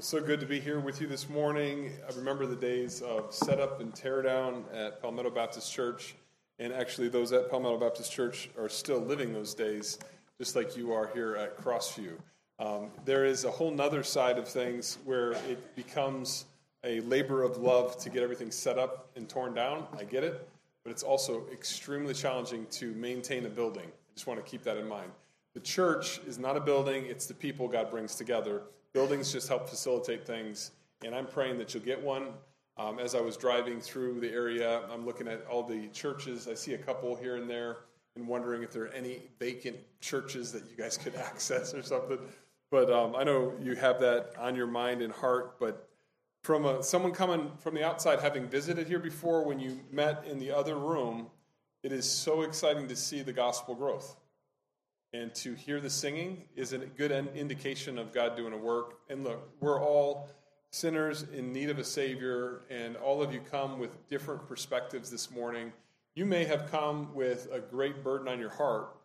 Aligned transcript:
So 0.00 0.20
good 0.20 0.38
to 0.38 0.46
be 0.46 0.60
here 0.60 0.78
with 0.78 1.00
you 1.00 1.08
this 1.08 1.28
morning. 1.28 1.90
I 2.08 2.14
remember 2.14 2.46
the 2.46 2.54
days 2.54 3.02
of 3.02 3.34
setup 3.34 3.80
and 3.80 3.92
tear 3.92 4.22
down 4.22 4.64
at 4.72 5.02
Palmetto 5.02 5.28
Baptist 5.28 5.72
Church, 5.72 6.14
and 6.60 6.72
actually, 6.72 7.08
those 7.08 7.32
at 7.32 7.50
Palmetto 7.50 7.78
Baptist 7.78 8.12
Church 8.12 8.48
are 8.56 8.68
still 8.68 9.00
living 9.00 9.32
those 9.32 9.54
days, 9.54 9.98
just 10.38 10.54
like 10.54 10.76
you 10.76 10.92
are 10.92 11.10
here 11.14 11.34
at 11.34 11.58
Crossview. 11.58 12.12
Um, 12.60 12.92
there 13.04 13.24
is 13.24 13.44
a 13.44 13.50
whole 13.50 13.72
nother 13.72 14.04
side 14.04 14.38
of 14.38 14.46
things 14.46 14.98
where 15.04 15.32
it 15.32 15.74
becomes 15.74 16.44
a 16.84 17.00
labor 17.00 17.42
of 17.42 17.56
love 17.56 17.98
to 17.98 18.08
get 18.08 18.22
everything 18.22 18.52
set 18.52 18.78
up 18.78 19.10
and 19.16 19.28
torn 19.28 19.52
down. 19.52 19.84
I 19.98 20.04
get 20.04 20.22
it, 20.22 20.48
but 20.84 20.92
it's 20.92 21.02
also 21.02 21.44
extremely 21.52 22.14
challenging 22.14 22.66
to 22.70 22.92
maintain 22.92 23.46
a 23.46 23.50
building. 23.50 23.86
I 23.86 24.14
just 24.14 24.28
want 24.28 24.38
to 24.38 24.48
keep 24.48 24.62
that 24.62 24.76
in 24.76 24.86
mind. 24.86 25.10
The 25.54 25.60
church 25.60 26.20
is 26.24 26.38
not 26.38 26.56
a 26.56 26.60
building, 26.60 27.06
it's 27.06 27.26
the 27.26 27.34
people 27.34 27.66
God 27.66 27.90
brings 27.90 28.14
together. 28.14 28.62
Buildings 28.94 29.32
just 29.32 29.48
help 29.48 29.68
facilitate 29.68 30.26
things, 30.26 30.72
and 31.04 31.14
I'm 31.14 31.26
praying 31.26 31.58
that 31.58 31.74
you'll 31.74 31.84
get 31.84 32.02
one. 32.02 32.28
Um, 32.76 32.98
as 32.98 33.14
I 33.14 33.20
was 33.20 33.36
driving 33.36 33.80
through 33.80 34.20
the 34.20 34.30
area, 34.30 34.82
I'm 34.90 35.04
looking 35.04 35.26
at 35.28 35.44
all 35.46 35.62
the 35.62 35.88
churches. 35.88 36.46
I 36.48 36.54
see 36.54 36.74
a 36.74 36.78
couple 36.78 37.16
here 37.16 37.36
and 37.36 37.50
there, 37.50 37.78
and 38.16 38.26
wondering 38.26 38.62
if 38.62 38.72
there 38.72 38.84
are 38.84 38.88
any 38.88 39.22
vacant 39.38 39.76
churches 40.00 40.52
that 40.52 40.62
you 40.70 40.76
guys 40.76 40.96
could 40.96 41.14
access 41.16 41.74
or 41.74 41.82
something. 41.82 42.18
But 42.70 42.90
um, 42.90 43.16
I 43.16 43.24
know 43.24 43.54
you 43.62 43.74
have 43.76 44.00
that 44.00 44.32
on 44.38 44.54
your 44.54 44.66
mind 44.66 45.02
and 45.02 45.12
heart. 45.12 45.58
But 45.58 45.88
from 46.42 46.66
a, 46.66 46.82
someone 46.82 47.12
coming 47.12 47.50
from 47.58 47.74
the 47.74 47.84
outside, 47.84 48.20
having 48.20 48.46
visited 48.46 48.86
here 48.86 48.98
before, 48.98 49.44
when 49.44 49.58
you 49.58 49.80
met 49.90 50.24
in 50.26 50.38
the 50.38 50.50
other 50.50 50.76
room, 50.76 51.28
it 51.82 51.92
is 51.92 52.10
so 52.10 52.42
exciting 52.42 52.88
to 52.88 52.96
see 52.96 53.22
the 53.22 53.32
gospel 53.32 53.74
growth. 53.74 54.16
And 55.12 55.34
to 55.36 55.54
hear 55.54 55.80
the 55.80 55.88
singing 55.88 56.44
is 56.54 56.72
a 56.72 56.78
good 56.78 57.12
indication 57.34 57.98
of 57.98 58.12
God 58.12 58.36
doing 58.36 58.52
a 58.52 58.58
work. 58.58 58.98
And 59.08 59.24
look, 59.24 59.48
we're 59.60 59.80
all 59.80 60.28
sinners 60.70 61.24
in 61.34 61.52
need 61.52 61.70
of 61.70 61.78
a 61.78 61.84
Savior, 61.84 62.60
and 62.68 62.96
all 62.96 63.22
of 63.22 63.32
you 63.32 63.40
come 63.40 63.78
with 63.78 64.06
different 64.08 64.46
perspectives 64.46 65.10
this 65.10 65.30
morning. 65.30 65.72
You 66.14 66.26
may 66.26 66.44
have 66.44 66.70
come 66.70 67.14
with 67.14 67.48
a 67.50 67.58
great 67.58 68.04
burden 68.04 68.28
on 68.28 68.38
your 68.38 68.50
heart. 68.50 68.96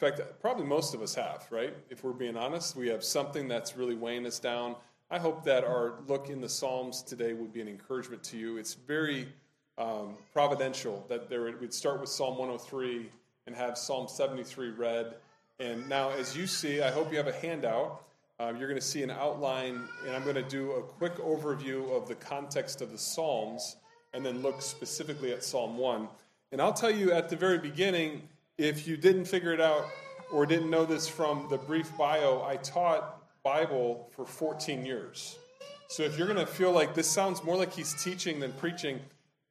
In 0.00 0.08
fact, 0.08 0.20
probably 0.40 0.64
most 0.64 0.94
of 0.94 1.02
us 1.02 1.14
have, 1.14 1.46
right? 1.50 1.76
If 1.90 2.04
we're 2.04 2.12
being 2.12 2.38
honest, 2.38 2.74
we 2.74 2.88
have 2.88 3.04
something 3.04 3.48
that's 3.48 3.76
really 3.76 3.96
weighing 3.96 4.24
us 4.24 4.38
down. 4.38 4.76
I 5.10 5.18
hope 5.18 5.44
that 5.44 5.64
our 5.64 5.94
look 6.06 6.30
in 6.30 6.40
the 6.40 6.48
Psalms 6.48 7.02
today 7.02 7.34
would 7.34 7.52
be 7.52 7.60
an 7.60 7.68
encouragement 7.68 8.22
to 8.24 8.38
you. 8.38 8.56
It's 8.56 8.74
very 8.74 9.28
um, 9.76 10.16
providential 10.32 11.04
that 11.08 11.28
there 11.28 11.52
we'd 11.60 11.74
start 11.74 12.00
with 12.00 12.08
Psalm 12.08 12.38
103 12.38 13.10
and 13.46 13.54
have 13.54 13.76
Psalm 13.76 14.08
73 14.08 14.70
read 14.70 15.16
and 15.60 15.86
now, 15.90 16.08
as 16.10 16.34
you 16.34 16.46
see, 16.46 16.80
I 16.80 16.90
hope 16.90 17.12
you 17.12 17.18
have 17.18 17.26
a 17.26 17.32
handout. 17.32 18.02
Um, 18.38 18.56
you're 18.56 18.66
going 18.66 18.80
to 18.80 18.86
see 18.86 19.02
an 19.02 19.10
outline, 19.10 19.86
and 20.06 20.16
I'm 20.16 20.22
going 20.22 20.36
to 20.36 20.42
do 20.42 20.72
a 20.72 20.82
quick 20.82 21.16
overview 21.16 21.94
of 21.94 22.08
the 22.08 22.14
context 22.14 22.80
of 22.80 22.90
the 22.90 22.96
Psalms 22.96 23.76
and 24.14 24.24
then 24.24 24.40
look 24.40 24.62
specifically 24.62 25.34
at 25.34 25.44
Psalm 25.44 25.76
1. 25.76 26.08
And 26.52 26.62
I'll 26.62 26.72
tell 26.72 26.90
you 26.90 27.12
at 27.12 27.28
the 27.28 27.36
very 27.36 27.58
beginning, 27.58 28.26
if 28.56 28.88
you 28.88 28.96
didn't 28.96 29.26
figure 29.26 29.52
it 29.52 29.60
out 29.60 29.84
or 30.32 30.46
didn't 30.46 30.70
know 30.70 30.86
this 30.86 31.06
from 31.06 31.46
the 31.50 31.58
brief 31.58 31.94
bio, 31.98 32.42
I 32.42 32.56
taught 32.56 33.22
Bible 33.42 34.08
for 34.16 34.24
14 34.24 34.86
years. 34.86 35.38
So 35.88 36.04
if 36.04 36.16
you're 36.16 36.26
going 36.26 36.38
to 36.38 36.50
feel 36.50 36.72
like 36.72 36.94
this 36.94 37.06
sounds 37.06 37.44
more 37.44 37.56
like 37.56 37.74
he's 37.74 38.02
teaching 38.02 38.40
than 38.40 38.54
preaching, 38.54 38.98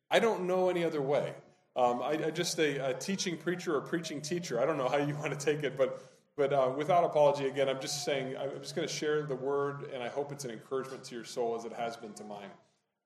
I 0.09 0.17
don't 0.17 0.47
know 0.47 0.69
any 0.69 0.83
other 0.83 1.03
way. 1.03 1.33
Um, 1.80 2.02
I, 2.02 2.25
I, 2.25 2.30
just 2.30 2.59
a, 2.59 2.89
a, 2.89 2.94
teaching 2.94 3.38
preacher 3.38 3.73
or 3.73 3.80
preaching 3.80 4.19
teacher. 4.19 4.61
I 4.61 4.66
don't 4.66 4.77
know 4.77 4.89
how 4.89 4.97
you 4.97 5.16
want 5.19 5.38
to 5.38 5.45
take 5.45 5.63
it, 5.63 5.77
but 5.77 6.03
but 6.35 6.52
uh, 6.52 6.72
without 6.75 7.03
apology, 7.05 7.47
again, 7.47 7.69
I'm 7.69 7.80
just 7.80 8.03
saying 8.03 8.35
I'm 8.38 8.61
just 8.61 8.75
going 8.75 8.88
to 8.88 8.94
share 8.94 9.23
the 9.23 9.35
word, 9.35 9.89
and 9.94 10.03
I 10.03 10.09
hope 10.09 10.33
it's 10.33 10.44
an 10.44 10.52
encouragement 10.52 11.05
to 11.05 11.16
your 11.16 11.23
soul 11.23 11.55
as 11.57 11.63
it 11.63 11.73
has 11.73 11.95
been 11.95 12.13
to 12.13 12.23
mine. 12.25 12.50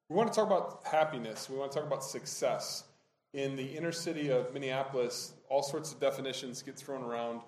We 0.09 0.15
want 0.15 0.31
to 0.31 0.35
talk 0.35 0.47
about 0.47 0.81
happiness. 0.85 1.49
We 1.51 1.57
want 1.57 1.71
to 1.71 1.77
talk 1.77 1.87
about 1.87 2.03
success 2.03 2.85
in 3.33 3.55
the 3.55 3.63
inner 3.63 3.91
city 3.91 4.29
of 4.29 4.51
Minneapolis. 4.53 5.33
All 5.49 5.63
sorts 5.63 5.91
of 5.91 5.99
definitions 5.99 6.63
get 6.63 6.75
thrown 6.75 7.03
around. 7.03 7.41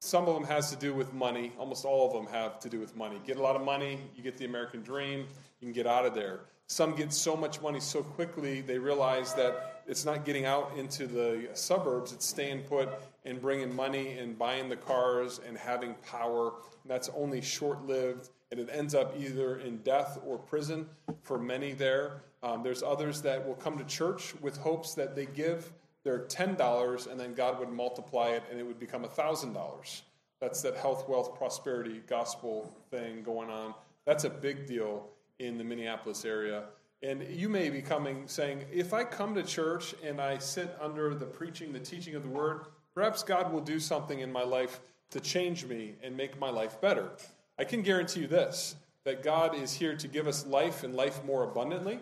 Some 0.00 0.28
of 0.28 0.34
them 0.34 0.44
has 0.44 0.70
to 0.70 0.76
do 0.76 0.94
with 0.94 1.12
money. 1.12 1.52
Almost 1.58 1.84
all 1.84 2.06
of 2.06 2.12
them 2.12 2.32
have 2.32 2.60
to 2.60 2.68
do 2.68 2.78
with 2.78 2.96
money. 2.96 3.20
Get 3.26 3.36
a 3.38 3.42
lot 3.42 3.56
of 3.56 3.62
money, 3.62 3.98
you 4.16 4.22
get 4.22 4.36
the 4.36 4.46
American 4.46 4.82
dream. 4.82 5.26
You 5.60 5.66
can 5.66 5.72
get 5.72 5.86
out 5.86 6.06
of 6.06 6.14
there. 6.14 6.40
Some 6.70 6.94
get 6.94 7.12
so 7.12 7.36
much 7.36 7.60
money 7.60 7.80
so 7.80 8.00
quickly 8.00 8.60
they 8.60 8.78
realize 8.78 9.34
that 9.34 9.82
it's 9.88 10.04
not 10.04 10.24
getting 10.24 10.44
out 10.44 10.70
into 10.76 11.08
the 11.08 11.48
suburbs, 11.52 12.12
it's 12.12 12.24
staying 12.24 12.60
put 12.60 12.88
and 13.24 13.42
bringing 13.42 13.74
money 13.74 14.18
and 14.18 14.38
buying 14.38 14.68
the 14.68 14.76
cars 14.76 15.40
and 15.44 15.58
having 15.58 15.96
power. 15.96 16.52
And 16.84 16.88
that's 16.88 17.08
only 17.16 17.40
short 17.40 17.84
lived, 17.88 18.30
and 18.52 18.60
it 18.60 18.68
ends 18.70 18.94
up 18.94 19.16
either 19.18 19.58
in 19.58 19.78
death 19.78 20.20
or 20.24 20.38
prison 20.38 20.88
for 21.22 21.40
many 21.40 21.72
there. 21.72 22.22
Um, 22.40 22.62
there's 22.62 22.84
others 22.84 23.20
that 23.22 23.44
will 23.44 23.56
come 23.56 23.76
to 23.76 23.84
church 23.84 24.32
with 24.40 24.56
hopes 24.56 24.94
that 24.94 25.16
they 25.16 25.26
give 25.26 25.72
their 26.04 26.20
$10 26.20 27.10
and 27.10 27.18
then 27.18 27.34
God 27.34 27.58
would 27.58 27.70
multiply 27.70 28.28
it 28.28 28.44
and 28.48 28.60
it 28.60 28.62
would 28.62 28.78
become 28.78 29.02
$1,000. 29.02 30.02
That's 30.40 30.62
that 30.62 30.76
health, 30.76 31.08
wealth, 31.08 31.34
prosperity 31.34 32.00
gospel 32.06 32.72
thing 32.92 33.24
going 33.24 33.50
on. 33.50 33.74
That's 34.04 34.22
a 34.22 34.30
big 34.30 34.68
deal 34.68 35.10
in 35.40 35.58
the 35.58 35.64
Minneapolis 35.64 36.24
area. 36.24 36.64
And 37.02 37.26
you 37.30 37.48
may 37.48 37.70
be 37.70 37.80
coming 37.80 38.24
saying, 38.26 38.64
if 38.70 38.92
I 38.92 39.04
come 39.04 39.34
to 39.34 39.42
church 39.42 39.94
and 40.04 40.20
I 40.20 40.38
sit 40.38 40.76
under 40.80 41.14
the 41.14 41.24
preaching, 41.24 41.72
the 41.72 41.80
teaching 41.80 42.14
of 42.14 42.22
the 42.22 42.28
word, 42.28 42.66
perhaps 42.94 43.22
God 43.22 43.52
will 43.52 43.62
do 43.62 43.80
something 43.80 44.20
in 44.20 44.30
my 44.30 44.42
life 44.42 44.80
to 45.10 45.20
change 45.20 45.64
me 45.64 45.94
and 46.02 46.16
make 46.16 46.38
my 46.38 46.50
life 46.50 46.80
better. 46.80 47.10
I 47.58 47.64
can 47.64 47.82
guarantee 47.82 48.20
you 48.20 48.26
this 48.26 48.76
that 49.04 49.22
God 49.22 49.54
is 49.54 49.72
here 49.72 49.96
to 49.96 50.06
give 50.06 50.26
us 50.26 50.46
life 50.46 50.84
and 50.84 50.94
life 50.94 51.24
more 51.24 51.44
abundantly. 51.44 51.98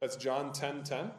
That's 0.00 0.16
John 0.16 0.50
10 0.52 0.82
10. 0.82 1.10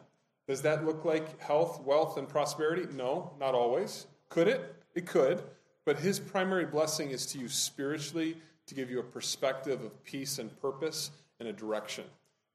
Does 0.48 0.62
that 0.62 0.84
look 0.84 1.04
like 1.04 1.40
health, 1.40 1.80
wealth, 1.82 2.16
and 2.16 2.28
prosperity? 2.28 2.86
No, 2.92 3.32
not 3.38 3.54
always. 3.54 4.06
Could 4.28 4.48
it? 4.48 4.74
It 4.96 5.06
could. 5.06 5.42
But 5.86 6.00
his 6.00 6.18
primary 6.18 6.66
blessing 6.66 7.10
is 7.10 7.26
to 7.26 7.38
you 7.38 7.48
spiritually, 7.48 8.36
to 8.66 8.74
give 8.74 8.90
you 8.90 8.98
a 8.98 9.04
perspective 9.04 9.84
of 9.84 10.02
peace 10.02 10.40
and 10.40 10.60
purpose 10.60 11.12
and 11.40 11.48
a 11.48 11.52
direction. 11.52 12.04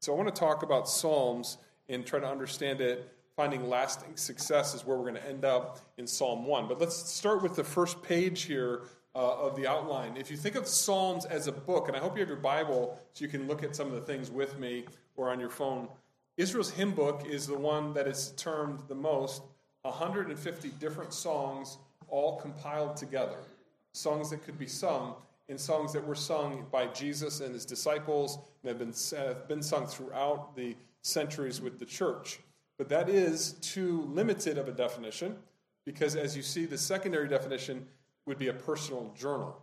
So 0.00 0.14
I 0.14 0.16
want 0.16 0.34
to 0.34 0.38
talk 0.38 0.62
about 0.62 0.88
Psalms 0.88 1.58
and 1.88 2.06
try 2.06 2.20
to 2.20 2.26
understand 2.26 2.80
it. 2.80 3.12
Finding 3.36 3.68
lasting 3.68 4.16
success 4.16 4.74
is 4.74 4.86
where 4.86 4.96
we're 4.96 5.10
going 5.10 5.22
to 5.22 5.28
end 5.28 5.44
up 5.44 5.80
in 5.98 6.06
Psalm 6.06 6.46
1. 6.46 6.68
But 6.68 6.80
let's 6.80 6.96
start 6.96 7.42
with 7.42 7.54
the 7.54 7.64
first 7.64 8.02
page 8.02 8.42
here 8.42 8.82
uh, 9.14 9.18
of 9.18 9.56
the 9.56 9.66
outline. 9.66 10.16
If 10.16 10.30
you 10.30 10.38
think 10.38 10.54
of 10.54 10.66
Psalms 10.66 11.26
as 11.26 11.46
a 11.46 11.52
book, 11.52 11.88
and 11.88 11.96
I 11.96 12.00
hope 12.00 12.16
you 12.16 12.20
have 12.20 12.28
your 12.28 12.38
Bible 12.38 12.98
so 13.12 13.24
you 13.24 13.30
can 13.30 13.46
look 13.46 13.62
at 13.62 13.76
some 13.76 13.88
of 13.88 13.94
the 13.94 14.00
things 14.00 14.30
with 14.30 14.58
me 14.58 14.86
or 15.16 15.30
on 15.30 15.38
your 15.38 15.50
phone, 15.50 15.88
Israel's 16.36 16.70
hymn 16.70 16.92
book 16.92 17.26
is 17.26 17.46
the 17.46 17.56
one 17.56 17.92
that 17.94 18.06
is 18.06 18.32
termed 18.36 18.80
the 18.88 18.94
most 18.94 19.42
150 19.82 20.68
different 20.80 21.12
songs 21.12 21.78
all 22.08 22.36
compiled 22.36 22.96
together. 22.96 23.38
Songs 23.92 24.30
that 24.30 24.44
could 24.44 24.58
be 24.58 24.66
sung 24.66 25.14
in 25.48 25.58
songs 25.58 25.92
that 25.92 26.04
were 26.04 26.14
sung 26.14 26.66
by 26.70 26.86
Jesus 26.88 27.40
and 27.40 27.54
his 27.54 27.64
disciples 27.64 28.38
and 28.62 28.68
have 28.68 28.78
been, 28.78 28.94
have 29.18 29.36
uh, 29.36 29.46
been 29.46 29.62
sung 29.62 29.86
throughout 29.86 30.56
the 30.56 30.76
centuries 31.02 31.60
with 31.60 31.78
the 31.78 31.84
church. 31.84 32.40
But 32.78 32.88
that 32.88 33.08
is 33.08 33.52
too 33.60 34.02
limited 34.12 34.58
of 34.58 34.68
a 34.68 34.72
definition 34.72 35.36
because, 35.84 36.16
as 36.16 36.36
you 36.36 36.42
see, 36.42 36.66
the 36.66 36.76
secondary 36.76 37.28
definition 37.28 37.86
would 38.26 38.38
be 38.38 38.48
a 38.48 38.52
personal 38.52 39.14
journal. 39.16 39.56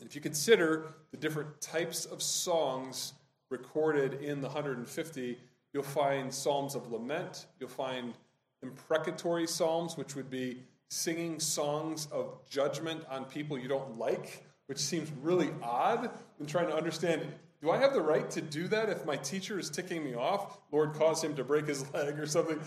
And 0.00 0.08
if 0.08 0.14
you 0.14 0.20
consider 0.20 0.94
the 1.10 1.16
different 1.16 1.60
types 1.60 2.04
of 2.04 2.22
songs 2.22 3.14
recorded 3.50 4.14
in 4.14 4.40
the 4.40 4.48
150, 4.48 5.38
you'll 5.72 5.82
find 5.82 6.32
psalms 6.32 6.74
of 6.74 6.90
lament, 6.90 7.46
you'll 7.60 7.68
find 7.68 8.14
imprecatory 8.62 9.46
psalms, 9.46 9.96
which 9.96 10.16
would 10.16 10.28
be 10.28 10.62
singing 10.90 11.38
songs 11.38 12.08
of 12.10 12.38
judgment 12.48 13.04
on 13.08 13.24
people 13.24 13.58
you 13.58 13.68
don't 13.68 13.96
like 13.96 14.44
which 14.68 14.78
seems 14.78 15.10
really 15.22 15.50
odd 15.62 16.10
in 16.38 16.46
trying 16.46 16.68
to 16.68 16.74
understand 16.74 17.26
do 17.60 17.72
I 17.72 17.78
have 17.78 17.92
the 17.92 18.00
right 18.00 18.30
to 18.30 18.40
do 18.40 18.68
that 18.68 18.88
if 18.88 19.04
my 19.04 19.16
teacher 19.16 19.58
is 19.58 19.68
ticking 19.68 20.04
me 20.04 20.14
off? 20.14 20.58
Lord, 20.70 20.94
cause 20.94 21.24
him 21.24 21.34
to 21.34 21.42
break 21.42 21.66
his 21.66 21.84
leg 21.92 22.18
or 22.18 22.26
something. 22.26 22.60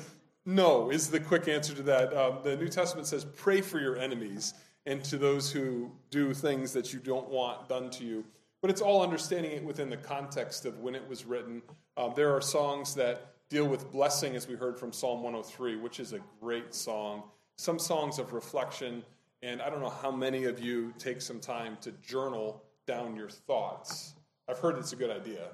No, 0.45 0.89
is 0.89 1.09
the 1.09 1.19
quick 1.19 1.47
answer 1.47 1.73
to 1.73 1.83
that. 1.83 2.13
Um, 2.13 2.39
the 2.43 2.57
New 2.57 2.67
Testament 2.67 3.07
says, 3.07 3.23
pray 3.23 3.61
for 3.61 3.79
your 3.79 3.97
enemies 3.97 4.53
and 4.85 5.03
to 5.05 5.17
those 5.17 5.51
who 5.51 5.91
do 6.09 6.33
things 6.33 6.73
that 6.73 6.91
you 6.91 6.99
don't 6.99 7.29
want 7.29 7.69
done 7.69 7.89
to 7.91 8.03
you. 8.03 8.25
But 8.61 8.69
it's 8.69 8.81
all 8.81 9.01
understanding 9.01 9.51
it 9.51 9.63
within 9.63 9.89
the 9.89 9.97
context 9.97 10.65
of 10.65 10.79
when 10.79 10.93
it 10.93 11.07
was 11.07 11.25
written. 11.25 11.61
Um, 11.95 12.13
there 12.15 12.35
are 12.35 12.41
songs 12.41 12.93
that 12.95 13.33
deal 13.49 13.67
with 13.67 13.91
blessing, 13.91 14.35
as 14.35 14.47
we 14.47 14.55
heard 14.55 14.77
from 14.77 14.91
Psalm 14.91 15.23
103, 15.23 15.77
which 15.77 15.99
is 15.99 16.13
a 16.13 16.19
great 16.39 16.73
song. 16.73 17.23
Some 17.57 17.79
songs 17.79 18.19
of 18.19 18.33
reflection 18.33 19.03
and 19.43 19.61
I 19.61 19.69
don't 19.69 19.81
know 19.81 19.89
how 19.89 20.11
many 20.11 20.45
of 20.45 20.59
you 20.59 20.93
take 20.99 21.21
some 21.21 21.39
time 21.39 21.77
to 21.81 21.91
journal 21.93 22.63
down 22.85 23.15
your 23.15 23.29
thoughts. 23.29 24.13
I've 24.47 24.59
heard 24.59 24.77
it's 24.77 24.93
a 24.93 24.95
good 24.95 25.09
idea. 25.09 25.47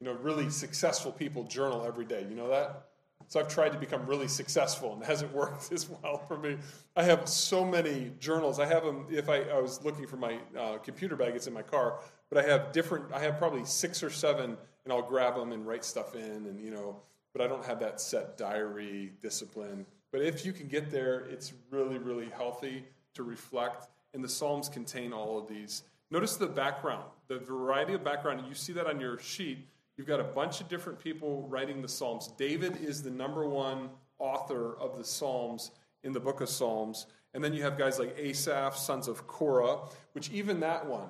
You 0.00 0.06
know, 0.06 0.14
really 0.14 0.50
successful 0.50 1.12
people 1.12 1.44
journal 1.44 1.84
every 1.86 2.04
day. 2.04 2.26
You 2.28 2.34
know 2.34 2.48
that? 2.48 2.86
So 3.26 3.40
I've 3.40 3.48
tried 3.48 3.72
to 3.72 3.78
become 3.78 4.06
really 4.06 4.28
successful, 4.28 4.94
and 4.94 5.02
it 5.02 5.06
hasn't 5.06 5.32
worked 5.34 5.70
as 5.72 5.88
well 5.88 6.18
for 6.26 6.38
me. 6.38 6.56
I 6.96 7.02
have 7.04 7.28
so 7.28 7.64
many 7.64 8.12
journals. 8.18 8.58
I 8.58 8.66
have 8.66 8.84
them. 8.84 9.06
If 9.10 9.28
I, 9.28 9.42
I 9.42 9.60
was 9.60 9.84
looking 9.84 10.06
for 10.06 10.16
my 10.16 10.38
uh, 10.58 10.78
computer 10.78 11.16
bag, 11.16 11.34
it's 11.34 11.46
in 11.46 11.52
my 11.52 11.62
car. 11.62 12.00
But 12.30 12.44
I 12.44 12.48
have 12.48 12.72
different. 12.72 13.12
I 13.12 13.20
have 13.20 13.38
probably 13.38 13.64
six 13.64 14.02
or 14.02 14.10
seven, 14.10 14.56
and 14.84 14.92
I'll 14.92 15.02
grab 15.02 15.36
them 15.36 15.52
and 15.52 15.66
write 15.66 15.84
stuff 15.84 16.14
in, 16.14 16.46
and 16.46 16.60
you 16.60 16.70
know. 16.70 16.96
But 17.34 17.42
I 17.42 17.46
don't 17.46 17.64
have 17.64 17.78
that 17.80 18.00
set 18.00 18.38
diary 18.38 19.12
discipline. 19.20 19.84
But 20.10 20.22
if 20.22 20.46
you 20.46 20.52
can 20.52 20.66
get 20.66 20.90
there, 20.90 21.26
it's 21.30 21.52
really, 21.70 21.98
really 21.98 22.30
healthy 22.30 22.84
to 23.18 23.22
reflect. 23.22 23.88
And 24.14 24.24
the 24.24 24.28
Psalms 24.28 24.70
contain 24.70 25.12
all 25.12 25.38
of 25.38 25.46
these. 25.46 25.82
Notice 26.10 26.36
the 26.36 26.46
background, 26.46 27.04
the 27.28 27.38
variety 27.38 27.92
of 27.92 28.02
background. 28.02 28.42
You 28.48 28.54
see 28.54 28.72
that 28.72 28.86
on 28.86 28.98
your 28.98 29.18
sheet. 29.18 29.68
You've 29.96 30.06
got 30.06 30.20
a 30.20 30.24
bunch 30.24 30.62
of 30.62 30.68
different 30.68 30.98
people 30.98 31.46
writing 31.48 31.82
the 31.82 31.88
Psalms. 31.88 32.28
David 32.38 32.78
is 32.82 33.02
the 33.02 33.10
number 33.10 33.46
one 33.46 33.90
author 34.18 34.76
of 34.78 34.96
the 34.96 35.04
Psalms 35.04 35.72
in 36.04 36.12
the 36.12 36.20
book 36.20 36.40
of 36.40 36.48
Psalms. 36.48 37.06
And 37.34 37.44
then 37.44 37.52
you 37.52 37.62
have 37.62 37.76
guys 37.76 37.98
like 37.98 38.16
Asaph, 38.16 38.76
sons 38.76 39.08
of 39.08 39.26
Korah, 39.26 39.80
which 40.12 40.30
even 40.30 40.60
that 40.60 40.86
one, 40.86 41.08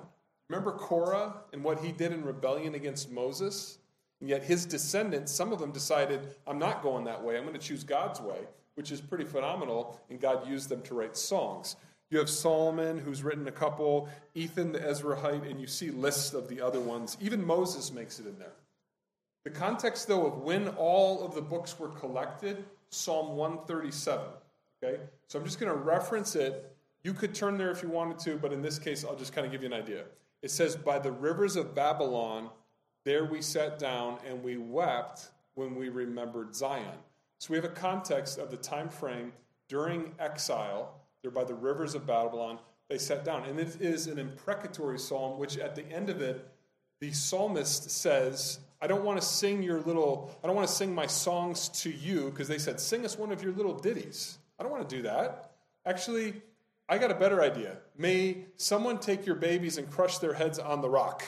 remember 0.49 0.71
Korah 0.73 1.35
and 1.53 1.63
what 1.63 1.79
he 1.79 1.93
did 1.93 2.11
in 2.11 2.25
rebellion 2.25 2.75
against 2.75 3.09
Moses? 3.09 3.77
And 4.19 4.29
yet 4.29 4.43
his 4.43 4.65
descendants, 4.65 5.31
some 5.31 5.53
of 5.53 5.59
them 5.59 5.71
decided, 5.71 6.35
I'm 6.45 6.59
not 6.59 6.83
going 6.83 7.05
that 7.05 7.23
way. 7.23 7.37
I'm 7.37 7.43
going 7.43 7.53
to 7.53 7.59
choose 7.59 7.85
God's 7.85 8.19
way, 8.19 8.39
which 8.75 8.91
is 8.91 8.99
pretty 8.99 9.23
phenomenal. 9.23 9.97
And 10.09 10.19
God 10.19 10.45
used 10.45 10.67
them 10.67 10.81
to 10.81 10.93
write 10.93 11.15
songs. 11.15 11.77
You 12.11 12.17
have 12.17 12.29
Solomon, 12.29 12.97
who's 12.97 13.23
written 13.23 13.47
a 13.47 13.51
couple, 13.51 14.09
Ethan 14.33 14.71
the 14.71 14.79
Ezrahite, 14.79 15.49
and 15.49 15.61
you 15.61 15.67
see 15.67 15.91
lists 15.91 16.33
of 16.33 16.47
the 16.47 16.59
other 16.59 16.79
ones. 16.79 17.17
Even 17.21 17.45
Moses 17.45 17.91
makes 17.91 18.19
it 18.19 18.25
in 18.25 18.37
there. 18.39 18.53
The 19.43 19.51
context, 19.51 20.07
though, 20.07 20.25
of 20.25 20.39
when 20.39 20.69
all 20.69 21.23
of 21.23 21.35
the 21.35 21.41
books 21.41 21.77
were 21.79 21.89
collected, 21.89 22.65
Psalm 22.89 23.37
137. 23.37 24.25
Okay? 24.83 25.01
So 25.27 25.39
I'm 25.39 25.45
just 25.45 25.59
going 25.59 25.71
to 25.71 25.77
reference 25.77 26.35
it. 26.35 26.75
You 27.03 27.13
could 27.13 27.35
turn 27.35 27.57
there 27.57 27.71
if 27.71 27.83
you 27.83 27.89
wanted 27.89 28.19
to, 28.19 28.37
but 28.37 28.51
in 28.51 28.61
this 28.61 28.79
case, 28.79 29.05
I'll 29.05 29.15
just 29.15 29.33
kind 29.33 29.45
of 29.45 29.51
give 29.51 29.61
you 29.61 29.67
an 29.67 29.73
idea. 29.73 30.03
It 30.41 30.51
says, 30.51 30.75
By 30.75 30.99
the 30.99 31.11
rivers 31.11 31.55
of 31.55 31.75
Babylon, 31.75 32.49
there 33.05 33.25
we 33.25 33.41
sat 33.41 33.79
down 33.79 34.17
and 34.27 34.43
we 34.43 34.57
wept 34.57 35.29
when 35.53 35.75
we 35.75 35.89
remembered 35.89 36.55
Zion. 36.55 36.97
So 37.37 37.51
we 37.51 37.55
have 37.55 37.65
a 37.65 37.69
context 37.69 38.37
of 38.39 38.51
the 38.51 38.57
time 38.57 38.89
frame 38.89 39.31
during 39.67 40.13
exile 40.19 40.98
they're 41.21 41.31
by 41.31 41.43
the 41.43 41.53
rivers 41.53 41.95
of 41.95 42.05
Babylon. 42.05 42.59
They 42.89 42.97
sat 42.97 43.23
down. 43.23 43.45
And 43.45 43.59
it 43.59 43.81
is 43.81 44.07
an 44.07 44.17
imprecatory 44.17 44.99
psalm, 44.99 45.37
which 45.37 45.57
at 45.57 45.75
the 45.75 45.85
end 45.91 46.09
of 46.09 46.21
it, 46.21 46.47
the 47.01 47.11
psalmist 47.11 47.89
says, 47.91 48.59
I 48.81 48.87
don't 48.87 49.03
want 49.03 49.21
to 49.21 49.25
sing 49.25 49.63
your 49.63 49.81
little, 49.81 50.31
I 50.43 50.47
don't 50.47 50.55
want 50.55 50.67
to 50.67 50.73
sing 50.73 50.93
my 50.93 51.05
songs 51.05 51.69
to 51.81 51.89
you, 51.89 52.29
because 52.29 52.47
they 52.47 52.57
said, 52.57 52.79
sing 52.79 53.05
us 53.05 53.17
one 53.17 53.31
of 53.31 53.43
your 53.43 53.53
little 53.53 53.73
ditties. 53.73 54.37
I 54.59 54.63
don't 54.63 54.71
want 54.71 54.87
to 54.87 54.95
do 54.95 55.03
that. 55.03 55.51
Actually, 55.85 56.41
I 56.87 56.97
got 56.97 57.11
a 57.11 57.15
better 57.15 57.41
idea. 57.41 57.77
May 57.97 58.45
someone 58.57 58.97
take 58.97 59.25
your 59.25 59.35
babies 59.35 59.77
and 59.77 59.89
crush 59.89 60.17
their 60.17 60.33
heads 60.33 60.59
on 60.59 60.81
the 60.81 60.89
rock. 60.89 61.23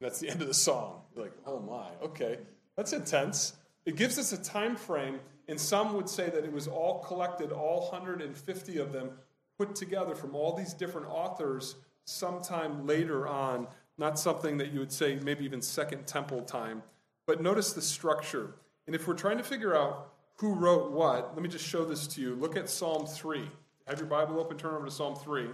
That's 0.00 0.20
the 0.20 0.28
end 0.28 0.42
of 0.42 0.48
the 0.48 0.54
song. 0.54 1.00
You're 1.14 1.24
like, 1.24 1.34
oh 1.46 1.60
my, 1.60 1.88
okay. 2.06 2.38
That's 2.76 2.92
intense. 2.92 3.54
It 3.84 3.96
gives 3.96 4.18
us 4.18 4.32
a 4.32 4.42
time 4.42 4.76
frame 4.76 5.20
and 5.48 5.60
some 5.60 5.94
would 5.94 6.08
say 6.08 6.28
that 6.28 6.44
it 6.44 6.52
was 6.52 6.66
all 6.66 7.00
collected, 7.04 7.52
all 7.52 7.82
150 7.90 8.78
of 8.78 8.92
them 8.92 9.10
put 9.58 9.74
together 9.74 10.14
from 10.14 10.34
all 10.34 10.54
these 10.54 10.74
different 10.74 11.06
authors 11.08 11.76
sometime 12.04 12.86
later 12.86 13.26
on, 13.28 13.66
not 13.98 14.18
something 14.18 14.58
that 14.58 14.72
you 14.72 14.80
would 14.80 14.92
say 14.92 15.18
maybe 15.22 15.44
even 15.44 15.62
Second 15.62 16.06
Temple 16.06 16.42
time. 16.42 16.82
But 17.26 17.40
notice 17.40 17.72
the 17.72 17.82
structure. 17.82 18.54
And 18.86 18.94
if 18.94 19.08
we're 19.08 19.14
trying 19.14 19.38
to 19.38 19.44
figure 19.44 19.76
out 19.76 20.12
who 20.36 20.52
wrote 20.54 20.92
what, 20.92 21.34
let 21.34 21.42
me 21.42 21.48
just 21.48 21.66
show 21.66 21.84
this 21.84 22.06
to 22.08 22.20
you. 22.20 22.34
Look 22.34 22.56
at 22.56 22.68
Psalm 22.68 23.06
3. 23.06 23.48
Have 23.86 23.98
your 23.98 24.08
Bible 24.08 24.38
open, 24.38 24.56
turn 24.56 24.74
over 24.74 24.84
to 24.84 24.90
Psalm 24.90 25.14
3. 25.14 25.48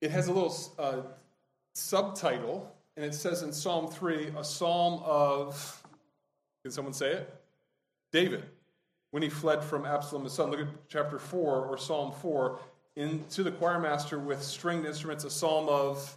It 0.00 0.10
has 0.10 0.28
a 0.28 0.32
little 0.32 0.56
uh, 0.78 1.02
subtitle, 1.74 2.74
and 2.96 3.04
it 3.04 3.14
says 3.14 3.42
in 3.42 3.52
Psalm 3.52 3.88
3, 3.88 4.32
a 4.36 4.44
psalm 4.44 5.02
of 5.04 5.79
can 6.62 6.70
someone 6.70 6.94
say 6.94 7.12
it? 7.12 7.34
David, 8.12 8.44
when 9.10 9.22
he 9.22 9.28
fled 9.28 9.62
from 9.62 9.84
Absalom 9.84 10.24
his 10.24 10.32
son. 10.32 10.50
Look 10.50 10.60
at 10.60 10.68
chapter 10.88 11.18
4 11.18 11.66
or 11.66 11.78
Psalm 11.78 12.12
4. 12.12 12.58
Into 12.96 13.42
the 13.42 13.50
choir 13.50 13.78
master 13.78 14.18
with 14.18 14.42
stringed 14.42 14.86
instruments, 14.86 15.24
a 15.24 15.30
psalm 15.30 15.68
of 15.68 16.16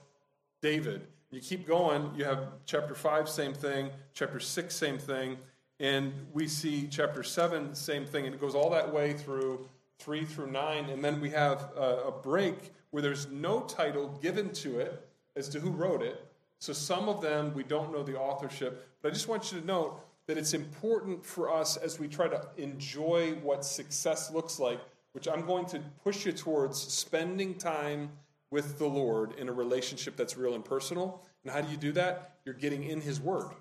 David. 0.61 1.07
You 1.31 1.39
keep 1.39 1.65
going, 1.65 2.11
you 2.15 2.25
have 2.25 2.47
chapter 2.65 2.93
5, 2.93 3.29
same 3.29 3.53
thing, 3.53 3.89
chapter 4.13 4.39
6, 4.39 4.75
same 4.75 4.97
thing, 4.97 5.37
and 5.79 6.13
we 6.31 6.47
see 6.47 6.87
chapter 6.89 7.23
7, 7.23 7.73
same 7.73 8.05
thing, 8.05 8.25
and 8.25 8.35
it 8.35 8.41
goes 8.41 8.53
all 8.53 8.69
that 8.69 8.93
way 8.93 9.13
through 9.13 9.67
3 9.99 10.25
through 10.25 10.51
9, 10.51 10.89
and 10.89 11.03
then 11.03 11.19
we 11.19 11.31
have 11.31 11.71
a, 11.75 12.03
a 12.07 12.11
break 12.11 12.71
where 12.91 13.01
there's 13.01 13.27
no 13.31 13.61
title 13.61 14.19
given 14.21 14.51
to 14.51 14.79
it 14.79 15.09
as 15.35 15.49
to 15.49 15.59
who 15.59 15.71
wrote 15.71 16.03
it. 16.03 16.23
So 16.59 16.71
some 16.71 17.09
of 17.09 17.21
them 17.21 17.51
we 17.55 17.63
don't 17.63 17.91
know 17.91 18.03
the 18.03 18.17
authorship, 18.17 18.87
but 19.01 19.09
I 19.09 19.13
just 19.13 19.27
want 19.27 19.51
you 19.51 19.59
to 19.59 19.65
note 19.65 19.99
that 20.27 20.37
it's 20.37 20.53
important 20.53 21.25
for 21.25 21.53
us 21.53 21.77
as 21.77 21.99
we 21.99 22.07
try 22.07 22.27
to 22.27 22.47
enjoy 22.57 23.33
what 23.41 23.65
success 23.65 24.31
looks 24.31 24.59
like, 24.59 24.79
which 25.11 25.27
I'm 25.27 25.45
going 25.45 25.65
to 25.67 25.79
push 26.03 26.25
you 26.25 26.31
towards 26.31 26.79
spending 26.79 27.55
time 27.55 28.11
with 28.51 28.77
the 28.77 28.87
Lord 28.87 29.33
in 29.37 29.49
a 29.49 29.53
relationship 29.53 30.15
that's 30.15 30.37
real 30.37 30.53
and 30.53 30.63
personal. 30.63 31.21
And 31.43 31.51
how 31.51 31.61
do 31.61 31.69
you 31.69 31.77
do 31.77 31.91
that? 31.93 32.35
You're 32.45 32.55
getting 32.55 32.83
in 32.83 33.01
His 33.01 33.19
Word. 33.19 33.51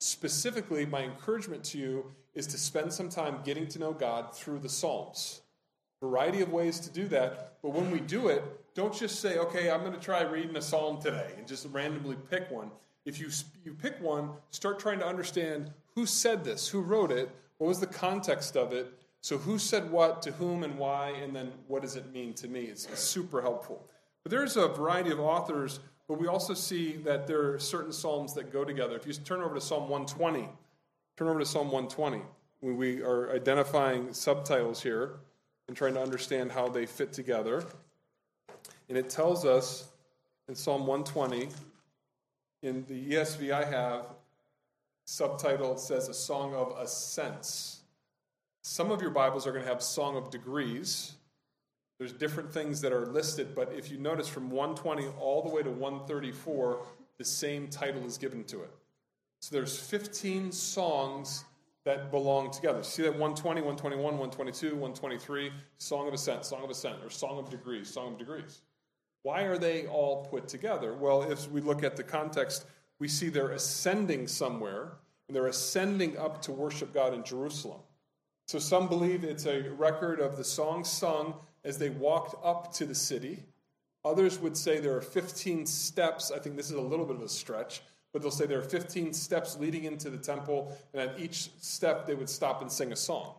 Specifically, 0.00 0.84
my 0.84 1.02
encouragement 1.02 1.64
to 1.64 1.78
you 1.78 2.12
is 2.34 2.46
to 2.48 2.58
spend 2.58 2.92
some 2.92 3.08
time 3.08 3.38
getting 3.44 3.66
to 3.68 3.78
know 3.78 3.92
God 3.92 4.34
through 4.34 4.58
the 4.58 4.68
Psalms. 4.68 5.40
Variety 6.02 6.42
of 6.42 6.52
ways 6.52 6.80
to 6.80 6.90
do 6.90 7.08
that, 7.08 7.54
but 7.62 7.70
when 7.70 7.90
we 7.90 8.00
do 8.00 8.28
it, 8.28 8.44
don't 8.74 8.92
just 8.92 9.20
say, 9.20 9.38
okay, 9.38 9.70
I'm 9.70 9.80
going 9.80 9.92
to 9.92 10.00
try 10.00 10.22
reading 10.22 10.56
a 10.56 10.60
psalm 10.60 11.00
today 11.00 11.30
and 11.38 11.46
just 11.46 11.66
randomly 11.70 12.16
pick 12.28 12.50
one. 12.50 12.70
If 13.04 13.20
you, 13.20 13.28
you 13.64 13.74
pick 13.74 14.00
one, 14.00 14.30
start 14.50 14.78
trying 14.78 14.98
to 14.98 15.06
understand 15.06 15.70
who 15.94 16.06
said 16.06 16.44
this? 16.44 16.68
Who 16.68 16.80
wrote 16.80 17.12
it? 17.12 17.30
What 17.58 17.68
was 17.68 17.80
the 17.80 17.86
context 17.86 18.56
of 18.56 18.72
it? 18.72 18.92
So, 19.20 19.38
who 19.38 19.58
said 19.58 19.90
what 19.90 20.20
to 20.22 20.32
whom 20.32 20.64
and 20.64 20.76
why? 20.76 21.10
And 21.22 21.34
then, 21.34 21.52
what 21.66 21.82
does 21.82 21.96
it 21.96 22.12
mean 22.12 22.34
to 22.34 22.48
me? 22.48 22.64
It's, 22.64 22.86
super 22.98 23.40
helpful. 23.40 23.88
But 24.22 24.30
there's 24.30 24.56
a 24.56 24.68
variety 24.68 25.10
of 25.10 25.20
authors, 25.20 25.80
but 26.08 26.20
we 26.20 26.26
also 26.26 26.52
see 26.52 26.96
that 26.98 27.26
there 27.26 27.52
are 27.52 27.58
certain 27.58 27.92
Psalms 27.92 28.34
that 28.34 28.52
go 28.52 28.64
together. 28.64 28.96
If 28.96 29.06
you 29.06 29.12
turn 29.14 29.40
over 29.40 29.54
to 29.54 29.60
Psalm 29.60 29.88
120, 29.88 30.48
turn 31.16 31.28
over 31.28 31.38
to 31.38 31.46
Psalm 31.46 31.70
120. 31.70 32.22
We 32.60 33.02
are 33.02 33.34
identifying 33.34 34.12
subtitles 34.12 34.82
here 34.82 35.16
and 35.68 35.76
trying 35.76 35.94
to 35.94 36.02
understand 36.02 36.52
how 36.52 36.68
they 36.68 36.86
fit 36.86 37.12
together. 37.12 37.64
And 38.88 38.98
it 38.98 39.08
tells 39.08 39.44
us 39.44 39.88
in 40.48 40.54
Psalm 40.54 40.86
120, 40.86 41.48
in 42.64 42.82
the 42.88 43.12
ESV 43.12 43.52
I 43.52 43.64
have, 43.64 44.06
subtitle 45.04 45.76
says 45.76 46.08
a 46.08 46.14
song 46.14 46.54
of 46.54 46.74
ascents. 46.78 47.80
Some 48.62 48.90
of 48.90 49.02
your 49.02 49.10
Bibles 49.10 49.46
are 49.46 49.52
going 49.52 49.62
to 49.62 49.68
have 49.68 49.82
song 49.82 50.16
of 50.16 50.30
degrees. 50.30 51.12
There's 51.98 52.14
different 52.14 52.50
things 52.50 52.80
that 52.80 52.90
are 52.90 53.04
listed, 53.04 53.54
but 53.54 53.70
if 53.76 53.90
you 53.90 53.98
notice 53.98 54.28
from 54.28 54.50
120 54.50 55.08
all 55.20 55.42
the 55.42 55.50
way 55.50 55.62
to 55.62 55.70
134, 55.70 56.80
the 57.18 57.24
same 57.24 57.68
title 57.68 58.04
is 58.06 58.16
given 58.16 58.44
to 58.44 58.62
it. 58.62 58.70
So 59.42 59.54
there's 59.54 59.78
15 59.78 60.50
songs 60.50 61.44
that 61.84 62.10
belong 62.10 62.50
together. 62.50 62.82
See 62.82 63.02
that 63.02 63.10
120, 63.10 63.60
121, 63.60 64.02
122, 64.02 64.68
123, 64.70 65.52
Song 65.76 66.08
of 66.08 66.14
Ascent, 66.14 66.46
Song 66.46 66.64
of 66.64 66.70
Ascent, 66.70 66.96
or 67.04 67.10
Song 67.10 67.38
of 67.38 67.50
Degrees, 67.50 67.92
Song 67.92 68.14
of 68.14 68.18
Degrees. 68.18 68.62
Why 69.24 69.44
are 69.44 69.56
they 69.56 69.86
all 69.86 70.26
put 70.26 70.48
together? 70.48 70.92
Well, 70.92 71.22
if 71.22 71.50
we 71.50 71.62
look 71.62 71.82
at 71.82 71.96
the 71.96 72.02
context, 72.02 72.66
we 72.98 73.08
see 73.08 73.30
they're 73.30 73.52
ascending 73.52 74.28
somewhere, 74.28 74.92
and 75.26 75.34
they're 75.34 75.46
ascending 75.46 76.18
up 76.18 76.42
to 76.42 76.52
worship 76.52 76.92
God 76.92 77.14
in 77.14 77.24
Jerusalem. 77.24 77.80
So 78.46 78.58
some 78.58 78.86
believe 78.86 79.24
it's 79.24 79.46
a 79.46 79.70
record 79.70 80.20
of 80.20 80.36
the 80.36 80.44
songs 80.44 80.90
sung 80.90 81.34
as 81.64 81.78
they 81.78 81.88
walked 81.88 82.34
up 82.44 82.74
to 82.74 82.84
the 82.84 82.94
city. 82.94 83.42
Others 84.04 84.40
would 84.40 84.58
say 84.58 84.78
there 84.78 84.94
are 84.94 85.00
15 85.00 85.64
steps. 85.64 86.30
I 86.30 86.38
think 86.38 86.56
this 86.56 86.66
is 86.66 86.76
a 86.76 86.80
little 86.80 87.06
bit 87.06 87.16
of 87.16 87.22
a 87.22 87.28
stretch, 87.28 87.80
but 88.12 88.20
they'll 88.20 88.30
say 88.30 88.44
there 88.44 88.58
are 88.58 88.62
15 88.62 89.14
steps 89.14 89.56
leading 89.56 89.84
into 89.84 90.10
the 90.10 90.18
temple, 90.18 90.76
and 90.92 91.00
at 91.00 91.18
each 91.18 91.48
step 91.62 92.06
they 92.06 92.14
would 92.14 92.28
stop 92.28 92.60
and 92.60 92.70
sing 92.70 92.92
a 92.92 92.96
song. 92.96 93.36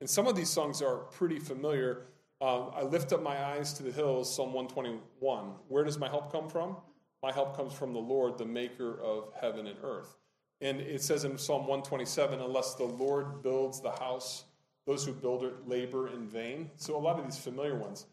And 0.00 0.08
some 0.08 0.28
of 0.28 0.36
these 0.36 0.48
songs 0.48 0.80
are 0.80 0.98
pretty 0.98 1.40
familiar. 1.40 2.02
Um, 2.40 2.70
I 2.74 2.82
lift 2.82 3.12
up 3.12 3.22
my 3.22 3.44
eyes 3.44 3.74
to 3.74 3.82
the 3.82 3.92
hills, 3.92 4.34
Psalm 4.34 4.54
121. 4.54 5.44
Where 5.68 5.84
does 5.84 5.98
my 5.98 6.08
help 6.08 6.32
come 6.32 6.48
from? 6.48 6.76
My 7.22 7.32
help 7.32 7.54
comes 7.54 7.74
from 7.74 7.92
the 7.92 7.98
Lord, 7.98 8.38
the 8.38 8.46
maker 8.46 8.98
of 9.00 9.32
heaven 9.38 9.66
and 9.66 9.76
earth. 9.82 10.16
And 10.62 10.80
it 10.80 11.02
says 11.02 11.24
in 11.24 11.36
Psalm 11.36 11.62
127 11.62 12.40
unless 12.40 12.74
the 12.74 12.84
Lord 12.84 13.42
builds 13.42 13.80
the 13.80 13.90
house, 13.90 14.44
those 14.86 15.04
who 15.04 15.12
build 15.12 15.44
it 15.44 15.68
labor 15.68 16.08
in 16.08 16.28
vain. 16.28 16.70
So 16.76 16.96
a 16.96 16.98
lot 16.98 17.18
of 17.18 17.26
these 17.26 17.38
familiar 17.38 17.76
ones, 17.76 18.06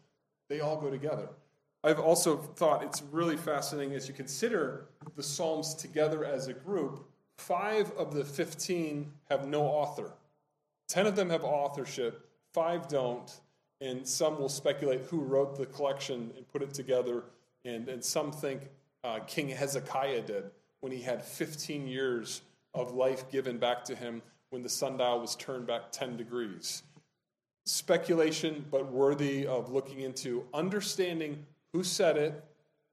they 0.48 0.60
all 0.60 0.78
go 0.78 0.90
together. 0.90 1.30
I've 1.82 2.00
also 2.00 2.36
thought 2.36 2.82
it's 2.82 3.02
really 3.10 3.36
fascinating 3.36 3.94
as 3.94 4.08
you 4.08 4.14
consider 4.14 4.88
the 5.16 5.22
Psalms 5.22 5.74
together 5.74 6.24
as 6.24 6.48
a 6.48 6.52
group. 6.52 7.08
five 7.38 7.92
of 7.92 8.12
the 8.12 8.24
15 8.24 9.10
have 9.30 9.46
no 9.46 9.62
author. 9.62 10.12
10 10.88 11.06
of 11.06 11.16
them 11.16 11.30
have 11.30 11.44
authorship, 11.44 12.28
five 12.52 12.88
don't, 12.88 13.40
and 13.80 14.06
some 14.06 14.38
will 14.38 14.48
speculate 14.48 15.02
who 15.02 15.20
wrote 15.20 15.56
the 15.56 15.66
collection 15.66 16.32
and 16.36 16.48
put 16.48 16.62
it 16.62 16.74
together, 16.74 17.24
and, 17.64 17.88
and 17.88 18.04
some 18.04 18.32
think 18.32 18.68
uh, 19.04 19.20
King 19.20 19.48
Hezekiah 19.48 20.22
did 20.22 20.44
when 20.80 20.92
he 20.92 21.00
had 21.00 21.24
15 21.24 21.86
years 21.86 22.42
of 22.74 22.92
life 22.92 23.30
given 23.30 23.58
back 23.58 23.84
to 23.84 23.94
him 23.94 24.22
when 24.50 24.62
the 24.62 24.68
sundial 24.68 25.20
was 25.20 25.36
turned 25.36 25.66
back 25.66 25.92
10 25.92 26.16
degrees. 26.16 26.82
Speculation, 27.66 28.64
but 28.70 28.90
worthy 28.90 29.46
of 29.46 29.70
looking 29.70 30.00
into, 30.00 30.44
understanding 30.54 31.44
who 31.72 31.84
said 31.84 32.16
it, 32.16 32.42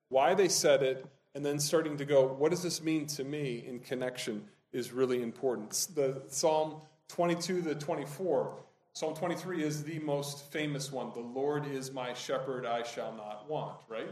why 0.09 0.33
they 0.33 0.49
said 0.49 0.83
it, 0.83 1.05
and 1.33 1.45
then 1.45 1.59
starting 1.59 1.97
to 1.97 2.05
go, 2.05 2.25
what 2.25 2.51
does 2.51 2.61
this 2.61 2.81
mean 2.81 3.05
to 3.07 3.23
me 3.23 3.63
in 3.67 3.79
connection 3.79 4.43
is 4.71 4.91
really 4.91 5.21
important. 5.21 5.71
The 5.95 6.21
Psalm 6.27 6.81
22 7.07 7.61
to 7.63 7.75
24. 7.75 8.57
Psalm 8.95 9.13
23 9.13 9.61
is 9.61 9.83
the 9.83 9.99
most 9.99 10.49
famous 10.53 10.89
one. 10.89 11.11
The 11.13 11.19
Lord 11.19 11.67
is 11.67 11.91
my 11.91 12.13
shepherd, 12.13 12.65
I 12.65 12.81
shall 12.81 13.11
not 13.11 13.45
want, 13.49 13.81
right? 13.89 14.07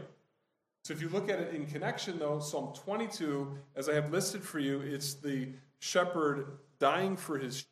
So 0.82 0.92
if 0.92 1.00
you 1.00 1.08
look 1.08 1.30
at 1.30 1.40
it 1.40 1.54
in 1.54 1.64
connection, 1.64 2.18
though, 2.18 2.38
Psalm 2.38 2.74
22, 2.74 3.56
as 3.76 3.88
I 3.88 3.94
have 3.94 4.12
listed 4.12 4.42
for 4.42 4.58
you, 4.58 4.82
it's 4.82 5.14
the 5.14 5.48
shepherd 5.78 6.58
dying 6.78 7.16
for 7.16 7.38
his 7.38 7.64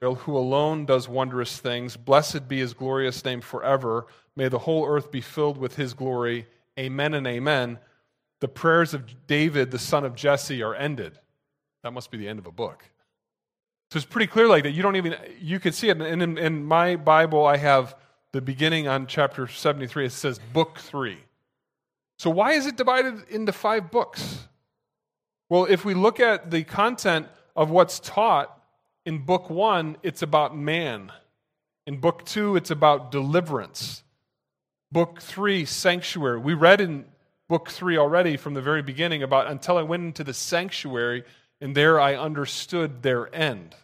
who 0.00 0.36
alone 0.36 0.86
does 0.86 1.08
wondrous 1.08 1.58
things. 1.58 1.96
Blessed 1.96 2.48
be 2.48 2.58
his 2.58 2.74
glorious 2.74 3.24
name 3.24 3.40
forever. 3.40 4.06
May 4.36 4.48
the 4.48 4.60
whole 4.60 4.86
earth 4.86 5.10
be 5.10 5.20
filled 5.20 5.58
with 5.58 5.76
his 5.76 5.94
glory. 5.94 6.46
Amen 6.78 7.14
and 7.14 7.26
amen. 7.26 7.78
The 8.40 8.48
prayers 8.48 8.94
of 8.94 9.26
David, 9.26 9.70
the 9.70 9.78
son 9.78 10.04
of 10.04 10.14
Jesse, 10.14 10.62
are 10.62 10.74
ended. 10.74 11.18
That 11.82 11.92
must 11.92 12.10
be 12.10 12.18
the 12.18 12.28
end 12.28 12.38
of 12.38 12.46
a 12.46 12.52
book. 12.52 12.84
So 13.90 13.96
it's 13.96 14.06
pretty 14.06 14.26
clear 14.26 14.46
like 14.46 14.64
that. 14.64 14.72
You 14.72 14.82
don't 14.82 14.96
even, 14.96 15.16
you 15.40 15.58
can 15.58 15.72
see 15.72 15.88
it. 15.88 16.00
And 16.00 16.22
in, 16.22 16.38
in 16.38 16.64
my 16.64 16.96
Bible, 16.96 17.44
I 17.46 17.56
have 17.56 17.96
the 18.32 18.40
beginning 18.40 18.86
on 18.86 19.06
chapter 19.06 19.48
73. 19.48 20.06
It 20.06 20.12
says 20.12 20.38
book 20.52 20.78
three. 20.78 21.18
So 22.18 22.30
why 22.30 22.52
is 22.52 22.66
it 22.66 22.76
divided 22.76 23.28
into 23.30 23.52
five 23.52 23.90
books? 23.90 24.46
Well, 25.48 25.64
if 25.64 25.84
we 25.84 25.94
look 25.94 26.20
at 26.20 26.50
the 26.50 26.64
content 26.64 27.28
of 27.56 27.70
what's 27.70 27.98
taught, 28.00 28.57
in 29.08 29.20
book 29.20 29.48
one, 29.48 29.96
it's 30.02 30.20
about 30.20 30.54
man. 30.54 31.10
In 31.86 31.96
book 31.96 32.26
two, 32.26 32.56
it's 32.56 32.70
about 32.70 33.10
deliverance. 33.10 34.02
Book 34.92 35.22
three, 35.22 35.64
sanctuary. 35.64 36.38
We 36.38 36.52
read 36.52 36.82
in 36.82 37.06
book 37.48 37.70
three 37.70 37.96
already 37.96 38.36
from 38.36 38.52
the 38.52 38.60
very 38.60 38.82
beginning 38.82 39.22
about 39.22 39.46
until 39.46 39.78
I 39.78 39.82
went 39.82 40.02
into 40.02 40.24
the 40.24 40.34
sanctuary, 40.34 41.24
and 41.58 41.74
there 41.74 41.98
I 41.98 42.16
understood 42.16 43.02
their 43.02 43.34
end. 43.34 43.74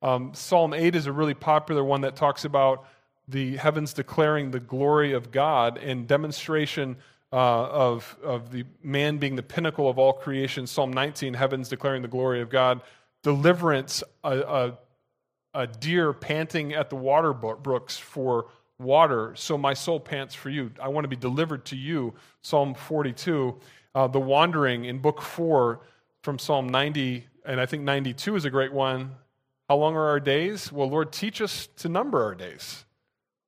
Um, 0.00 0.32
Psalm 0.32 0.72
8 0.72 0.94
is 0.94 1.04
a 1.04 1.12
really 1.12 1.34
popular 1.34 1.84
one 1.84 2.00
that 2.00 2.16
talks 2.16 2.46
about 2.46 2.86
the 3.28 3.58
heavens 3.58 3.92
declaring 3.92 4.52
the 4.52 4.60
glory 4.60 5.12
of 5.12 5.30
God 5.30 5.76
and 5.76 6.08
demonstration 6.08 6.96
uh, 7.30 7.36
of, 7.36 8.16
of 8.24 8.50
the 8.50 8.64
man 8.82 9.18
being 9.18 9.36
the 9.36 9.42
pinnacle 9.42 9.90
of 9.90 9.98
all 9.98 10.14
creation. 10.14 10.66
Psalm 10.66 10.94
19, 10.94 11.34
heavens 11.34 11.68
declaring 11.68 12.00
the 12.00 12.08
glory 12.08 12.40
of 12.40 12.48
God 12.48 12.80
deliverance, 13.22 14.02
a, 14.24 14.38
a, 14.38 14.78
a 15.54 15.66
deer 15.66 16.12
panting 16.12 16.72
at 16.72 16.90
the 16.90 16.96
water 16.96 17.32
brooks 17.32 17.96
for 17.96 18.46
water, 18.78 19.32
so 19.36 19.56
my 19.56 19.74
soul 19.74 20.00
pants 20.00 20.34
for 20.34 20.50
you. 20.50 20.70
I 20.80 20.88
want 20.88 21.04
to 21.04 21.08
be 21.08 21.16
delivered 21.16 21.64
to 21.66 21.76
you. 21.76 22.14
Psalm 22.42 22.74
42. 22.74 23.58
Uh, 23.94 24.06
the 24.06 24.20
wandering 24.20 24.86
in 24.86 24.98
book 24.98 25.20
4 25.20 25.80
from 26.22 26.38
Psalm 26.38 26.68
90, 26.68 27.26
and 27.44 27.60
I 27.60 27.66
think 27.66 27.82
92 27.82 28.36
is 28.36 28.44
a 28.44 28.50
great 28.50 28.72
one. 28.72 29.16
How 29.68 29.76
long 29.76 29.96
are 29.96 30.06
our 30.08 30.20
days? 30.20 30.72
Well, 30.72 30.88
Lord, 30.88 31.12
teach 31.12 31.40
us 31.40 31.68
to 31.76 31.88
number 31.88 32.22
our 32.22 32.34
days, 32.34 32.84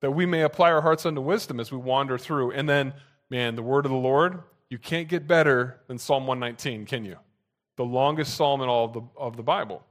that 0.01 0.11
we 0.11 0.25
may 0.25 0.41
apply 0.41 0.71
our 0.71 0.81
hearts 0.81 1.05
unto 1.05 1.21
wisdom 1.21 1.59
as 1.59 1.71
we 1.71 1.77
wander 1.77 2.17
through. 2.17 2.51
And 2.51 2.69
then, 2.69 2.93
man, 3.29 3.55
the 3.55 3.63
word 3.63 3.85
of 3.85 3.91
the 3.91 3.97
Lord, 3.97 4.39
you 4.69 4.77
can't 4.77 5.07
get 5.07 5.27
better 5.27 5.81
than 5.87 5.97
Psalm 5.97 6.27
119, 6.27 6.85
can 6.85 7.05
you? 7.05 7.17
The 7.77 7.85
longest 7.85 8.35
psalm 8.35 8.61
in 8.61 8.69
all 8.69 8.85
of 8.85 8.93
the, 8.93 9.01
of 9.17 9.37
the 9.37 9.43
Bible. 9.43 9.83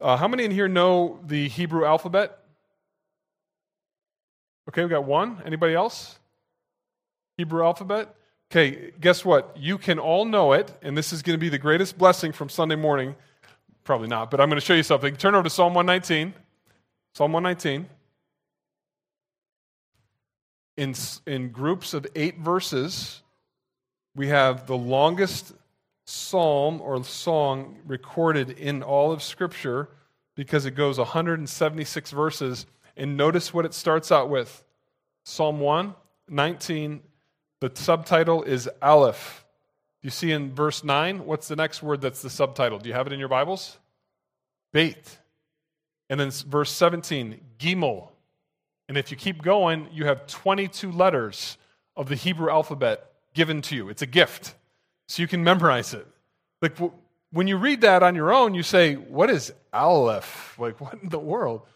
Uh, 0.00 0.16
how 0.16 0.28
many 0.28 0.44
in 0.44 0.50
here 0.50 0.68
know 0.68 1.20
the 1.24 1.48
Hebrew 1.48 1.84
alphabet? 1.84 2.38
Okay, 4.68 4.82
we 4.82 4.90
got 4.90 5.04
one. 5.04 5.42
Anybody 5.44 5.74
else? 5.74 6.18
Hebrew 7.36 7.64
alphabet? 7.64 8.14
Okay, 8.50 8.92
guess 9.00 9.24
what? 9.24 9.56
You 9.56 9.78
can 9.78 9.98
all 9.98 10.24
know 10.24 10.52
it, 10.52 10.72
and 10.82 10.96
this 10.96 11.12
is 11.12 11.22
going 11.22 11.34
to 11.34 11.40
be 11.40 11.48
the 11.48 11.58
greatest 11.58 11.96
blessing 11.96 12.32
from 12.32 12.48
Sunday 12.48 12.76
morning. 12.76 13.14
Probably 13.84 14.08
not, 14.08 14.30
but 14.30 14.40
I'm 14.40 14.48
going 14.48 14.60
to 14.60 14.64
show 14.64 14.74
you 14.74 14.82
something. 14.82 15.16
Turn 15.16 15.34
over 15.34 15.44
to 15.44 15.50
Psalm 15.50 15.74
119. 15.74 16.34
Psalm 17.14 17.32
119. 17.32 17.88
In, 20.76 20.94
in 21.26 21.48
groups 21.50 21.94
of 21.94 22.06
eight 22.14 22.38
verses, 22.38 23.22
we 24.14 24.28
have 24.28 24.66
the 24.66 24.76
longest 24.76 25.52
psalm 26.04 26.80
or 26.80 27.02
song 27.04 27.78
recorded 27.86 28.50
in 28.50 28.82
all 28.82 29.12
of 29.12 29.22
Scripture 29.22 29.88
because 30.34 30.66
it 30.66 30.72
goes 30.72 30.98
176 30.98 32.10
verses. 32.10 32.66
And 32.96 33.16
notice 33.16 33.54
what 33.54 33.64
it 33.64 33.74
starts 33.74 34.12
out 34.12 34.28
with 34.28 34.64
Psalm 35.24 35.60
1, 35.60 35.94
19. 36.28 37.02
The 37.60 37.70
subtitle 37.74 38.42
is 38.42 38.68
Aleph. 38.80 39.44
You 40.02 40.10
see 40.10 40.32
in 40.32 40.52
verse 40.52 40.82
9, 40.82 41.24
what's 41.26 41.48
the 41.48 41.56
next 41.56 41.82
word 41.82 42.00
that's 42.00 42.22
the 42.22 42.30
subtitle? 42.30 42.78
Do 42.78 42.88
you 42.88 42.94
have 42.94 43.06
it 43.06 43.12
in 43.12 43.20
your 43.20 43.28
Bibles? 43.28 43.78
Beit. 44.72 45.18
And 46.10 46.18
then 46.18 46.30
verse 46.30 46.72
17, 46.72 47.40
Gimel. 47.58 48.08
And 48.88 48.98
if 48.98 49.10
you 49.10 49.16
keep 49.16 49.42
going, 49.42 49.88
you 49.92 50.06
have 50.06 50.26
22 50.26 50.90
letters 50.90 51.56
of 51.96 52.08
the 52.08 52.16
Hebrew 52.16 52.50
alphabet 52.50 53.12
given 53.32 53.62
to 53.62 53.76
you. 53.76 53.88
It's 53.88 54.02
a 54.02 54.06
gift. 54.06 54.54
So 55.12 55.20
you 55.20 55.28
can 55.28 55.44
memorize 55.44 55.92
it. 55.92 56.06
Like 56.62 56.78
when 57.32 57.46
you 57.46 57.58
read 57.58 57.82
that 57.82 58.02
on 58.02 58.14
your 58.14 58.32
own, 58.32 58.54
you 58.54 58.62
say, 58.62 58.94
What 58.94 59.28
is 59.28 59.52
Aleph? 59.70 60.58
Like, 60.58 60.80
what 60.80 60.94
in 61.02 61.10
the 61.10 61.18
world? 61.18 61.66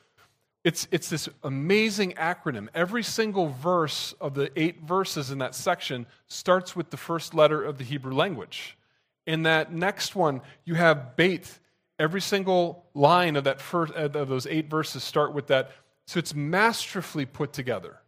It's, 0.64 0.88
it's 0.90 1.11
this 1.11 1.28
amazing 1.43 2.12
acronym. 2.12 2.69
Every 2.75 3.02
single 3.02 3.49
verse 3.49 4.14
of 4.23 4.33
the 4.33 4.50
eight 4.57 4.81
verses 4.81 5.31
in 5.31 5.38
that 5.38 5.55
section 5.55 6.07
starts 6.28 6.75
with 6.75 6.88
the 6.88 6.97
first 6.97 7.35
letter 7.35 7.62
of 7.62 7.76
the 7.76 7.85
Hebrew 7.85 8.14
language. 8.14 8.78
In 9.26 9.43
that 9.43 9.71
next 9.71 10.16
one, 10.16 10.40
you 10.64 10.75
have 10.75 11.14
Beit. 11.14 11.59
Every 11.99 12.23
single 12.23 12.87
line 12.95 13.37
of 13.37 13.45
that 13.45 13.61
first 13.61 13.93
uh, 13.95 14.09
of 14.14 14.28
those 14.28 14.47
eight 14.47 14.71
verses 14.71 15.05
start 15.05 15.35
with 15.35 15.49
that. 15.49 15.73
So 16.07 16.19
it's 16.19 16.35
masterfully 16.35 17.26
put 17.26 17.52
together 17.52 17.99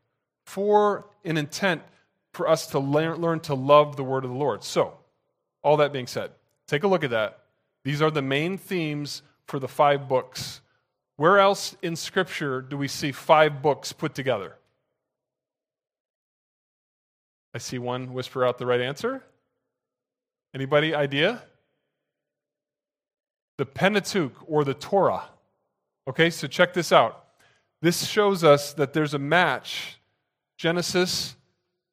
for 0.47 1.07
an 1.23 1.37
intent 1.37 1.83
for 2.33 2.49
us 2.49 2.69
to 2.69 2.79
learn, 2.79 3.21
learn 3.21 3.41
to 3.41 3.55
love 3.55 3.97
the 3.97 4.05
word 4.05 4.25
of 4.25 4.31
the 4.31 4.37
Lord. 4.37 4.65
So, 4.65 4.95
all 5.63 5.77
that 5.79 5.93
being 5.93 6.07
said, 6.07 6.31
take 6.67 6.85
a 6.85 6.89
look 6.89 7.05
at 7.05 7.11
that. 7.11 7.41
These 7.85 8.03
are 8.03 8.11
the 8.11 8.23
main 8.23 8.59
themes 8.59 9.23
for 9.47 9.59
the 9.59 9.69
five 9.69 10.09
books 10.09 10.61
where 11.19 11.41
else 11.41 11.77
in 11.83 11.97
Scripture 11.97 12.63
do 12.63 12.79
we 12.79 12.87
see 12.87 13.11
five 13.11 13.61
books 13.61 13.93
put 13.93 14.15
together? 14.15 14.55
I 17.53 17.59
see 17.59 17.81
one 17.81 18.13
whisper 18.13 18.47
out 18.47 18.59
the 18.59 18.67
right 18.67 18.81
answer. 18.81 19.25
Anybody 20.55 20.95
idea? 20.95 21.43
The 23.57 23.67
Pentateuch 23.67 24.33
or 24.47 24.63
the 24.63 24.75
Torah. 24.75 25.25
Okay, 26.07 26.31
so 26.31 26.47
check 26.47 26.73
this 26.73 26.93
out. 26.93 27.25
This 27.83 28.07
shows 28.07 28.45
us 28.45 28.73
that 28.75 28.93
there's 28.93 29.15
a 29.15 29.19
match. 29.19 29.99
Genesis, 30.57 31.35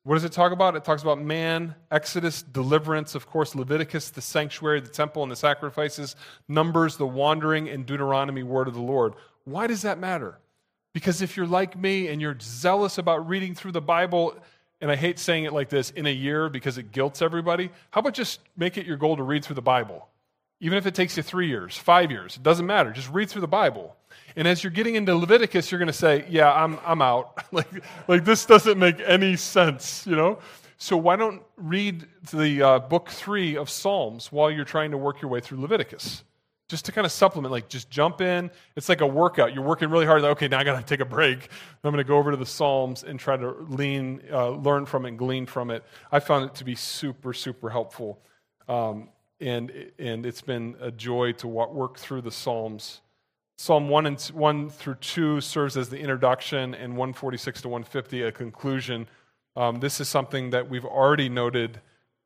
what 0.05 0.13
does 0.13 0.23
it 0.23 0.33
talk 0.33 0.51
about? 0.51 0.75
It 0.75 0.85
talks 0.85 1.01
about 1.01 1.19
man, 1.19 1.73
Exodus, 1.89 2.43
deliverance, 2.43 3.15
of 3.15 3.25
course, 3.25 3.55
Leviticus, 3.55 4.11
the 4.11 4.21
sanctuary, 4.21 4.79
the 4.79 4.87
temple, 4.87 5.23
and 5.23 5.31
the 5.31 5.35
sacrifices, 5.35 6.15
Numbers, 6.47 6.97
the 6.97 7.07
wandering, 7.07 7.67
and 7.67 7.87
Deuteronomy, 7.87 8.43
word 8.43 8.67
of 8.67 8.75
the 8.75 8.81
Lord. 8.81 9.15
Why 9.45 9.65
does 9.65 9.81
that 9.81 9.97
matter? 9.97 10.37
Because 10.93 11.23
if 11.23 11.35
you're 11.35 11.47
like 11.47 11.75
me 11.75 12.09
and 12.09 12.21
you're 12.21 12.37
zealous 12.39 12.99
about 12.99 13.27
reading 13.27 13.55
through 13.55 13.71
the 13.71 13.81
Bible, 13.81 14.37
and 14.79 14.91
I 14.91 14.95
hate 14.95 15.17
saying 15.17 15.45
it 15.45 15.53
like 15.53 15.69
this, 15.69 15.89
in 15.89 16.05
a 16.05 16.13
year 16.13 16.49
because 16.49 16.77
it 16.77 16.91
guilts 16.91 17.23
everybody, 17.23 17.71
how 17.89 18.01
about 18.01 18.13
just 18.13 18.41
make 18.55 18.77
it 18.77 18.85
your 18.85 18.97
goal 18.97 19.17
to 19.17 19.23
read 19.23 19.43
through 19.43 19.55
the 19.55 19.61
Bible? 19.63 20.07
Even 20.59 20.77
if 20.77 20.85
it 20.85 20.93
takes 20.93 21.17
you 21.17 21.23
three 21.23 21.47
years, 21.47 21.75
five 21.75 22.11
years, 22.11 22.35
it 22.35 22.43
doesn't 22.43 22.67
matter. 22.67 22.91
Just 22.91 23.09
read 23.09 23.27
through 23.27 23.41
the 23.41 23.47
Bible. 23.47 23.95
And 24.35 24.47
as 24.47 24.63
you're 24.63 24.71
getting 24.71 24.95
into 24.95 25.15
Leviticus, 25.15 25.71
you're 25.71 25.79
going 25.79 25.87
to 25.87 25.93
say, 25.93 26.25
Yeah, 26.29 26.51
I'm, 26.51 26.79
I'm 26.85 27.01
out. 27.01 27.43
like, 27.51 27.67
like, 28.07 28.25
this 28.25 28.45
doesn't 28.45 28.77
make 28.77 28.99
any 29.05 29.35
sense, 29.35 30.05
you 30.05 30.15
know? 30.15 30.39
So 30.77 30.97
why 30.97 31.15
don't 31.15 31.41
read 31.55 32.05
the 32.33 32.61
uh, 32.61 32.79
book 32.79 33.09
three 33.09 33.55
of 33.55 33.69
Psalms 33.69 34.31
while 34.31 34.51
you're 34.51 34.65
trying 34.65 34.91
to 34.91 34.97
work 34.97 35.21
your 35.21 35.31
way 35.31 35.39
through 35.39 35.61
Leviticus? 35.61 36.23
Just 36.67 36.85
to 36.85 36.91
kind 36.91 37.05
of 37.05 37.11
supplement, 37.11 37.51
like 37.51 37.69
just 37.69 37.89
jump 37.89 38.21
in. 38.21 38.49
It's 38.75 38.89
like 38.89 39.01
a 39.01 39.07
workout. 39.07 39.53
You're 39.53 39.63
working 39.63 39.89
really 39.89 40.05
hard. 40.05 40.23
Like, 40.23 40.31
okay, 40.31 40.47
now 40.47 40.59
I 40.59 40.63
got 40.63 40.79
to 40.79 40.85
take 40.85 40.99
a 40.99 41.05
break. 41.05 41.49
I'm 41.83 41.91
going 41.91 42.03
to 42.03 42.03
go 42.03 42.17
over 42.17 42.31
to 42.31 42.37
the 42.37 42.45
Psalms 42.45 43.03
and 43.03 43.19
try 43.19 43.37
to 43.37 43.51
lean, 43.69 44.21
uh, 44.31 44.49
learn 44.49 44.85
from 44.85 45.05
it, 45.05 45.09
and 45.09 45.17
glean 45.19 45.45
from 45.45 45.69
it. 45.69 45.83
I 46.11 46.19
found 46.19 46.45
it 46.45 46.55
to 46.55 46.63
be 46.63 46.75
super, 46.75 47.33
super 47.33 47.69
helpful. 47.69 48.19
Um, 48.67 49.09
and, 49.39 49.71
and 49.99 50.25
it's 50.25 50.41
been 50.41 50.75
a 50.81 50.91
joy 50.91 51.33
to 51.33 51.47
work 51.47 51.97
through 51.97 52.21
the 52.21 52.31
Psalms 52.31 53.01
Psalm 53.57 53.87
1, 53.87 54.05
and 54.05 54.21
1 54.21 54.69
through 54.69 54.95
2 54.95 55.39
serves 55.39 55.77
as 55.77 55.87
the 55.87 55.97
introduction, 55.97 56.75
and 56.75 56.93
146 56.93 57.61
to 57.61 57.69
150 57.69 58.23
a 58.23 58.31
conclusion. 58.31 59.07
Um, 59.55 59.79
this 59.79 60.01
is 60.01 60.09
something 60.09 60.49
that 60.49 60.69
we've 60.69 60.83
already 60.83 61.29
noted 61.29 61.79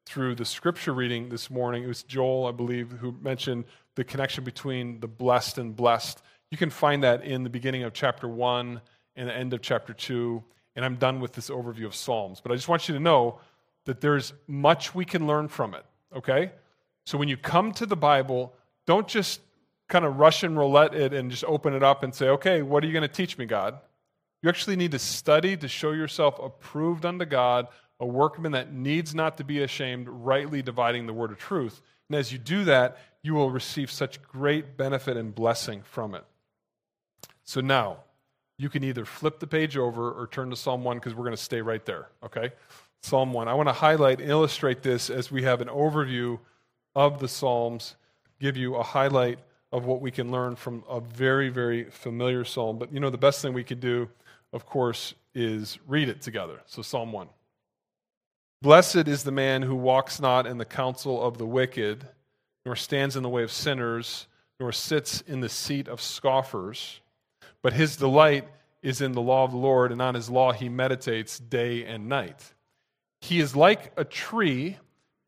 through 0.08 0.34
the 0.34 0.46
scripture 0.46 0.92
reading 0.92 1.30
this 1.30 1.52
morning. 1.52 1.84
It 1.84 1.88
was 1.88 2.02
Joel, 2.02 2.48
I 2.48 2.52
believe, 2.52 2.94
who 2.94 3.16
mentioned 3.22 3.66
the 3.94 4.04
connection 4.04 4.44
between 4.44 5.00
the 5.02 5.08
blessed 5.08 5.60
and 5.60 5.76
blessed. 5.76 6.24
You 6.50 6.58
can 6.58 6.72
find 6.72 7.04
that 7.04 7.24
in 7.24 7.44
the 7.44 7.50
beginning 7.50 7.84
of 7.84 7.94
chapter 7.94 8.28
1 8.28 8.82
and 9.16 9.30
the 9.30 9.34
end 9.34 9.54
of 9.54 9.62
chapter 9.62 9.94
2. 9.94 10.44
And 10.76 10.84
I'm 10.84 10.96
done 10.96 11.20
with 11.20 11.34
this 11.34 11.52
overview 11.52 11.86
of 11.86 11.94
Psalms. 11.94 12.42
But 12.42 12.52
I 12.52 12.56
just 12.56 12.68
want 12.68 12.88
you 12.88 12.96
to 12.96 13.00
know 13.00 13.40
that 13.86 14.02
there's 14.02 14.34
much 14.48 14.96
we 14.96 15.06
can 15.06 15.28
learn 15.28 15.48
from 15.48 15.76
it, 15.76 15.86
okay? 16.16 16.54
So 17.06 17.20
when 17.20 17.28
you 17.28 17.38
come 17.38 17.72
to 17.74 17.86
the 17.86 17.96
Bible, 17.96 18.54
don't 18.88 19.08
just 19.08 19.42
kind 19.90 20.06
of 20.06 20.18
Russian 20.18 20.58
roulette 20.58 20.94
it 20.94 21.14
and 21.14 21.30
just 21.30 21.44
open 21.44 21.74
it 21.74 21.84
up 21.84 22.04
and 22.04 22.14
say, 22.14 22.30
okay, 22.30 22.62
what 22.62 22.84
are 22.84 22.88
you 22.88 22.94
going 22.94 23.02
to 23.02 23.08
teach 23.08 23.38
me, 23.38 23.46
God? 23.46 23.80
You 24.42 24.50
actually 24.50 24.78
need 24.78 24.92
to 24.92 25.00
study 25.00 25.58
to 25.58 25.68
show 25.68 25.92
yourself 25.92 26.40
approved 26.42 27.06
unto 27.06 27.26
God, 27.26 27.68
a 28.00 28.06
workman 28.06 28.54
that 28.54 28.72
needs 28.72 29.14
not 29.14 29.38
to 29.38 29.44
be 29.44 29.62
ashamed, 29.62 30.08
rightly 30.08 30.62
dividing 30.62 31.08
the 31.08 31.14
word 31.14 31.32
of 31.32 31.38
truth. 31.38 31.82
And 32.08 32.18
as 32.18 32.32
you 32.32 32.38
do 32.38 32.64
that, 32.66 32.98
you 33.22 33.34
will 33.34 33.52
receive 33.52 33.92
such 33.92 34.22
great 34.22 34.78
benefit 34.78 35.18
and 35.18 35.36
blessing 35.36 35.82
from 35.84 36.16
it. 36.16 36.24
So 37.44 37.60
now, 37.60 37.98
you 38.58 38.70
can 38.70 38.84
either 38.84 39.06
flip 39.06 39.40
the 39.40 39.48
page 39.48 39.76
over 39.76 40.12
or 40.12 40.28
turn 40.28 40.50
to 40.52 40.56
Psalm 40.56 40.84
1 40.84 40.98
because 40.98 41.16
we're 41.16 41.26
going 41.26 41.36
to 41.36 41.42
stay 41.42 41.62
right 41.62 41.84
there, 41.86 42.08
okay? 42.24 42.52
Psalm 43.02 43.34
1. 43.34 43.48
I 43.48 43.54
want 43.54 43.70
to 43.70 43.74
highlight 43.74 44.22
and 44.22 44.30
illustrate 44.30 44.84
this 44.84 45.10
as 45.10 45.32
we 45.32 45.44
have 45.44 45.62
an 45.62 45.68
overview 45.68 46.40
of 46.96 47.20
the 47.20 47.28
Psalms, 47.28 47.96
give 48.40 48.56
you 48.56 48.76
a 48.76 48.84
highlight 48.84 49.40
of 49.72 49.86
what 49.86 50.02
we 50.02 50.12
can 50.12 50.32
learn 50.32 50.56
from 50.56 50.84
a 50.90 51.00
very, 51.00 51.50
very 51.50 51.86
familiar 51.86 52.44
psalm. 52.44 52.78
But 52.78 52.92
you 52.92 53.00
know, 53.00 53.10
the 53.10 53.18
best 53.18 53.42
thing 53.42 53.54
we 53.54 53.64
could 53.64 53.80
do, 53.80 54.10
of 54.54 54.66
course, 54.66 55.14
is 55.36 55.78
read 55.88 56.10
it 56.10 56.22
together. 56.22 56.60
So, 56.66 56.82
Psalm 56.82 57.12
1. 57.12 57.28
Blessed 58.62 59.08
is 59.08 59.24
the 59.24 59.32
man 59.32 59.62
who 59.62 59.76
walks 59.76 60.20
not 60.20 60.46
in 60.46 60.58
the 60.58 60.66
counsel 60.66 61.24
of 61.24 61.38
the 61.38 61.46
wicked, 61.46 62.06
nor 62.66 62.76
stands 62.76 63.16
in 63.16 63.24
the 63.24 63.30
way 63.30 63.44
of 63.44 63.52
sinners, 63.52 64.28
nor 64.60 64.72
sits 64.72 65.22
in 65.22 65.40
the 65.40 65.50
seat 65.50 65.88
of 65.88 66.02
scoffers. 66.02 67.00
But 67.62 67.74
his 67.74 67.96
delight 67.96 68.48
is 68.82 69.02
in 69.02 69.14
the 69.14 69.22
law 69.22 69.44
of 69.46 69.52
the 69.52 69.58
Lord, 69.58 69.92
and 69.92 70.02
on 70.02 70.16
his 70.16 70.30
law 70.30 70.52
he 70.52 70.68
meditates 70.68 71.40
day 71.40 71.86
and 71.86 72.10
night. 72.10 72.54
He 73.22 73.40
is 73.40 73.56
like 73.56 73.94
a 73.98 74.04
tree 74.04 74.78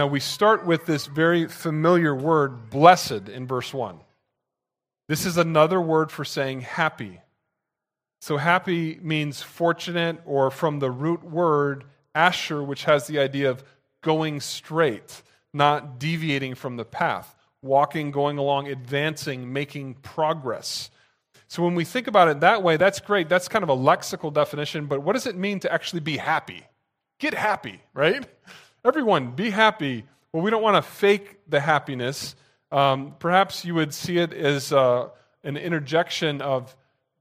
Now, 0.00 0.06
we 0.06 0.18
start 0.18 0.64
with 0.64 0.86
this 0.86 1.04
very 1.04 1.46
familiar 1.46 2.14
word, 2.14 2.70
blessed, 2.70 3.28
in 3.28 3.46
verse 3.46 3.74
1. 3.74 4.00
This 5.10 5.26
is 5.26 5.36
another 5.36 5.78
word 5.78 6.10
for 6.10 6.24
saying 6.24 6.62
happy. 6.62 7.20
So, 8.22 8.38
happy 8.38 8.98
means 9.02 9.42
fortunate, 9.42 10.22
or 10.24 10.50
from 10.50 10.78
the 10.78 10.90
root 10.90 11.22
word 11.22 11.84
asher, 12.14 12.62
which 12.62 12.84
has 12.84 13.08
the 13.08 13.18
idea 13.18 13.50
of 13.50 13.62
going 14.02 14.40
straight, 14.40 15.20
not 15.52 15.98
deviating 15.98 16.54
from 16.54 16.78
the 16.78 16.86
path, 16.86 17.36
walking, 17.60 18.10
going 18.10 18.38
along, 18.38 18.68
advancing, 18.68 19.52
making 19.52 19.96
progress. 19.96 20.90
So, 21.46 21.62
when 21.62 21.74
we 21.74 21.84
think 21.84 22.06
about 22.06 22.28
it 22.28 22.40
that 22.40 22.62
way, 22.62 22.78
that's 22.78 23.00
great. 23.00 23.28
That's 23.28 23.48
kind 23.48 23.62
of 23.62 23.68
a 23.68 23.76
lexical 23.76 24.32
definition, 24.32 24.86
but 24.86 25.02
what 25.02 25.12
does 25.12 25.26
it 25.26 25.36
mean 25.36 25.60
to 25.60 25.70
actually 25.70 26.00
be 26.00 26.16
happy? 26.16 26.64
Get 27.18 27.34
happy, 27.34 27.82
right? 27.92 28.26
Everyone, 28.82 29.32
be 29.32 29.50
happy. 29.50 30.04
Well, 30.32 30.42
we 30.42 30.50
don't 30.50 30.62
want 30.62 30.82
to 30.82 30.90
fake 30.90 31.38
the 31.46 31.60
happiness. 31.60 32.34
Um, 32.72 33.14
perhaps 33.18 33.62
you 33.64 33.74
would 33.74 33.92
see 33.92 34.16
it 34.16 34.32
as 34.32 34.72
uh, 34.72 35.08
an 35.44 35.58
interjection 35.58 36.40
of 36.40 36.74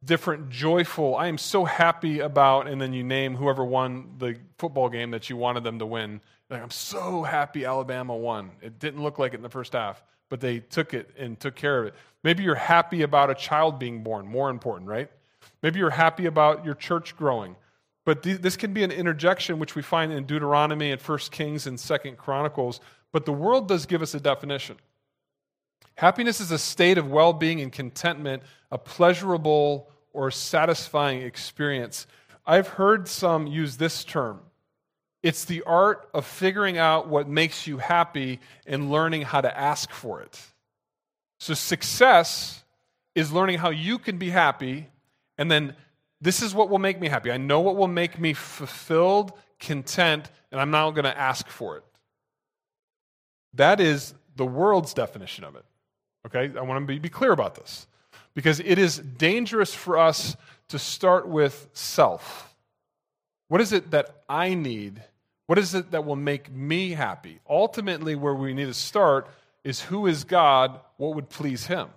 different 0.04 0.50
joyful, 0.50 1.18
I 1.18 1.28
am 1.28 1.38
so 1.38 1.66
happy 1.66 2.20
about, 2.20 2.68
and 2.68 2.80
then 2.80 2.94
you 2.94 3.04
name 3.04 3.36
whoever 3.36 3.66
won 3.66 4.16
the 4.20 4.38
football 4.58 4.88
game 4.88 5.12
that 5.12 5.30
you 5.30 5.36
wanted 5.36 5.66
them 5.66 5.80
to 5.80 5.86
win. 5.86 6.22
Like, 6.50 6.62
I'm 6.62 6.72
so 6.72 7.24
happy 7.24 7.66
Alabama 7.66 8.16
won. 8.16 8.52
It 8.62 8.80
didn't 8.80 9.04
look 9.04 9.20
like 9.20 9.34
it 9.34 9.38
in 9.38 9.44
the 9.44 9.50
first 9.50 9.74
half, 9.74 10.02
but 10.30 10.40
they 10.40 10.60
took 10.60 10.94
it 10.94 11.10
and 11.18 11.38
took 11.38 11.56
care 11.56 11.82
of 11.82 11.88
it. 11.88 11.96
Maybe 12.24 12.44
you're 12.44 12.56
happy 12.56 13.02
about 13.02 13.30
a 13.30 13.36
child 13.36 13.80
being 13.80 14.02
born, 14.02 14.26
more 14.26 14.50
important, 14.50 14.88
right? 14.88 15.12
Maybe 15.62 15.80
you're 15.80 15.90
happy 15.90 16.26
about 16.26 16.64
your 16.64 16.76
church 16.76 17.18
growing. 17.18 17.58
But 18.06 18.24
th- 18.24 18.42
this 18.42 18.58
can 18.58 18.74
be 18.74 18.84
an 18.84 18.92
interjection, 18.92 19.60
which 19.60 19.76
we 19.76 19.82
find 19.82 20.12
in 20.12 20.26
Deuteronomy 20.26 20.92
and 20.92 21.02
1 21.02 21.18
Kings 21.32 21.68
and 21.68 21.78
2 21.78 21.98
Chronicles. 22.18 22.80
But 23.12 23.26
the 23.26 23.34
world 23.34 23.68
does 23.68 23.86
give 23.86 24.02
us 24.02 24.14
a 24.14 24.20
definition. 24.20 24.78
Happiness 25.96 26.40
is 26.40 26.52
a 26.52 26.60
state 26.60 26.98
of 26.98 27.12
well 27.12 27.34
being 27.34 27.62
and 27.62 27.72
contentment, 27.72 28.44
a 28.72 28.78
pleasurable 28.78 29.90
or 30.14 30.32
satisfying 30.32 31.22
experience. 31.22 32.08
I've 32.46 32.68
heard 32.68 33.08
some 33.08 33.48
use 33.48 33.78
this 33.78 34.04
term 34.04 34.42
it's 35.22 35.46
the 35.46 35.64
art 35.64 36.10
of 36.14 36.26
figuring 36.26 36.78
out 36.78 37.10
what 37.10 37.28
makes 37.28 37.68
you 37.68 37.78
happy 37.78 38.40
and 38.66 38.90
learning 38.90 39.24
how 39.24 39.42
to 39.42 39.58
ask 39.58 39.92
for 39.92 40.22
it. 40.22 40.42
So, 41.40 41.54
success 41.54 42.64
is 43.16 43.32
learning 43.32 43.60
how 43.60 43.70
you 43.70 43.98
can 43.98 44.18
be 44.18 44.30
happy, 44.30 44.88
and 45.38 45.52
then 45.52 45.76
this 46.22 46.42
is 46.42 46.54
what 46.54 46.70
will 46.70 46.80
make 46.80 47.00
me 47.00 47.08
happy. 47.08 47.32
I 47.32 47.38
know 47.38 47.62
what 47.62 47.76
will 47.76 47.88
make 47.88 48.20
me 48.20 48.34
fulfilled, 48.34 49.32
content, 49.60 50.30
and 50.52 50.60
I'm 50.60 50.72
now 50.72 50.92
going 50.92 51.06
to 51.06 51.18
ask 51.18 51.48
for 51.48 51.78
it. 51.78 51.84
That 53.54 53.80
is 53.80 54.14
the 54.36 54.46
world's 54.46 54.94
definition 54.94 55.44
of 55.44 55.56
it. 55.56 55.66
Okay? 56.26 56.58
I 56.58 56.62
want 56.62 56.88
to 56.88 57.00
be 57.00 57.10
clear 57.10 57.32
about 57.32 57.56
this 57.56 57.88
because 58.34 58.60
it 58.60 58.78
is 58.78 58.98
dangerous 58.98 59.74
for 59.74 59.98
us 59.98 60.36
to 60.70 60.80
start 60.80 61.28
with 61.28 61.68
self. 61.74 62.54
What 63.48 63.62
is 63.62 63.74
it 63.74 63.92
that 63.92 64.24
I 64.30 64.54
need? 64.54 65.02
What 65.48 65.58
is 65.58 65.74
it 65.74 65.92
that 65.92 66.06
will 66.06 66.16
make 66.16 66.52
me 66.52 66.92
happy? 66.92 67.40
Ultimately, 67.50 68.16
where 68.16 68.36
we 68.36 68.54
need 68.54 68.66
to 68.66 68.74
start 68.74 69.28
is 69.64 69.82
who 69.82 70.06
is 70.06 70.24
God? 70.24 70.80
What 70.98 71.16
would 71.16 71.30
please 71.30 71.66
Him? 71.66 71.90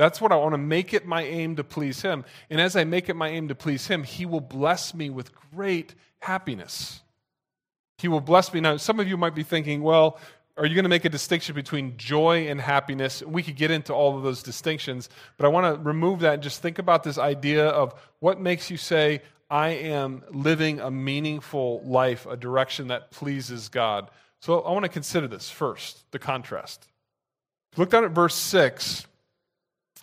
That's 0.00 0.18
what 0.18 0.32
I 0.32 0.36
want 0.36 0.54
to 0.54 0.58
make 0.58 0.94
it 0.94 1.04
my 1.04 1.24
aim 1.24 1.56
to 1.56 1.62
please 1.62 2.00
Him. 2.00 2.24
And 2.48 2.58
as 2.58 2.74
I 2.74 2.84
make 2.84 3.10
it 3.10 3.16
my 3.16 3.28
aim 3.28 3.48
to 3.48 3.54
please 3.54 3.86
Him, 3.86 4.02
He 4.02 4.24
will 4.24 4.40
bless 4.40 4.94
me 4.94 5.10
with 5.10 5.30
great 5.54 5.94
happiness. 6.20 7.02
He 7.98 8.08
will 8.08 8.22
bless 8.22 8.50
me. 8.54 8.60
Now, 8.60 8.78
some 8.78 8.98
of 8.98 9.06
you 9.06 9.18
might 9.18 9.34
be 9.34 9.42
thinking, 9.42 9.82
well, 9.82 10.18
are 10.56 10.64
you 10.64 10.74
going 10.74 10.84
to 10.84 10.88
make 10.88 11.04
a 11.04 11.10
distinction 11.10 11.54
between 11.54 11.98
joy 11.98 12.48
and 12.48 12.58
happiness? 12.58 13.22
We 13.22 13.42
could 13.42 13.56
get 13.56 13.70
into 13.70 13.92
all 13.92 14.16
of 14.16 14.22
those 14.22 14.42
distinctions, 14.42 15.10
but 15.36 15.44
I 15.44 15.50
want 15.50 15.76
to 15.76 15.82
remove 15.82 16.20
that 16.20 16.32
and 16.32 16.42
just 16.42 16.62
think 16.62 16.78
about 16.78 17.02
this 17.02 17.18
idea 17.18 17.68
of 17.68 17.92
what 18.20 18.40
makes 18.40 18.70
you 18.70 18.78
say, 18.78 19.20
I 19.50 19.68
am 19.68 20.24
living 20.30 20.80
a 20.80 20.90
meaningful 20.90 21.82
life, 21.84 22.24
a 22.24 22.38
direction 22.38 22.88
that 22.88 23.10
pleases 23.10 23.68
God. 23.68 24.10
So 24.40 24.60
I 24.60 24.72
want 24.72 24.84
to 24.84 24.90
consider 24.90 25.28
this 25.28 25.50
first, 25.50 26.10
the 26.10 26.18
contrast. 26.18 26.86
Look 27.76 27.90
down 27.90 28.04
at 28.04 28.12
verse 28.12 28.34
6. 28.34 29.06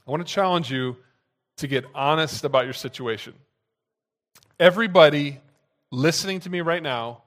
I 0.08 0.12
want 0.12 0.26
to 0.26 0.34
challenge 0.34 0.72
you 0.72 0.96
to 1.58 1.68
get 1.68 1.84
honest 1.94 2.46
about 2.46 2.64
your 2.64 2.74
situation. 2.74 3.34
Everybody 4.58 5.42
listening 5.92 6.40
to 6.42 6.50
me 6.50 6.62
right 6.62 6.82
now 6.82 7.24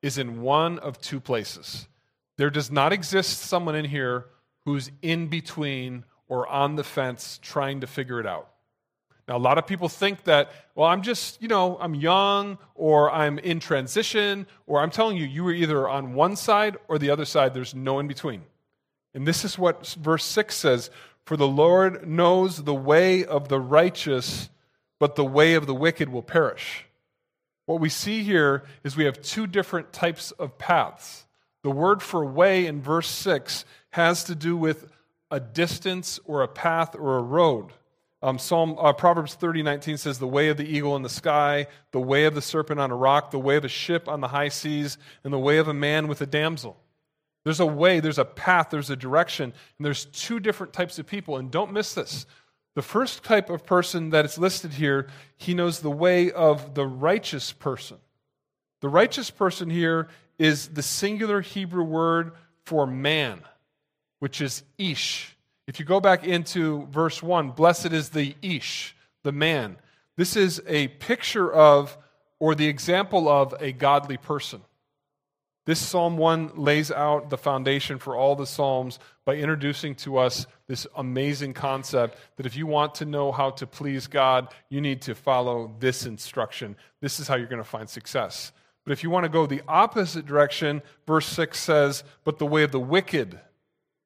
is 0.00 0.16
in 0.16 0.40
one 0.42 0.78
of 0.78 1.00
two 1.00 1.18
places. 1.18 1.88
There 2.36 2.50
does 2.50 2.70
not 2.70 2.92
exist 2.92 3.40
someone 3.40 3.74
in 3.74 3.84
here 3.84 4.26
who's 4.64 4.92
in 5.02 5.26
between 5.26 6.04
or 6.28 6.46
on 6.46 6.76
the 6.76 6.84
fence 6.84 7.40
trying 7.42 7.80
to 7.80 7.88
figure 7.88 8.20
it 8.20 8.26
out. 8.26 8.48
Now, 9.26 9.36
a 9.36 9.38
lot 9.38 9.58
of 9.58 9.66
people 9.66 9.88
think 9.88 10.24
that, 10.24 10.52
well, 10.74 10.88
I'm 10.88 11.02
just, 11.02 11.42
you 11.42 11.48
know, 11.48 11.78
I'm 11.80 11.94
young 11.94 12.58
or 12.74 13.10
I'm 13.10 13.38
in 13.38 13.58
transition, 13.60 14.46
or 14.66 14.80
I'm 14.80 14.90
telling 14.90 15.16
you, 15.16 15.24
you 15.24 15.44
were 15.44 15.52
either 15.52 15.88
on 15.88 16.14
one 16.14 16.36
side 16.36 16.76
or 16.88 16.98
the 16.98 17.10
other 17.10 17.24
side. 17.24 17.54
There's 17.54 17.74
no 17.74 17.98
in 17.98 18.06
between. 18.06 18.42
And 19.14 19.26
this 19.26 19.44
is 19.44 19.58
what 19.58 19.86
verse 19.86 20.24
6 20.24 20.54
says 20.54 20.90
For 21.30 21.36
the 21.36 21.46
Lord 21.46 22.08
knows 22.08 22.64
the 22.64 22.74
way 22.74 23.24
of 23.24 23.46
the 23.46 23.60
righteous, 23.60 24.50
but 24.98 25.14
the 25.14 25.24
way 25.24 25.54
of 25.54 25.68
the 25.68 25.74
wicked 25.76 26.08
will 26.08 26.24
perish. 26.24 26.86
What 27.66 27.78
we 27.78 27.88
see 27.88 28.24
here 28.24 28.64
is 28.82 28.96
we 28.96 29.04
have 29.04 29.22
two 29.22 29.46
different 29.46 29.92
types 29.92 30.32
of 30.32 30.58
paths. 30.58 31.28
The 31.62 31.70
word 31.70 32.02
for 32.02 32.24
way 32.24 32.66
in 32.66 32.82
verse 32.82 33.08
6 33.08 33.64
has 33.90 34.24
to 34.24 34.34
do 34.34 34.56
with 34.56 34.90
a 35.30 35.38
distance 35.38 36.18
or 36.24 36.42
a 36.42 36.48
path 36.48 36.96
or 36.96 37.18
a 37.18 37.22
road. 37.22 37.66
Um, 38.22 38.36
Psalm 38.40 38.74
uh, 38.76 38.92
Proverbs 38.92 39.34
thirty 39.34 39.62
nineteen 39.62 39.98
says, 39.98 40.18
"The 40.18 40.26
way 40.26 40.48
of 40.48 40.56
the 40.56 40.66
eagle 40.66 40.96
in 40.96 41.02
the 41.02 41.08
sky, 41.08 41.68
the 41.92 42.00
way 42.00 42.24
of 42.24 42.34
the 42.34 42.42
serpent 42.42 42.80
on 42.80 42.90
a 42.90 42.96
rock, 42.96 43.30
the 43.30 43.38
way 43.38 43.54
of 43.54 43.64
a 43.64 43.68
ship 43.68 44.08
on 44.08 44.20
the 44.20 44.28
high 44.28 44.48
seas, 44.48 44.98
and 45.22 45.32
the 45.32 45.38
way 45.38 45.58
of 45.58 45.68
a 45.68 45.74
man 45.74 46.08
with 46.08 46.20
a 46.22 46.26
damsel." 46.26 46.76
There's 47.44 47.60
a 47.60 47.66
way, 47.66 48.00
there's 48.00 48.18
a 48.18 48.24
path, 48.24 48.68
there's 48.70 48.90
a 48.90 48.96
direction, 48.96 49.44
and 49.44 49.84
there's 49.84 50.04
two 50.06 50.40
different 50.40 50.72
types 50.72 50.98
of 50.98 51.06
people. 51.06 51.36
And 51.36 51.50
don't 51.50 51.72
miss 51.72 51.94
this. 51.94 52.26
The 52.74 52.82
first 52.82 53.24
type 53.24 53.50
of 53.50 53.66
person 53.66 54.10
that 54.10 54.24
is 54.24 54.38
listed 54.38 54.74
here, 54.74 55.08
he 55.36 55.54
knows 55.54 55.80
the 55.80 55.90
way 55.90 56.30
of 56.30 56.74
the 56.74 56.86
righteous 56.86 57.52
person. 57.52 57.96
The 58.80 58.88
righteous 58.88 59.30
person 59.30 59.70
here 59.70 60.08
is 60.38 60.68
the 60.68 60.82
singular 60.82 61.40
Hebrew 61.40 61.82
word 61.82 62.32
for 62.64 62.86
man, 62.86 63.42
which 64.20 64.40
is 64.40 64.62
ish. 64.78 65.36
If 65.70 65.78
you 65.78 65.84
go 65.84 66.00
back 66.00 66.24
into 66.24 66.86
verse 66.86 67.22
1, 67.22 67.50
blessed 67.50 67.92
is 67.92 68.08
the 68.08 68.34
Ish, 68.42 68.96
the 69.22 69.30
man. 69.30 69.76
This 70.16 70.34
is 70.34 70.60
a 70.66 70.88
picture 70.88 71.52
of, 71.52 71.96
or 72.40 72.56
the 72.56 72.66
example 72.66 73.28
of, 73.28 73.54
a 73.60 73.70
godly 73.70 74.16
person. 74.16 74.62
This 75.70 75.86
Psalm 75.86 76.16
1 76.16 76.54
lays 76.56 76.90
out 76.90 77.30
the 77.30 77.38
foundation 77.38 78.00
for 78.00 78.16
all 78.16 78.34
the 78.34 78.44
Psalms 78.44 78.98
by 79.24 79.36
introducing 79.36 79.94
to 79.94 80.18
us 80.18 80.48
this 80.66 80.84
amazing 80.96 81.54
concept 81.54 82.18
that 82.34 82.44
if 82.44 82.56
you 82.56 82.66
want 82.66 82.96
to 82.96 83.04
know 83.04 83.30
how 83.30 83.50
to 83.50 83.68
please 83.68 84.08
God, 84.08 84.52
you 84.68 84.80
need 84.80 85.00
to 85.02 85.14
follow 85.14 85.72
this 85.78 86.06
instruction. 86.06 86.74
This 87.00 87.20
is 87.20 87.28
how 87.28 87.36
you're 87.36 87.46
going 87.46 87.62
to 87.62 87.68
find 87.68 87.88
success. 87.88 88.50
But 88.84 88.90
if 88.90 89.04
you 89.04 89.10
want 89.10 89.26
to 89.26 89.28
go 89.28 89.46
the 89.46 89.62
opposite 89.68 90.26
direction, 90.26 90.82
verse 91.06 91.28
6 91.28 91.56
says, 91.56 92.02
But 92.24 92.40
the 92.40 92.46
way 92.46 92.64
of 92.64 92.72
the 92.72 92.80
wicked 92.80 93.38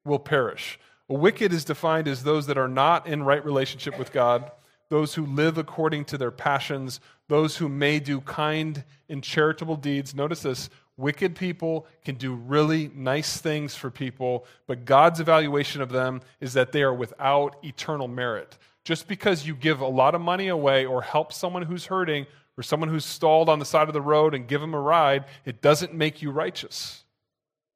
will 0.05 0.19
perish. 0.19 0.77
A 1.09 1.15
wicked 1.15 1.51
is 1.51 1.65
defined 1.65 2.07
as 2.07 2.23
those 2.23 2.45
that 2.45 2.59
are 2.59 2.67
not 2.67 3.07
in 3.07 3.23
right 3.23 3.43
relationship 3.43 3.97
with 3.97 4.11
God, 4.11 4.51
those 4.89 5.15
who 5.15 5.25
live 5.25 5.57
according 5.57 6.05
to 6.05 6.17
their 6.19 6.29
passions, 6.29 6.99
those 7.27 7.57
who 7.57 7.67
may 7.67 7.99
do 7.99 8.21
kind 8.21 8.83
and 9.09 9.23
charitable 9.23 9.77
deeds. 9.77 10.13
Notice 10.13 10.43
this 10.43 10.69
wicked 10.97 11.35
people 11.35 11.85
can 12.03 12.15
do 12.15 12.33
really 12.33 12.89
nice 12.93 13.37
things 13.37 13.75
for 13.75 13.91
people, 13.91 14.45
but 14.67 14.85
God's 14.85 15.19
evaluation 15.19 15.81
of 15.81 15.89
them 15.89 16.21
is 16.39 16.53
that 16.53 16.71
they 16.71 16.83
are 16.83 16.93
without 16.93 17.57
eternal 17.63 18.07
merit. 18.07 18.57
Just 18.83 19.07
because 19.07 19.47
you 19.47 19.55
give 19.55 19.81
a 19.81 19.87
lot 19.87 20.15
of 20.15 20.21
money 20.21 20.47
away 20.47 20.85
or 20.85 21.01
help 21.01 21.33
someone 21.33 21.63
who's 21.63 21.87
hurting 21.87 22.27
or 22.57 22.63
someone 22.63 22.89
who's 22.89 23.05
stalled 23.05 23.49
on 23.49 23.59
the 23.59 23.65
side 23.65 23.87
of 23.87 23.93
the 23.93 24.01
road 24.01 24.33
and 24.33 24.47
give 24.47 24.61
them 24.61 24.73
a 24.73 24.79
ride, 24.79 25.25
it 25.43 25.61
doesn't 25.61 25.93
make 25.93 26.21
you 26.21 26.31
righteous. 26.31 27.03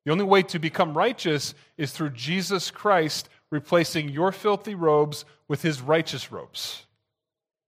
The 0.05 0.11
only 0.11 0.23
way 0.23 0.43
to 0.43 0.59
become 0.59 0.97
righteous 0.97 1.53
is 1.77 1.91
through 1.91 2.11
Jesus 2.11 2.71
Christ 2.71 3.27
replacing 3.51 4.09
your 4.09 4.31
filthy 4.31 4.75
robes 4.75 5.25
with 5.47 5.61
his 5.61 5.81
righteous 5.81 6.31
robes. 6.31 6.85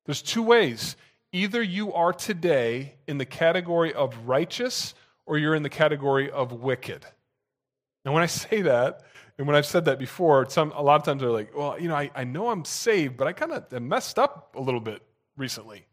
There's 0.06 0.22
two 0.22 0.44
ways. 0.44 0.96
Either 1.34 1.62
you 1.62 1.94
are 1.94 2.14
today 2.14 2.96
in 3.08 3.18
the 3.18 3.26
category 3.26 3.94
of 3.94 4.28
righteous 4.28 4.94
or 5.26 5.38
you're 5.38 5.56
in 5.56 5.64
the 5.64 5.70
category 5.70 6.30
of 6.30 6.52
wicked. 6.52 7.06
And 8.06 8.14
when 8.14 8.24
I 8.24 8.26
say 8.28 8.62
that, 8.64 9.02
and 9.38 9.48
when 9.48 9.56
I've 9.56 9.66
said 9.66 9.86
that 9.86 9.98
before, 9.98 10.48
some, 10.50 10.72
a 10.76 10.82
lot 10.82 11.00
of 11.00 11.04
times 11.04 11.22
they're 11.22 11.32
like, 11.32 11.56
well, 11.56 11.80
you 11.80 11.88
know, 11.88 11.96
I, 11.96 12.12
I 12.14 12.24
know 12.24 12.50
I'm 12.50 12.66
saved, 12.66 13.18
but 13.18 13.28
I 13.28 13.34
kind 13.34 13.52
of 13.52 13.82
messed 13.82 14.20
up 14.20 14.56
a 14.56 14.62
little 14.62 14.80
bit 14.80 15.02
recently. 15.38 15.86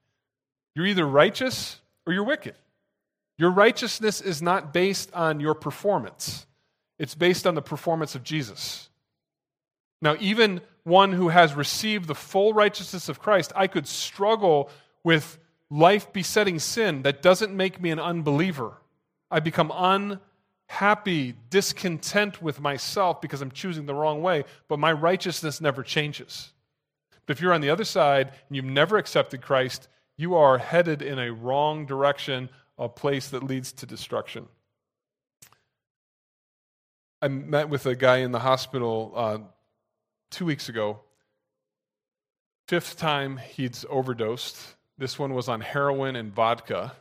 You're 0.75 0.87
either 0.87 1.07
righteous 1.07 1.81
or 2.07 2.13
you're 2.13 2.25
wicked. 2.25 2.55
Your 3.39 3.51
righteousness 3.51 4.21
is 4.21 4.43
not 4.43 4.73
based 4.73 5.13
on 5.15 5.41
your 5.41 5.55
performance, 5.55 6.47
it's 6.99 7.15
based 7.15 7.47
on 7.47 7.55
the 7.55 7.63
performance 7.63 8.15
of 8.15 8.25
Jesus. 8.25 8.89
Now, 10.01 10.17
even 10.21 10.61
one 10.85 11.13
who 11.13 11.29
has 11.29 11.55
received 11.55 12.07
the 12.07 12.15
full 12.15 12.53
righteousness 12.53 13.09
of 13.09 13.19
Christ, 13.19 13.53
I 13.57 13.67
could 13.67 13.87
struggle 13.87 14.71
with 15.03 15.39
life 15.71 16.13
besetting 16.13 16.59
sin 16.59 17.03
that 17.03 17.23
doesn't 17.23 17.55
make 17.55 17.81
me 17.81 17.91
an 17.91 17.99
unbeliever. 17.99 18.75
I 19.31 19.41
become 19.41 19.73
unhappy, 19.75 21.35
discontent 21.51 22.41
with 22.41 22.61
myself 22.61 23.21
because 23.21 23.43
I'm 23.43 23.51
choosing 23.51 23.87
the 23.87 23.95
wrong 23.95 24.23
way, 24.23 24.45
but 24.69 24.79
my 24.79 24.93
righteousness 24.93 25.61
never 25.61 25.83
changes. 25.83 26.53
But 27.27 27.37
if 27.37 27.43
you're 27.43 27.53
on 27.53 27.61
the 27.61 27.71
other 27.71 27.85
side 27.85 28.29
and 28.49 28.57
you've 28.57 28.65
never 28.65 28.97
accepted 28.97 29.43
Christ, 29.43 29.89
you 30.17 30.35
are 30.35 30.59
headed 30.59 31.03
in 31.03 31.19
a 31.19 31.33
wrong 31.33 31.87
direction 31.87 32.49
a 32.79 32.89
place 32.89 33.29
that 33.29 33.43
leads 33.43 33.73
to 33.73 33.87
destruction. 33.87 34.47
I 37.21 37.29
met 37.29 37.69
with 37.69 37.85
a 37.87 37.97
guy 37.97 38.19
in 38.19 38.31
the 38.31 38.39
hospital 38.39 39.13
uh, 39.17 39.39
two 40.31 40.45
weeks 40.45 40.69
ago. 40.69 41.01
Fifth 42.69 42.97
time 42.97 43.39
he'd 43.39 43.77
overdosed. 43.91 44.57
This 44.97 45.19
one 45.19 45.35
was 45.35 45.49
on 45.49 45.61
heroin 45.61 46.15
and 46.17 46.33
vodka. 46.33 46.93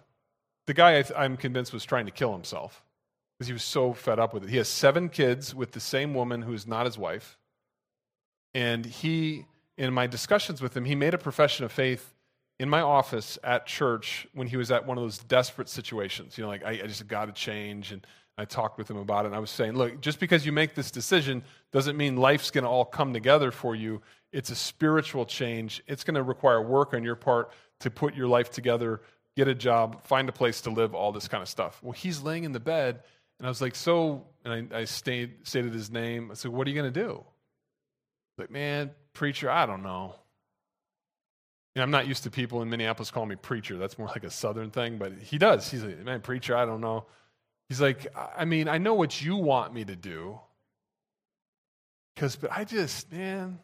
The 0.68 0.74
guy 0.74 1.04
I 1.16 1.26
am 1.26 1.38
convinced 1.38 1.74
was 1.74 1.84
trying 1.84 2.06
to 2.06 2.12
kill 2.12 2.34
himself 2.34 2.84
because 3.38 3.48
he 3.48 3.54
was 3.54 3.64
so 3.64 3.94
fed 3.94 4.20
up 4.20 4.34
with 4.34 4.44
it. 4.44 4.50
He 4.50 4.58
has 4.58 4.68
seven 4.68 5.10
kids 5.10 5.56
with 5.56 5.72
the 5.72 5.80
same 5.80 6.14
woman 6.14 6.42
who 6.42 6.54
is 6.54 6.68
not 6.68 6.86
his 6.86 6.98
wife. 6.98 7.38
And 8.54 8.86
he, 8.86 9.46
in 9.78 9.94
my 9.94 10.08
discussions 10.08 10.62
with 10.62 10.76
him, 10.76 10.86
he 10.86 10.96
made 10.96 11.14
a 11.14 11.18
profession 11.18 11.66
of 11.66 11.72
faith 11.72 12.14
in 12.60 12.70
my 12.70 12.82
office 12.82 13.38
at 13.44 13.66
church 13.66 14.28
when 14.34 14.48
he 14.48 14.58
was 14.58 14.72
at 14.72 14.86
one 14.86 14.98
of 14.98 15.04
those 15.04 15.20
desperate 15.20 15.70
situations. 15.70 16.38
You 16.38 16.44
know, 16.44 16.50
like, 16.50 16.66
I, 16.66 16.72
I 16.72 16.88
just 16.88 17.08
got 17.08 17.26
to 17.26 17.32
change. 17.32 17.92
And 17.92 18.06
I 18.38 18.46
talked 18.46 18.78
with 18.78 18.90
him 18.90 18.98
about 18.98 19.26
it. 19.26 19.28
And 19.28 19.36
I 19.36 19.40
was 19.40 19.52
saying, 19.52 19.74
look, 19.74 20.02
just 20.02 20.20
because 20.20 20.46
you 20.46 20.52
make 20.52 20.76
this 20.76 20.92
decision 20.92 21.44
doesn't 21.72 21.98
mean 21.98 22.18
life's 22.18 22.52
going 22.52 22.64
to 22.64 22.70
all 22.70 22.86
come 22.86 23.14
together 23.14 23.52
for 23.52 23.76
you. 23.76 24.02
It's 24.32 24.50
a 24.50 24.56
spiritual 24.56 25.26
change. 25.26 25.82
It's 25.88 26.04
going 26.04 26.16
to 26.16 26.24
require 26.24 26.62
work 26.62 26.94
on 26.94 27.04
your 27.04 27.16
part 27.16 27.52
to 27.80 27.90
put 27.90 28.16
your 28.16 28.28
life 28.28 28.50
together, 28.50 29.02
get 29.38 29.48
a 29.48 29.56
job, 29.56 30.04
find 30.04 30.28
a 30.28 30.32
place 30.32 30.62
to 30.62 30.72
live, 30.72 30.96
all 30.96 31.12
this 31.12 31.28
kind 31.28 31.44
of 31.44 31.48
stuff. 31.48 31.80
Well, 31.84 31.94
he's 31.94 32.22
laying 32.22 32.44
in 32.44 32.52
the 32.52 32.60
bed. 32.60 33.04
And 33.38 33.46
I 33.46 33.50
was 33.50 33.62
like, 33.62 33.76
so, 33.76 34.26
and 34.44 34.72
I, 34.74 34.80
I 34.80 34.86
stayed, 34.86 35.48
stated 35.48 35.72
his 35.72 35.92
name. 35.92 36.32
I 36.32 36.34
said, 36.34 36.52
what 36.52 36.66
are 36.66 36.72
you 36.72 36.76
going 36.76 36.92
to 36.92 37.00
do? 37.00 37.24
Like, 38.40 38.50
man, 38.50 38.90
preacher, 39.14 39.50
I 39.50 39.68
don't 39.68 39.84
know. 39.84 40.16
And 41.76 41.84
I'm 41.84 41.92
not 41.92 42.08
used 42.08 42.24
to 42.24 42.32
people 42.32 42.64
in 42.64 42.70
Minneapolis 42.72 43.12
calling 43.12 43.30
me 43.30 43.36
preacher. 43.36 43.78
That's 43.78 44.00
more 44.00 44.08
like 44.08 44.24
a 44.24 44.32
southern 44.32 44.72
thing, 44.72 44.98
but 44.98 45.14
he 45.14 45.38
does. 45.38 45.70
He's 45.70 45.84
like, 45.84 46.04
man, 46.04 46.22
preacher, 46.22 46.58
I 46.58 46.66
don't 46.66 46.82
know. 46.82 47.06
He's 47.70 47.80
like, 47.80 48.08
I 48.36 48.46
mean, 48.46 48.68
I 48.68 48.80
know 48.80 48.96
what 48.96 49.22
you 49.22 49.36
want 49.36 49.72
me 49.72 49.86
to 49.86 49.96
do. 49.96 50.40
Because, 52.16 52.36
but 52.36 52.52
I 52.52 52.64
just, 52.64 53.12
man. 53.12 53.60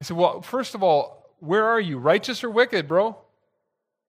I 0.00 0.04
said, 0.06 0.16
well, 0.16 0.40
first 0.40 0.74
of 0.74 0.82
all, 0.82 1.26
where 1.40 1.66
are 1.66 1.80
you, 1.80 1.98
righteous 1.98 2.42
or 2.42 2.48
wicked, 2.48 2.88
bro? 2.88 3.18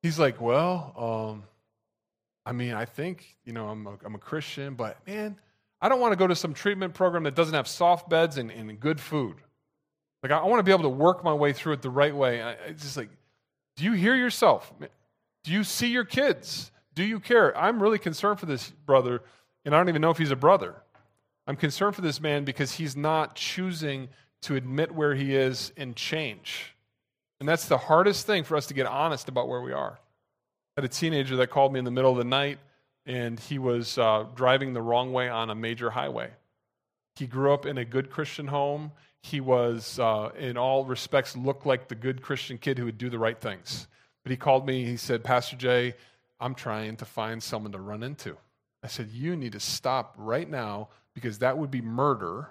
He's 0.05 0.19
like, 0.19 0.39
well, 0.39 0.93
um, 1.33 1.43
I 2.45 2.51
mean, 2.51 2.75
I 2.75 2.85
think, 2.85 3.37
you 3.43 3.53
know, 3.53 3.69
I'm 3.69 3.87
a, 3.87 3.97
I'm 4.05 4.13
a 4.13 4.19
Christian, 4.19 4.75
but 4.75 4.99
man, 5.07 5.35
I 5.81 5.89
don't 5.89 5.99
want 5.99 6.11
to 6.11 6.15
go 6.15 6.27
to 6.27 6.35
some 6.35 6.53
treatment 6.53 6.93
program 6.93 7.23
that 7.23 7.33
doesn't 7.33 7.55
have 7.55 7.67
soft 7.67 8.07
beds 8.07 8.37
and, 8.37 8.51
and 8.51 8.79
good 8.79 8.99
food. 9.01 9.37
Like, 10.21 10.31
I, 10.31 10.37
I 10.37 10.45
want 10.45 10.59
to 10.59 10.63
be 10.63 10.71
able 10.71 10.83
to 10.83 10.89
work 10.89 11.23
my 11.23 11.33
way 11.33 11.53
through 11.53 11.73
it 11.73 11.81
the 11.81 11.89
right 11.89 12.15
way. 12.15 12.39
I, 12.43 12.51
it's 12.51 12.83
just 12.83 12.97
like, 12.97 13.09
do 13.77 13.83
you 13.83 13.93
hear 13.93 14.15
yourself? 14.15 14.71
Do 15.43 15.51
you 15.51 15.63
see 15.63 15.87
your 15.87 16.05
kids? 16.05 16.71
Do 16.93 17.03
you 17.03 17.19
care? 17.19 17.57
I'm 17.57 17.81
really 17.81 17.97
concerned 17.97 18.39
for 18.39 18.45
this 18.45 18.69
brother, 18.69 19.23
and 19.65 19.73
I 19.73 19.79
don't 19.79 19.89
even 19.89 20.03
know 20.03 20.11
if 20.11 20.19
he's 20.19 20.29
a 20.29 20.35
brother. 20.35 20.75
I'm 21.47 21.55
concerned 21.55 21.95
for 21.95 22.01
this 22.01 22.21
man 22.21 22.43
because 22.43 22.73
he's 22.73 22.95
not 22.95 23.33
choosing 23.33 24.09
to 24.43 24.55
admit 24.55 24.93
where 24.93 25.15
he 25.15 25.33
is 25.35 25.73
and 25.75 25.95
change. 25.95 26.74
And 27.45 27.49
that's 27.51 27.67
the 27.67 27.77
hardest 27.77 28.25
thing 28.25 28.43
for 28.43 28.58
us 28.58 28.65
to 28.65 28.73
get 28.73 28.88
honest 28.88 29.29
about 29.29 29.47
where 29.47 29.62
we 29.62 29.71
are. 29.71 29.99
I 30.75 30.81
had 30.81 30.84
a 30.84 30.88
teenager 30.88 31.36
that 31.36 31.51
called 31.51 31.71
me 31.71 31.77
in 31.77 31.86
the 31.86 31.91
middle 31.91 32.10
of 32.10 32.17
the 32.17 32.23
night, 32.23 32.58
and 33.05 33.39
he 33.39 33.60
was 33.60 33.99
uh, 33.99 34.25
driving 34.34 34.73
the 34.73 34.81
wrong 34.81 35.13
way 35.13 35.29
on 35.29 35.51
a 35.51 35.53
major 35.53 35.91
highway. 35.91 36.31
He 37.17 37.27
grew 37.27 37.53
up 37.53 37.67
in 37.67 37.77
a 37.77 37.86
good 37.86 38.10
Christian 38.10 38.47
home. 38.47 38.93
He 39.21 39.41
was, 39.41 39.99
uh, 39.99 40.31
in 40.39 40.58
all 40.58 40.86
respects, 40.86 41.38
looked 41.38 41.67
like 41.67 41.88
the 41.88 41.93
good 41.93 42.23
Christian 42.23 42.58
kid 42.58 42.79
who 42.79 42.86
would 42.86 42.97
do 42.97 43.12
the 43.12 43.19
right 43.19 43.39
things. 43.39 43.88
But 44.23 44.31
he 44.31 44.38
called 44.38 44.65
me. 44.65 44.84
He 44.84 44.97
said, 44.97 45.23
Pastor 45.23 45.55
Jay, 45.55 45.93
I'm 46.39 46.55
trying 46.55 46.95
to 46.95 47.05
find 47.05 47.43
someone 47.43 47.73
to 47.73 47.79
run 47.79 48.01
into. 48.01 48.38
I 48.81 48.88
said, 48.88 49.10
You 49.12 49.36
need 49.36 49.51
to 49.51 49.60
stop 49.60 50.15
right 50.17 50.49
now 50.49 50.89
because 51.13 51.38
that 51.38 51.60
would 51.60 51.69
be 51.69 51.81
murder. 51.81 52.49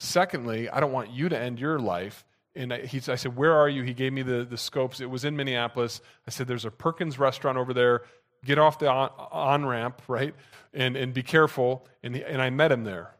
Secondly, 0.00 0.68
I 0.68 0.80
don't 0.80 0.90
want 0.90 1.10
you 1.10 1.28
to 1.28 1.38
end 1.38 1.60
your 1.60 1.78
life. 1.78 2.24
And 2.54 2.72
I, 2.72 2.80
he, 2.80 3.00
I 3.08 3.16
said, 3.16 3.36
Where 3.36 3.52
are 3.52 3.68
you? 3.68 3.82
He 3.82 3.94
gave 3.94 4.12
me 4.12 4.22
the, 4.22 4.44
the 4.44 4.56
scopes. 4.56 5.00
It 5.00 5.10
was 5.10 5.24
in 5.24 5.36
Minneapolis. 5.36 6.00
I 6.26 6.30
said, 6.30 6.48
There's 6.48 6.64
a 6.64 6.70
Perkins 6.70 7.18
restaurant 7.18 7.58
over 7.58 7.72
there. 7.72 8.02
Get 8.44 8.58
off 8.58 8.78
the 8.78 8.90
on, 8.90 9.66
ramp, 9.66 10.02
right? 10.08 10.34
And, 10.72 10.96
and 10.96 11.12
be 11.12 11.22
careful. 11.22 11.86
And, 12.02 12.16
and 12.16 12.40
I 12.40 12.50
met 12.50 12.72
him 12.72 12.84
there. 12.84 13.14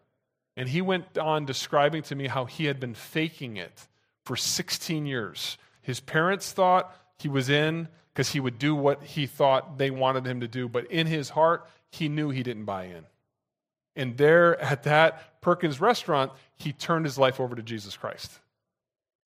And 0.56 0.68
he 0.68 0.80
went 0.80 1.18
on 1.18 1.44
describing 1.44 2.02
to 2.04 2.14
me 2.14 2.26
how 2.26 2.46
he 2.46 2.64
had 2.64 2.80
been 2.80 2.94
faking 2.94 3.56
it 3.56 3.86
for 4.24 4.36
16 4.36 5.06
years. 5.06 5.58
His 5.82 6.00
parents 6.00 6.52
thought 6.52 6.94
he 7.18 7.28
was 7.28 7.48
in 7.50 7.88
because 8.12 8.30
he 8.30 8.40
would 8.40 8.58
do 8.58 8.74
what 8.74 9.02
he 9.02 9.26
thought 9.26 9.78
they 9.78 9.90
wanted 9.90 10.26
him 10.26 10.40
to 10.40 10.48
do, 10.48 10.68
but 10.68 10.90
in 10.90 11.06
his 11.06 11.30
heart, 11.30 11.66
he 11.90 12.08
knew 12.08 12.30
he 12.30 12.42
didn't 12.42 12.64
buy 12.64 12.84
in. 12.84 13.04
And 13.96 14.16
there 14.16 14.60
at 14.60 14.84
that 14.84 15.40
Perkins 15.40 15.80
restaurant, 15.80 16.32
he 16.56 16.72
turned 16.72 17.04
his 17.04 17.18
life 17.18 17.40
over 17.40 17.54
to 17.54 17.62
Jesus 17.62 17.96
Christ. 17.96 18.30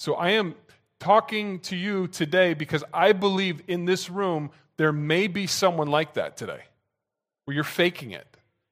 So 0.05 0.17
I 0.17 0.33
am 0.33 0.55
talking 1.01 1.61
to 1.61 1.77
you 1.77 2.09
today 2.09 2.53
because 2.53 2.85
I 2.93 3.13
believe 3.13 3.63
in 3.69 3.87
this 3.87 4.11
room 4.11 4.51
there 4.77 4.93
may 4.93 5.29
be 5.29 5.47
someone 5.47 5.89
like 5.89 6.13
that 6.13 6.37
today 6.37 6.61
where 7.47 7.55
you're 7.55 7.65
faking 7.65 8.11
it. 8.11 8.27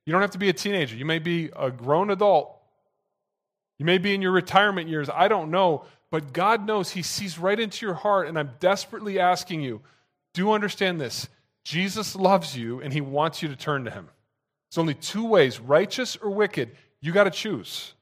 You 0.05 0.13
don't 0.13 0.21
have 0.21 0.33
to 0.33 0.39
be 0.39 0.51
a 0.51 0.53
teenager. 0.53 0.95
You 0.95 1.07
may 1.07 1.21
be 1.21 1.49
a 1.57 1.71
grown 1.71 2.11
adult. 2.11 2.55
You 3.79 3.87
may 3.87 3.97
be 3.97 4.15
in 4.15 4.21
your 4.21 4.33
retirement 4.33 4.91
years. 4.91 5.09
I 5.09 5.29
don't 5.29 5.51
know. 5.51 5.87
But 6.11 6.35
God 6.35 6.67
knows. 6.67 6.91
He 6.91 7.01
sees 7.01 7.39
right 7.39 7.59
into 7.59 7.87
your 7.87 7.95
heart. 7.95 8.29
And 8.29 8.39
I'm 8.39 8.51
desperately 8.61 9.19
asking 9.19 9.63
you 9.63 9.81
do 10.35 10.53
understand 10.53 11.01
this. 11.01 11.31
Jesus 11.65 12.15
loves 12.15 12.55
you 12.55 12.83
and 12.83 12.93
he 12.93 13.01
wants 13.01 13.43
you 13.43 13.49
to 13.49 13.57
turn 13.57 13.87
to 13.87 13.91
him. 13.91 14.11
There's 14.69 14.77
only 14.79 14.93
two 14.93 15.25
ways 15.25 15.61
righteous 15.61 16.15
or 16.15 16.29
wicked. 16.29 16.73
You 17.01 17.11
got 17.11 17.25
to 17.25 17.31
choose. 17.31 17.95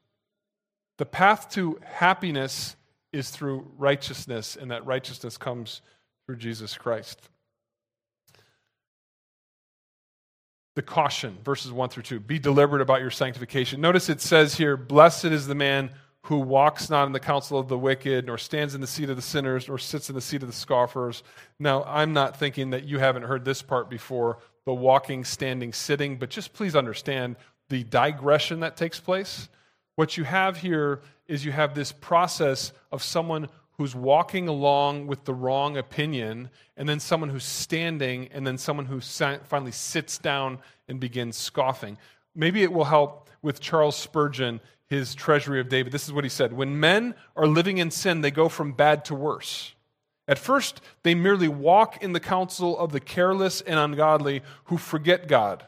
The 0.99 1.07
path 1.07 1.51
to 1.51 1.79
happiness 1.85 2.75
is 3.13 3.31
through 3.31 3.71
righteousness, 3.79 4.57
and 4.61 4.71
that 4.71 4.87
righteousness 4.87 5.37
comes 5.37 5.83
through 6.27 6.37
Jesus 6.37 6.77
Christ. 6.77 7.31
the 10.77 10.83
caution, 10.83 11.37
verses 11.45 11.73
1 11.73 11.89
through 11.91 12.05
2. 12.05 12.21
Be 12.21 12.39
deliberate 12.39 12.81
about 12.81 13.01
your 13.01 13.11
sanctification. 13.11 13.81
Notice 13.81 14.09
it 14.09 14.21
says 14.21 14.55
here, 14.55 14.77
Blessed 14.77 15.27
is 15.27 15.47
the 15.47 15.55
man 15.55 15.91
who 16.23 16.39
walks 16.39 16.89
not 16.89 17.07
in 17.07 17.13
the 17.13 17.21
counsel 17.21 17.59
of 17.59 17.69
the 17.69 17.79
wicked, 17.79 18.27
nor 18.27 18.39
stands 18.39 18.75
in 18.75 18.81
the 18.81 18.87
seat 18.87 19.11
of 19.11 19.17
the 19.17 19.23
sinners, 19.23 19.69
nor 19.69 19.79
sits 19.79 20.09
in 20.09 20.15
the 20.15 20.21
seat 20.21 20.43
of 20.43 20.49
the 20.49 20.55
scoffers. 20.55 21.23
Now, 21.59 21.83
I'm 21.85 22.13
not 22.13 22.39
thinking 22.39 22.71
that 22.71 22.85
you 22.85 22.99
haven't 22.99 23.25
heard 23.25 23.45
this 23.45 23.63
part 23.63 23.91
before 23.91 24.39
the 24.65 24.73
walking, 24.73 25.25
standing, 25.25 25.73
sitting, 25.73 26.17
but 26.17 26.31
just 26.31 26.53
please 26.53 26.77
understand 26.77 27.37
the 27.69 27.85
digression 27.85 28.61
that 28.61 28.77
takes 28.77 29.01
place. 29.01 29.49
What 29.97 30.17
you 30.17 30.25
have 30.25 30.57
here 30.57 31.01
is 31.31 31.45
you 31.45 31.53
have 31.53 31.75
this 31.75 31.93
process 31.93 32.73
of 32.91 33.03
someone 33.03 33.49
who's 33.79 33.95
walking 33.95 34.49
along 34.49 35.07
with 35.07 35.25
the 35.25 35.33
wrong 35.33 35.79
opinion, 35.79 36.51
and 36.77 36.89
then 36.89 37.01
someone 37.01 37.31
who's 37.31 37.45
standing, 37.45 38.29
and 38.33 38.47
then 38.47 38.59
someone 38.59 38.85
who 38.85 39.01
finally 39.01 39.73
sits 39.73 40.19
down 40.19 40.59
and 40.89 41.01
begins 41.01 41.37
scoffing. 41.37 41.97
Maybe 42.35 42.63
it 42.63 42.73
will 42.73 42.85
help 42.85 43.31
with 43.41 43.61
Charles 43.61 43.97
Spurgeon, 43.97 44.61
his 44.87 45.15
Treasury 45.15 45.61
of 45.61 45.69
David. 45.69 45.93
This 45.93 46.07
is 46.07 46.13
what 46.13 46.25
he 46.25 46.31
said 46.31 46.53
When 46.53 46.79
men 46.79 47.15
are 47.37 47.47
living 47.47 47.79
in 47.79 47.91
sin, 47.91 48.21
they 48.21 48.31
go 48.31 48.49
from 48.49 48.73
bad 48.73 49.05
to 49.07 49.15
worse. 49.15 49.75
At 50.29 50.39
first, 50.39 50.81
they 51.03 51.15
merely 51.15 51.49
walk 51.49 52.03
in 52.03 52.13
the 52.13 52.21
counsel 52.21 52.79
of 52.79 52.93
the 52.93 53.01
careless 53.01 53.63
and 53.63 53.79
ungodly 53.79 54.43
who 54.65 54.77
forget 54.77 55.27
God. 55.27 55.65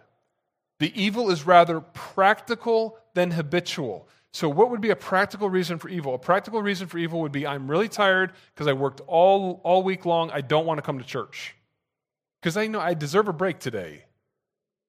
The 0.79 0.93
evil 1.01 1.31
is 1.31 1.47
rather 1.47 1.81
practical 1.81 2.99
than 3.15 3.31
habitual. 3.31 4.09
So, 4.33 4.49
what 4.49 4.71
would 4.71 4.81
be 4.81 4.91
a 4.91 4.97
practical 4.97 5.51
reason 5.51 5.79
for 5.79 5.89
evil? 5.89 6.15
A 6.15 6.19
practical 6.19 6.63
reason 6.63 6.87
for 6.87 6.99
evil 6.99 7.21
would 7.21 7.33
be 7.33 7.47
I'm 7.47 7.71
really 7.71 7.89
tired 7.89 8.33
because 8.55 8.67
I 8.67 8.73
worked 8.73 9.01
all, 9.07 9.61
all 9.63 9.83
week 9.83 10.07
long. 10.07 10.31
I 10.31 10.41
don't 10.41 10.65
want 10.65 10.79
to 10.79 10.83
come 10.83 10.99
to 10.99 11.05
church 11.05 11.55
because 12.41 12.57
I 12.57 12.67
know 12.67 12.81
I 12.81 12.95
deserve 12.95 13.29
a 13.29 13.33
break 13.33 13.59
today. 13.59 14.05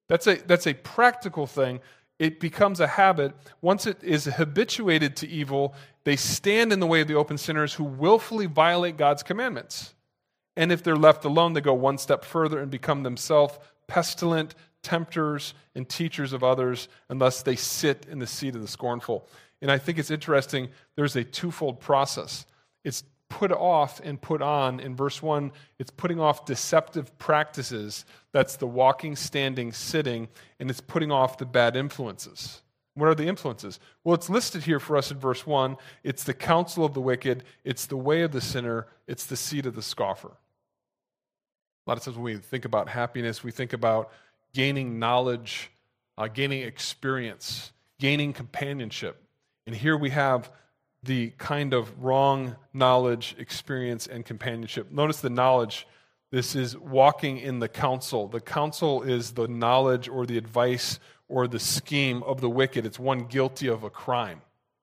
That's 0.08 0.26
a, 0.26 0.36
that's 0.36 0.66
a 0.66 0.74
practical 0.74 1.46
thing. 1.46 1.80
It 2.18 2.40
becomes 2.40 2.80
a 2.80 2.86
habit. 2.86 3.34
Once 3.60 3.86
it 3.86 4.02
is 4.02 4.24
habituated 4.24 5.16
to 5.16 5.28
evil, 5.28 5.74
they 6.04 6.16
stand 6.16 6.72
in 6.72 6.80
the 6.80 6.86
way 6.86 7.00
of 7.00 7.08
the 7.08 7.14
open 7.14 7.36
sinners 7.36 7.74
who 7.74 7.84
willfully 7.84 8.46
violate 8.46 8.96
God's 8.96 9.22
commandments. 9.22 9.94
And 10.56 10.70
if 10.70 10.82
they're 10.82 10.96
left 10.96 11.24
alone, 11.24 11.52
they 11.52 11.60
go 11.60 11.74
one 11.74 11.98
step 11.98 12.24
further 12.24 12.60
and 12.60 12.70
become 12.70 13.02
themselves 13.02 13.58
pestilent, 13.88 14.54
tempters 14.84 15.54
and 15.74 15.88
teachers 15.88 16.32
of 16.32 16.44
others 16.44 16.88
unless 17.08 17.42
they 17.42 17.56
sit 17.56 18.06
in 18.08 18.20
the 18.20 18.26
seat 18.26 18.54
of 18.54 18.62
the 18.62 18.68
scornful. 18.68 19.26
And 19.60 19.70
I 19.70 19.78
think 19.78 19.98
it's 19.98 20.10
interesting, 20.10 20.68
there's 20.94 21.16
a 21.16 21.24
twofold 21.24 21.80
process. 21.80 22.46
It's 22.84 23.02
put 23.30 23.50
off 23.50 24.00
and 24.04 24.20
put 24.20 24.42
on. 24.42 24.78
In 24.78 24.94
verse 24.94 25.22
1, 25.22 25.50
it's 25.78 25.90
putting 25.90 26.20
off 26.20 26.44
deceptive 26.44 27.16
practices. 27.18 28.04
That's 28.32 28.56
the 28.56 28.66
walking, 28.66 29.16
standing, 29.16 29.72
sitting, 29.72 30.28
and 30.60 30.70
it's 30.70 30.80
putting 30.80 31.10
off 31.10 31.38
the 31.38 31.46
bad 31.46 31.76
influences. 31.76 32.62
What 32.94 33.08
are 33.08 33.14
the 33.14 33.26
influences? 33.26 33.80
Well, 34.04 34.14
it's 34.14 34.30
listed 34.30 34.62
here 34.62 34.78
for 34.78 34.96
us 34.96 35.10
in 35.10 35.18
verse 35.18 35.44
1. 35.46 35.76
It's 36.04 36.22
the 36.22 36.34
counsel 36.34 36.84
of 36.84 36.94
the 36.94 37.00
wicked, 37.00 37.42
it's 37.64 37.86
the 37.86 37.96
way 37.96 38.22
of 38.22 38.30
the 38.30 38.40
sinner, 38.40 38.86
it's 39.08 39.26
the 39.26 39.36
seat 39.36 39.66
of 39.66 39.74
the 39.74 39.82
scoffer. 39.82 40.30
A 41.86 41.90
lot 41.90 41.98
of 41.98 42.04
times 42.04 42.16
when 42.16 42.24
we 42.24 42.36
think 42.36 42.64
about 42.64 42.88
happiness, 42.88 43.42
we 43.42 43.50
think 43.50 43.72
about 43.72 44.12
gaining 44.54 44.98
knowledge, 44.98 45.70
uh, 46.16 46.28
gaining 46.28 46.62
experience, 46.62 47.72
gaining 47.98 48.32
companionship. 48.32 49.22
And 49.66 49.76
here 49.76 49.96
we 49.96 50.10
have 50.10 50.50
the 51.02 51.30
kind 51.36 51.74
of 51.74 52.02
wrong 52.02 52.56
knowledge, 52.72 53.36
experience, 53.38 54.06
and 54.06 54.24
companionship. 54.24 54.90
Notice 54.90 55.20
the 55.20 55.28
knowledge. 55.28 55.86
This 56.30 56.56
is 56.56 56.76
walking 56.78 57.38
in 57.38 57.58
the 57.58 57.68
counsel. 57.68 58.26
The 58.26 58.40
counsel 58.40 59.02
is 59.02 59.32
the 59.32 59.46
knowledge 59.46 60.08
or 60.08 60.24
the 60.24 60.38
advice 60.38 60.98
or 61.28 61.46
the 61.46 61.58
scheme 61.58 62.22
of 62.22 62.40
the 62.40 62.48
wicked. 62.48 62.86
It's 62.86 62.98
one 62.98 63.26
guilty 63.26 63.68
of 63.68 63.82
a 63.84 63.90
crime. 63.90 64.40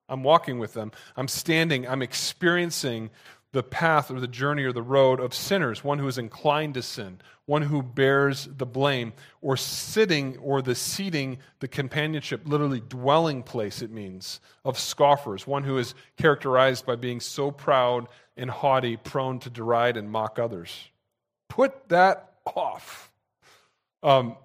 I'm 0.08 0.22
walking 0.22 0.58
with 0.58 0.74
them. 0.74 0.92
I'm 1.16 1.28
standing. 1.28 1.88
I'm 1.88 2.02
experiencing 2.02 3.10
the 3.52 3.62
path 3.62 4.10
or 4.10 4.18
the 4.18 4.26
journey 4.26 4.64
or 4.64 4.72
the 4.72 4.82
road 4.82 5.20
of 5.20 5.34
sinners, 5.34 5.84
one 5.84 5.98
who 5.98 6.08
is 6.08 6.16
inclined 6.18 6.74
to 6.74 6.82
sin, 6.82 7.20
one 7.44 7.62
who 7.62 7.82
bears 7.82 8.48
the 8.56 8.66
blame, 8.66 9.12
or 9.42 9.56
sitting 9.56 10.38
or 10.38 10.62
the 10.62 10.74
seating, 10.74 11.38
the 11.60 11.68
companionship, 11.68 12.42
literally 12.46 12.80
dwelling 12.80 13.42
place, 13.42 13.82
it 13.82 13.90
means, 13.90 14.40
of 14.64 14.78
scoffers, 14.78 15.46
one 15.46 15.64
who 15.64 15.76
is 15.76 15.94
characterized 16.16 16.86
by 16.86 16.96
being 16.96 17.20
so 17.20 17.50
proud 17.50 18.08
and 18.36 18.50
haughty, 18.50 18.96
prone 18.96 19.38
to 19.38 19.50
deride 19.50 19.98
and 19.98 20.10
mock 20.10 20.38
others. 20.38 20.74
Put 21.48 21.90
that 21.90 22.32
off. 22.46 23.12
Um, 24.02 24.36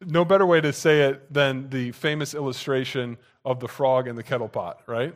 no 0.00 0.24
better 0.24 0.46
way 0.46 0.60
to 0.60 0.72
say 0.72 1.02
it 1.02 1.32
than 1.32 1.68
the 1.68 1.92
famous 1.92 2.34
illustration 2.34 3.18
of 3.44 3.60
the 3.60 3.68
frog 3.68 4.08
in 4.08 4.16
the 4.16 4.22
kettle 4.22 4.48
pot, 4.48 4.80
right? 4.86 5.14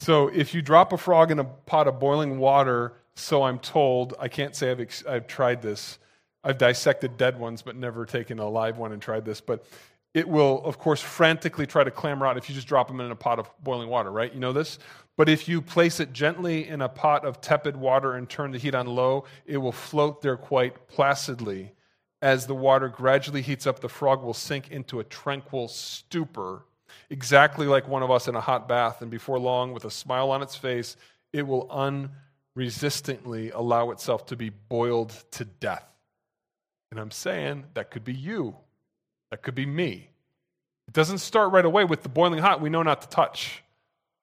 So 0.00 0.28
if 0.28 0.54
you 0.54 0.62
drop 0.62 0.92
a 0.92 0.98
frog 0.98 1.30
in 1.30 1.38
a 1.38 1.44
pot 1.44 1.88
of 1.88 1.98
boiling 1.98 2.38
water, 2.38 2.94
so 3.14 3.42
I'm 3.42 3.58
told, 3.58 4.14
I 4.18 4.28
can't 4.28 4.54
say 4.54 4.70
I've, 4.70 4.80
ex- 4.80 5.04
I've 5.06 5.26
tried 5.26 5.60
this. 5.60 5.98
I've 6.44 6.58
dissected 6.58 7.16
dead 7.16 7.38
ones, 7.38 7.62
but 7.62 7.74
never 7.76 8.06
taken 8.06 8.38
a 8.38 8.48
live 8.48 8.78
one 8.78 8.92
and 8.92 9.02
tried 9.02 9.24
this. 9.24 9.40
But 9.40 9.66
it 10.14 10.26
will, 10.28 10.64
of 10.64 10.78
course, 10.78 11.00
frantically 11.00 11.66
try 11.66 11.84
to 11.84 11.90
clamber 11.90 12.26
out 12.26 12.38
if 12.38 12.48
you 12.48 12.54
just 12.54 12.68
drop 12.68 12.88
them 12.88 13.00
in 13.00 13.10
a 13.10 13.16
pot 13.16 13.38
of 13.38 13.50
boiling 13.62 13.88
water, 13.88 14.10
right? 14.10 14.32
You 14.32 14.40
know 14.40 14.52
this? 14.52 14.78
But 15.16 15.28
if 15.28 15.48
you 15.48 15.60
place 15.60 15.98
it 15.98 16.12
gently 16.12 16.68
in 16.68 16.80
a 16.80 16.88
pot 16.88 17.24
of 17.24 17.40
tepid 17.40 17.76
water 17.76 18.14
and 18.14 18.28
turn 18.28 18.52
the 18.52 18.58
heat 18.58 18.74
on 18.74 18.86
low, 18.86 19.24
it 19.46 19.58
will 19.58 19.72
float 19.72 20.22
there 20.22 20.36
quite 20.36 20.86
placidly. 20.86 21.72
As 22.22 22.46
the 22.46 22.54
water 22.54 22.88
gradually 22.88 23.42
heats 23.42 23.66
up, 23.66 23.80
the 23.80 23.88
frog 23.88 24.22
will 24.22 24.34
sink 24.34 24.70
into 24.70 25.00
a 25.00 25.04
tranquil 25.04 25.66
stupor 25.66 26.64
exactly 27.10 27.66
like 27.66 27.88
one 27.88 28.02
of 28.02 28.10
us 28.10 28.28
in 28.28 28.34
a 28.34 28.40
hot 28.40 28.68
bath, 28.68 29.02
and 29.02 29.10
before 29.10 29.38
long, 29.38 29.72
with 29.72 29.84
a 29.84 29.90
smile 29.90 30.30
on 30.30 30.42
its 30.42 30.56
face, 30.56 30.96
it 31.32 31.46
will 31.46 31.68
unresistingly 32.56 33.50
allow 33.50 33.90
itself 33.90 34.26
to 34.26 34.36
be 34.36 34.50
boiled 34.50 35.10
to 35.32 35.44
death. 35.44 35.84
And 36.90 36.98
I'm 36.98 37.10
saying 37.10 37.64
that 37.74 37.90
could 37.90 38.04
be 38.04 38.14
you, 38.14 38.56
that 39.30 39.42
could 39.42 39.54
be 39.54 39.66
me. 39.66 40.10
It 40.86 40.94
doesn't 40.94 41.18
start 41.18 41.52
right 41.52 41.64
away 41.64 41.84
with 41.84 42.02
the 42.02 42.08
boiling 42.08 42.38
hot, 42.38 42.60
we 42.60 42.70
know 42.70 42.82
not 42.82 43.02
to 43.02 43.08
touch. 43.08 43.62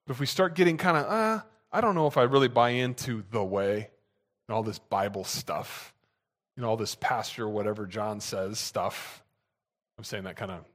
But 0.08 0.14
if 0.14 0.20
we 0.20 0.26
start 0.26 0.56
getting 0.56 0.78
kind 0.78 0.98
of, 0.98 1.06
uh, 1.06 1.42
I 1.72 1.82
don't 1.82 1.96
know 1.96 2.08
if 2.08 2.18
I 2.18 2.24
really 2.24 2.48
buy 2.48 2.70
into 2.70 3.24
the 3.32 3.44
way 3.44 3.90
and 4.48 4.56
all 4.56 4.64
this 4.64 4.80
Bible 4.80 5.24
stuff, 5.24 5.94
and 6.56 6.66
all 6.66 6.78
this 6.78 6.96
pastor, 6.96 7.48
whatever 7.48 7.86
John 7.86 8.20
says 8.20 8.60
stuff. 8.60 9.24
I'm 9.98 10.04
saying 10.04 10.24
that 10.24 10.38
kind 10.38 10.52
of 10.52 10.66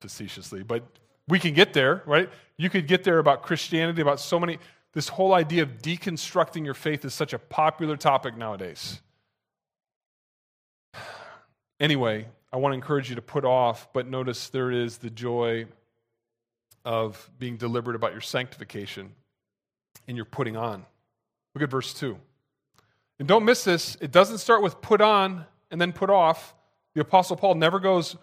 facetiously, 0.00 0.62
but 0.62 0.84
we 1.28 1.38
can 1.38 1.54
get 1.54 1.72
there, 1.72 2.02
right? 2.06 2.30
You 2.56 2.70
could 2.70 2.86
get 2.86 3.04
there 3.04 3.18
about 3.18 3.42
Christianity, 3.42 4.00
about 4.00 4.20
so 4.20 4.38
many. 4.38 4.58
This 4.92 5.08
whole 5.08 5.34
idea 5.34 5.62
of 5.62 5.82
deconstructing 5.82 6.64
your 6.64 6.74
faith 6.74 7.04
is 7.04 7.12
such 7.12 7.32
a 7.32 7.38
popular 7.38 7.96
topic 7.96 8.36
nowadays. 8.36 9.00
Anyway, 11.78 12.26
I 12.50 12.56
want 12.56 12.72
to 12.72 12.74
encourage 12.74 13.10
you 13.10 13.16
to 13.16 13.20
put 13.20 13.44
off, 13.44 13.92
but 13.92 14.06
notice 14.06 14.48
there 14.48 14.70
is 14.70 14.96
the 14.96 15.10
joy 15.10 15.66
of 16.86 17.30
being 17.38 17.58
deliberate 17.58 17.96
about 17.96 18.12
your 18.12 18.22
sanctification 18.22 19.12
and 20.08 20.16
your 20.16 20.24
putting 20.24 20.56
on. 20.56 20.86
Look 21.54 21.62
at 21.62 21.70
verse 21.70 21.92
2. 21.92 22.16
And 23.18 23.28
don't 23.28 23.44
miss 23.44 23.62
this, 23.62 23.98
it 24.00 24.10
doesn't 24.10 24.38
start 24.38 24.62
with 24.62 24.80
put 24.80 25.02
on 25.02 25.44
and 25.70 25.78
then 25.78 25.92
put 25.92 26.08
off. 26.08 26.54
The 26.94 27.02
Apostle 27.02 27.36
Paul 27.36 27.56
never 27.56 27.78
goes 27.78 28.16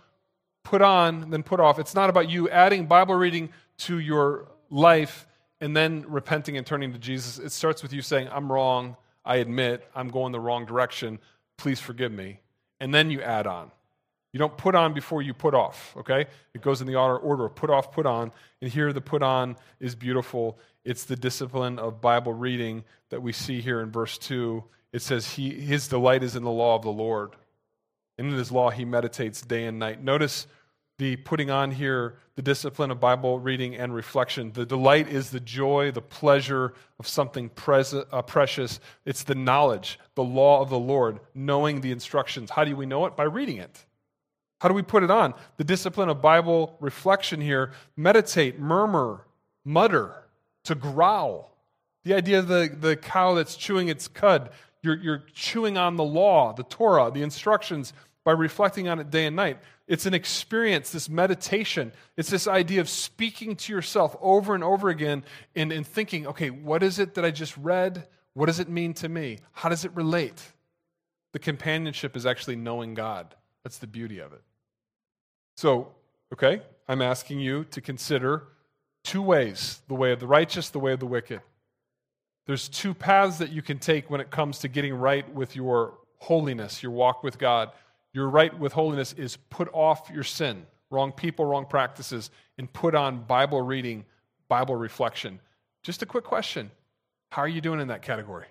put 0.64 0.82
on 0.82 1.30
then 1.30 1.44
put 1.44 1.60
off. 1.60 1.80
It's 1.80 1.96
not 1.96 2.10
about 2.10 2.30
you 2.30 2.50
adding 2.50 2.88
Bible 2.88 3.16
reading 3.16 3.50
to 3.80 4.00
your 4.00 4.48
life 4.70 5.28
and 5.62 5.76
then 5.76 6.06
repenting 6.08 6.58
and 6.58 6.66
turning 6.66 6.92
to 6.94 7.00
Jesus. 7.00 7.40
It 7.40 7.52
starts 7.52 7.84
with 7.84 7.94
you 7.94 8.02
saying, 8.02 8.28
I'm 8.32 8.52
wrong. 8.52 8.98
I 9.24 9.38
admit 9.38 9.88
I'm 9.96 10.10
going 10.10 10.32
the 10.32 10.40
wrong 10.40 10.66
direction. 10.66 11.20
Please 11.58 11.80
forgive 11.80 12.12
me. 12.12 12.40
And 12.80 12.94
then 12.94 13.10
you 13.12 13.22
add 13.22 13.48
on. 13.48 13.72
You 14.34 14.40
don't 14.40 14.58
put 14.58 14.74
on 14.74 14.94
before 14.94 15.22
you 15.22 15.34
put 15.34 15.54
off, 15.54 15.94
okay? 15.96 16.26
It 16.56 16.62
goes 16.62 16.82
in 16.82 16.88
the 16.88 16.96
order 16.96 17.46
of 17.46 17.56
put 17.56 17.70
off, 17.70 17.92
put 17.92 18.08
on. 18.08 18.32
And 18.62 18.72
here 18.72 18.92
the 18.92 19.00
put 19.00 19.22
on 19.22 19.56
is 19.80 19.96
beautiful. 19.96 20.58
It's 20.84 21.06
the 21.06 21.16
discipline 21.16 21.78
of 21.78 22.02
Bible 22.02 22.34
reading 22.34 22.84
that 23.10 23.22
we 23.22 23.32
see 23.32 23.62
here 23.62 23.80
in 23.80 23.92
verse 23.92 24.18
2. 24.18 24.64
It 24.92 25.04
says, 25.04 25.36
he, 25.36 25.52
His 25.52 25.88
delight 25.88 26.24
is 26.24 26.36
in 26.36 26.44
the 26.44 26.52
law 26.52 26.76
of 26.76 26.82
the 26.82 26.92
Lord. 26.92 27.36
And 28.24 28.32
in 28.32 28.38
his 28.38 28.54
law, 28.54 28.70
he 28.70 28.86
meditates 28.86 29.42
day 29.42 29.66
and 29.66 29.78
night. 29.78 30.02
Notice 30.02 30.48
the 30.98 31.18
putting 31.18 31.52
on 31.52 31.72
here 31.72 32.16
the 32.36 32.42
discipline 32.42 32.90
of 32.90 32.98
Bible 32.98 33.38
reading 33.38 33.76
and 33.76 33.94
reflection. 33.94 34.54
The 34.54 34.66
delight 34.66 35.10
is 35.10 35.30
the 35.30 35.42
joy, 35.42 35.92
the 35.92 36.02
pleasure 36.02 36.74
of 37.00 37.08
something 37.08 37.50
pres- 37.50 37.94
uh, 37.94 38.22
precious. 38.22 38.80
It's 39.04 39.24
the 39.24 39.36
knowledge, 39.36 40.00
the 40.16 40.24
law 40.24 40.62
of 40.62 40.70
the 40.70 40.80
Lord, 40.80 41.20
knowing 41.36 41.82
the 41.82 41.92
instructions. 41.92 42.50
How 42.50 42.64
do 42.64 42.74
we 42.78 42.86
know 42.86 43.06
it? 43.08 43.18
By 43.18 43.24
reading 43.24 43.58
it. 43.58 43.86
How 44.62 44.70
do 44.70 44.74
we 44.74 44.84
put 44.84 45.04
it 45.04 45.12
on? 45.12 45.34
The 45.58 45.66
discipline 45.66 46.08
of 46.08 46.22
Bible 46.22 46.78
reflection 46.80 47.42
here 47.42 47.74
meditate, 47.98 48.58
murmur, 48.58 49.28
mutter, 49.66 50.14
to 50.64 50.76
growl. 50.76 51.58
The 52.06 52.14
idea 52.14 52.40
of 52.40 52.48
the, 52.48 52.74
the 52.80 52.96
cow 52.96 53.34
that's 53.34 53.58
chewing 53.58 53.90
its 53.90 54.08
cud. 54.08 54.50
You're, 54.82 54.96
you're 54.96 55.24
chewing 55.34 55.78
on 55.78 55.98
the 55.98 56.04
law, 56.04 56.54
the 56.54 56.64
Torah, 56.64 57.12
the 57.12 57.22
instructions 57.22 57.92
by 58.24 58.32
reflecting 58.32 58.88
on 58.88 59.00
it 59.00 59.10
day 59.10 59.26
and 59.26 59.36
night. 59.36 59.60
It's 59.88 60.06
an 60.06 60.14
experience, 60.14 60.92
this 60.92 61.10
meditation. 61.10 61.92
It's 62.16 62.30
this 62.30 62.48
idea 62.48 62.80
of 62.80 62.88
speaking 62.88 63.56
to 63.58 63.74
yourself 63.74 64.16
over 64.22 64.56
and 64.56 64.64
over 64.64 64.90
again 64.90 65.24
and, 65.56 65.72
and 65.72 65.86
thinking, 65.86 66.26
okay, 66.28 66.50
what 66.50 66.84
is 66.84 67.00
it 67.00 67.16
that 67.16 67.26
I 67.26 67.32
just 67.32 67.56
read? 67.58 68.08
What 68.34 68.46
does 68.46 68.60
it 68.60 68.70
mean 68.70 68.94
to 68.96 69.10
me? 69.10 69.40
How 69.52 69.70
does 69.70 69.84
it 69.84 69.92
relate? 69.94 70.42
The 71.34 71.40
companionship 71.40 72.16
is 72.16 72.26
actually 72.26 72.56
knowing 72.56 72.94
God. 72.94 73.36
That's 73.64 73.78
the 73.78 73.88
beauty 73.88 74.20
of 74.20 74.32
it. 74.34 74.42
So, 75.58 75.90
okay, 76.34 76.62
I'm 76.88 77.02
asking 77.02 77.40
you 77.40 77.66
to 77.66 77.82
consider 77.82 78.44
two 79.04 79.22
ways 79.22 79.82
the 79.88 79.96
way 79.96 80.12
of 80.12 80.20
the 80.20 80.28
righteous, 80.28 80.70
the 80.70 80.80
way 80.80 80.94
of 80.94 81.00
the 81.00 81.06
wicked. 81.06 81.42
There's 82.46 82.68
two 82.68 82.94
paths 82.94 83.38
that 83.38 83.52
you 83.52 83.62
can 83.62 83.80
take 83.80 84.10
when 84.10 84.22
it 84.22 84.30
comes 84.30 84.60
to 84.60 84.68
getting 84.68 84.94
right 84.94 85.32
with 85.34 85.56
your 85.56 85.98
holiness, 86.18 86.84
your 86.84 86.92
walk 86.92 87.24
with 87.24 87.38
God. 87.38 87.72
Your 88.14 88.30
right 88.30 88.58
with 88.58 88.74
holiness 88.74 89.14
is 89.14 89.38
put 89.50 89.70
off 89.74 90.10
your 90.14 90.24
sin, 90.24 90.66
wrong 90.92 91.12
people, 91.12 91.46
wrong 91.46 91.66
practices, 91.66 92.30
and 92.58 92.72
put 92.72 92.94
on 92.94 93.24
Bible 93.24 93.62
reading, 93.62 94.06
Bible 94.48 94.76
reflection. 94.76 95.40
Just 95.82 96.02
a 96.04 96.06
quick 96.06 96.24
question 96.24 96.70
How 97.32 97.42
are 97.42 97.48
you 97.48 97.62
doing 97.62 97.80
in 97.80 97.88
that 97.88 98.04
category? 98.04 98.46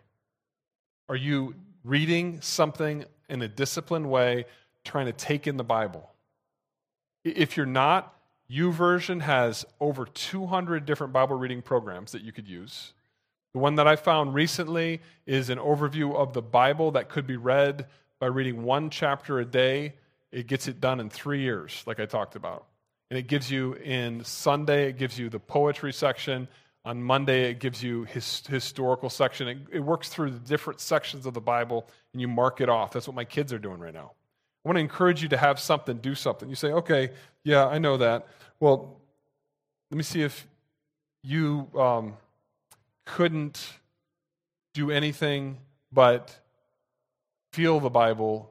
Are 1.08 1.16
you 1.16 1.54
reading 1.84 2.40
something 2.40 3.04
in 3.28 3.42
a 3.42 3.48
disciplined 3.48 4.10
way, 4.10 4.46
trying 4.84 5.06
to 5.06 5.12
take 5.12 5.46
in 5.46 5.56
the 5.56 5.64
Bible? 5.64 6.10
If 7.24 7.56
you're 7.56 7.66
not, 7.66 8.16
YouVersion 8.50 9.22
has 9.22 9.64
over 9.80 10.04
200 10.04 10.84
different 10.84 11.12
Bible 11.12 11.36
reading 11.36 11.62
programs 11.62 12.12
that 12.12 12.22
you 12.22 12.32
could 12.32 12.48
use. 12.48 12.92
The 13.52 13.58
one 13.58 13.76
that 13.76 13.86
I 13.86 13.96
found 13.96 14.34
recently 14.34 15.00
is 15.26 15.50
an 15.50 15.58
overview 15.58 16.14
of 16.14 16.32
the 16.32 16.42
Bible 16.42 16.90
that 16.92 17.08
could 17.08 17.26
be 17.26 17.36
read 17.36 17.86
by 18.22 18.28
reading 18.28 18.62
one 18.62 18.88
chapter 18.88 19.40
a 19.40 19.44
day, 19.44 19.94
it 20.30 20.46
gets 20.46 20.68
it 20.68 20.80
done 20.80 21.00
in 21.00 21.10
three 21.10 21.40
years, 21.40 21.82
like 21.88 21.98
I 21.98 22.06
talked 22.06 22.36
about. 22.36 22.68
And 23.10 23.18
it 23.18 23.26
gives 23.26 23.50
you 23.50 23.72
in 23.74 24.22
Sunday, 24.22 24.88
it 24.88 24.96
gives 24.96 25.18
you 25.18 25.28
the 25.28 25.40
poetry 25.40 25.92
section. 25.92 26.46
On 26.84 27.02
Monday, 27.02 27.50
it 27.50 27.58
gives 27.58 27.82
you 27.82 28.04
his 28.04 28.46
historical 28.46 29.10
section. 29.10 29.48
It, 29.48 29.58
it 29.72 29.80
works 29.80 30.08
through 30.08 30.30
the 30.30 30.38
different 30.38 30.78
sections 30.78 31.26
of 31.26 31.34
the 31.34 31.40
Bible, 31.40 31.88
and 32.12 32.20
you 32.20 32.28
mark 32.28 32.60
it 32.60 32.68
off. 32.68 32.92
That's 32.92 33.08
what 33.08 33.16
my 33.16 33.24
kids 33.24 33.52
are 33.52 33.58
doing 33.58 33.80
right 33.80 33.92
now. 33.92 34.12
I 34.64 34.68
want 34.68 34.76
to 34.76 34.80
encourage 34.80 35.20
you 35.20 35.28
to 35.30 35.36
have 35.36 35.58
something, 35.58 35.96
do 35.96 36.14
something. 36.14 36.48
You 36.48 36.54
say, 36.54 36.68
okay, 36.68 37.10
yeah, 37.42 37.66
I 37.66 37.78
know 37.78 37.96
that. 37.96 38.28
Well, 38.60 39.00
let 39.90 39.96
me 39.96 40.04
see 40.04 40.22
if 40.22 40.46
you 41.24 41.66
um, 41.76 42.16
couldn't 43.04 43.72
do 44.74 44.92
anything 44.92 45.58
but 45.90 46.38
feel 47.52 47.80
the 47.80 47.90
Bible 47.90 48.50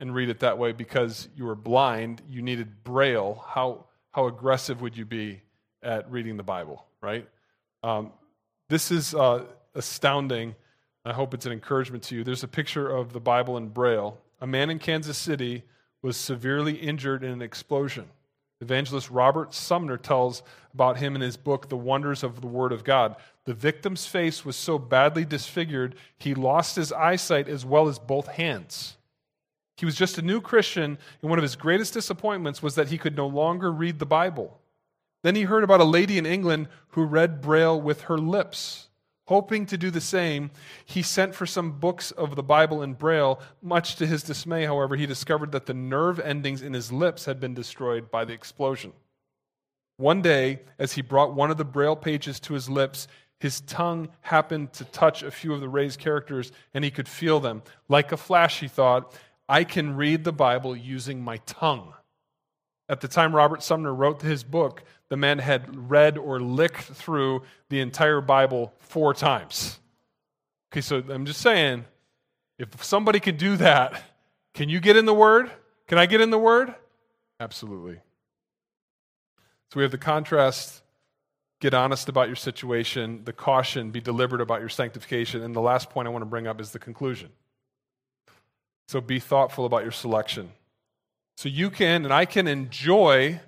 and 0.00 0.14
read 0.14 0.28
it 0.28 0.40
that 0.40 0.58
way 0.58 0.72
because 0.72 1.28
you 1.36 1.44
were 1.44 1.54
blind, 1.54 2.22
you 2.28 2.42
needed 2.42 2.82
Braille, 2.82 3.44
how, 3.46 3.86
how 4.10 4.26
aggressive 4.26 4.80
would 4.80 4.96
you 4.96 5.04
be 5.04 5.42
at 5.82 6.10
reading 6.10 6.36
the 6.36 6.42
Bible, 6.42 6.84
right? 7.00 7.28
Um, 7.82 8.12
this 8.68 8.90
is 8.90 9.14
uh, 9.14 9.44
astounding. 9.74 10.54
I 11.04 11.12
hope 11.12 11.34
it's 11.34 11.46
an 11.46 11.52
encouragement 11.52 12.02
to 12.04 12.16
you. 12.16 12.24
There's 12.24 12.42
a 12.42 12.48
picture 12.48 12.88
of 12.88 13.12
the 13.12 13.20
Bible 13.20 13.56
in 13.56 13.68
Braille. 13.68 14.18
A 14.40 14.46
man 14.46 14.70
in 14.70 14.78
Kansas 14.78 15.16
City 15.16 15.64
was 16.02 16.16
severely 16.16 16.74
injured 16.74 17.22
in 17.22 17.30
an 17.30 17.42
explosion. 17.42 18.08
Evangelist 18.60 19.10
Robert 19.10 19.54
Sumner 19.54 19.96
tells 19.96 20.42
about 20.74 20.98
him 20.98 21.14
in 21.14 21.22
his 21.22 21.36
book, 21.36 21.68
The 21.68 21.76
Wonders 21.76 22.22
of 22.22 22.40
the 22.40 22.46
Word 22.46 22.72
of 22.72 22.84
God. 22.84 23.16
The 23.46 23.54
victim's 23.54 24.06
face 24.06 24.44
was 24.44 24.54
so 24.54 24.78
badly 24.78 25.24
disfigured, 25.24 25.94
he 26.18 26.34
lost 26.34 26.76
his 26.76 26.92
eyesight 26.92 27.48
as 27.48 27.64
well 27.64 27.88
as 27.88 27.98
both 27.98 28.28
hands. 28.28 28.96
He 29.78 29.86
was 29.86 29.96
just 29.96 30.18
a 30.18 30.22
new 30.22 30.42
Christian, 30.42 30.98
and 31.22 31.30
one 31.30 31.38
of 31.38 31.42
his 31.42 31.56
greatest 31.56 31.94
disappointments 31.94 32.62
was 32.62 32.74
that 32.74 32.88
he 32.88 32.98
could 32.98 33.16
no 33.16 33.26
longer 33.26 33.72
read 33.72 33.98
the 33.98 34.04
Bible. 34.04 34.60
Then 35.22 35.34
he 35.34 35.42
heard 35.42 35.64
about 35.64 35.80
a 35.80 35.84
lady 35.84 36.18
in 36.18 36.26
England 36.26 36.68
who 36.88 37.04
read 37.04 37.40
Braille 37.40 37.80
with 37.80 38.02
her 38.02 38.18
lips. 38.18 38.88
Hoping 39.30 39.64
to 39.64 39.78
do 39.78 39.92
the 39.92 40.00
same, 40.00 40.50
he 40.84 41.02
sent 41.02 41.36
for 41.36 41.46
some 41.46 41.78
books 41.78 42.10
of 42.10 42.34
the 42.34 42.42
Bible 42.42 42.82
in 42.82 42.94
Braille. 42.94 43.40
Much 43.62 43.94
to 43.94 44.04
his 44.04 44.24
dismay, 44.24 44.64
however, 44.64 44.96
he 44.96 45.06
discovered 45.06 45.52
that 45.52 45.66
the 45.66 45.72
nerve 45.72 46.18
endings 46.18 46.62
in 46.62 46.72
his 46.72 46.90
lips 46.90 47.26
had 47.26 47.38
been 47.38 47.54
destroyed 47.54 48.10
by 48.10 48.24
the 48.24 48.32
explosion. 48.32 48.92
One 49.98 50.20
day, 50.20 50.62
as 50.80 50.94
he 50.94 51.00
brought 51.00 51.32
one 51.32 51.52
of 51.52 51.58
the 51.58 51.64
Braille 51.64 51.94
pages 51.94 52.40
to 52.40 52.54
his 52.54 52.68
lips, 52.68 53.06
his 53.38 53.60
tongue 53.60 54.08
happened 54.22 54.72
to 54.72 54.84
touch 54.86 55.22
a 55.22 55.30
few 55.30 55.54
of 55.54 55.60
the 55.60 55.68
raised 55.68 56.00
characters, 56.00 56.50
and 56.74 56.82
he 56.82 56.90
could 56.90 57.06
feel 57.06 57.38
them. 57.38 57.62
Like 57.88 58.10
a 58.10 58.16
flash, 58.16 58.58
he 58.58 58.66
thought, 58.66 59.14
I 59.48 59.62
can 59.62 59.94
read 59.94 60.24
the 60.24 60.32
Bible 60.32 60.74
using 60.74 61.22
my 61.22 61.36
tongue. 61.46 61.94
At 62.90 63.00
the 63.00 63.06
time 63.06 63.32
Robert 63.32 63.62
Sumner 63.62 63.94
wrote 63.94 64.20
his 64.20 64.42
book, 64.42 64.82
the 65.10 65.16
man 65.16 65.38
had 65.38 65.88
read 65.88 66.18
or 66.18 66.40
licked 66.40 66.82
through 66.82 67.42
the 67.68 67.78
entire 67.78 68.20
Bible 68.20 68.74
four 68.80 69.14
times. 69.14 69.78
Okay, 70.72 70.80
so 70.80 71.00
I'm 71.08 71.24
just 71.24 71.40
saying, 71.40 71.84
if 72.58 72.82
somebody 72.82 73.20
can 73.20 73.36
do 73.36 73.56
that, 73.58 74.02
can 74.54 74.68
you 74.68 74.80
get 74.80 74.96
in 74.96 75.06
the 75.06 75.14
Word? 75.14 75.52
Can 75.86 75.98
I 75.98 76.06
get 76.06 76.20
in 76.20 76.30
the 76.30 76.38
Word? 76.38 76.74
Absolutely. 77.38 78.00
So 79.70 79.76
we 79.76 79.82
have 79.82 79.92
the 79.92 79.98
contrast 79.98 80.82
get 81.60 81.74
honest 81.74 82.08
about 82.08 82.26
your 82.26 82.36
situation, 82.36 83.22
the 83.24 83.32
caution, 83.32 83.92
be 83.92 84.00
deliberate 84.00 84.40
about 84.40 84.58
your 84.58 84.68
sanctification. 84.68 85.42
And 85.42 85.54
the 85.54 85.60
last 85.60 85.90
point 85.90 86.08
I 86.08 86.10
want 86.10 86.22
to 86.22 86.26
bring 86.26 86.48
up 86.48 86.60
is 86.60 86.72
the 86.72 86.80
conclusion. 86.80 87.30
So 88.88 89.00
be 89.00 89.20
thoughtful 89.20 89.64
about 89.64 89.82
your 89.84 89.92
selection. 89.92 90.50
So 91.40 91.48
you 91.48 91.70
can 91.70 92.04
and 92.04 92.12
I 92.12 92.26
can 92.26 92.46
enjoy 92.46 93.40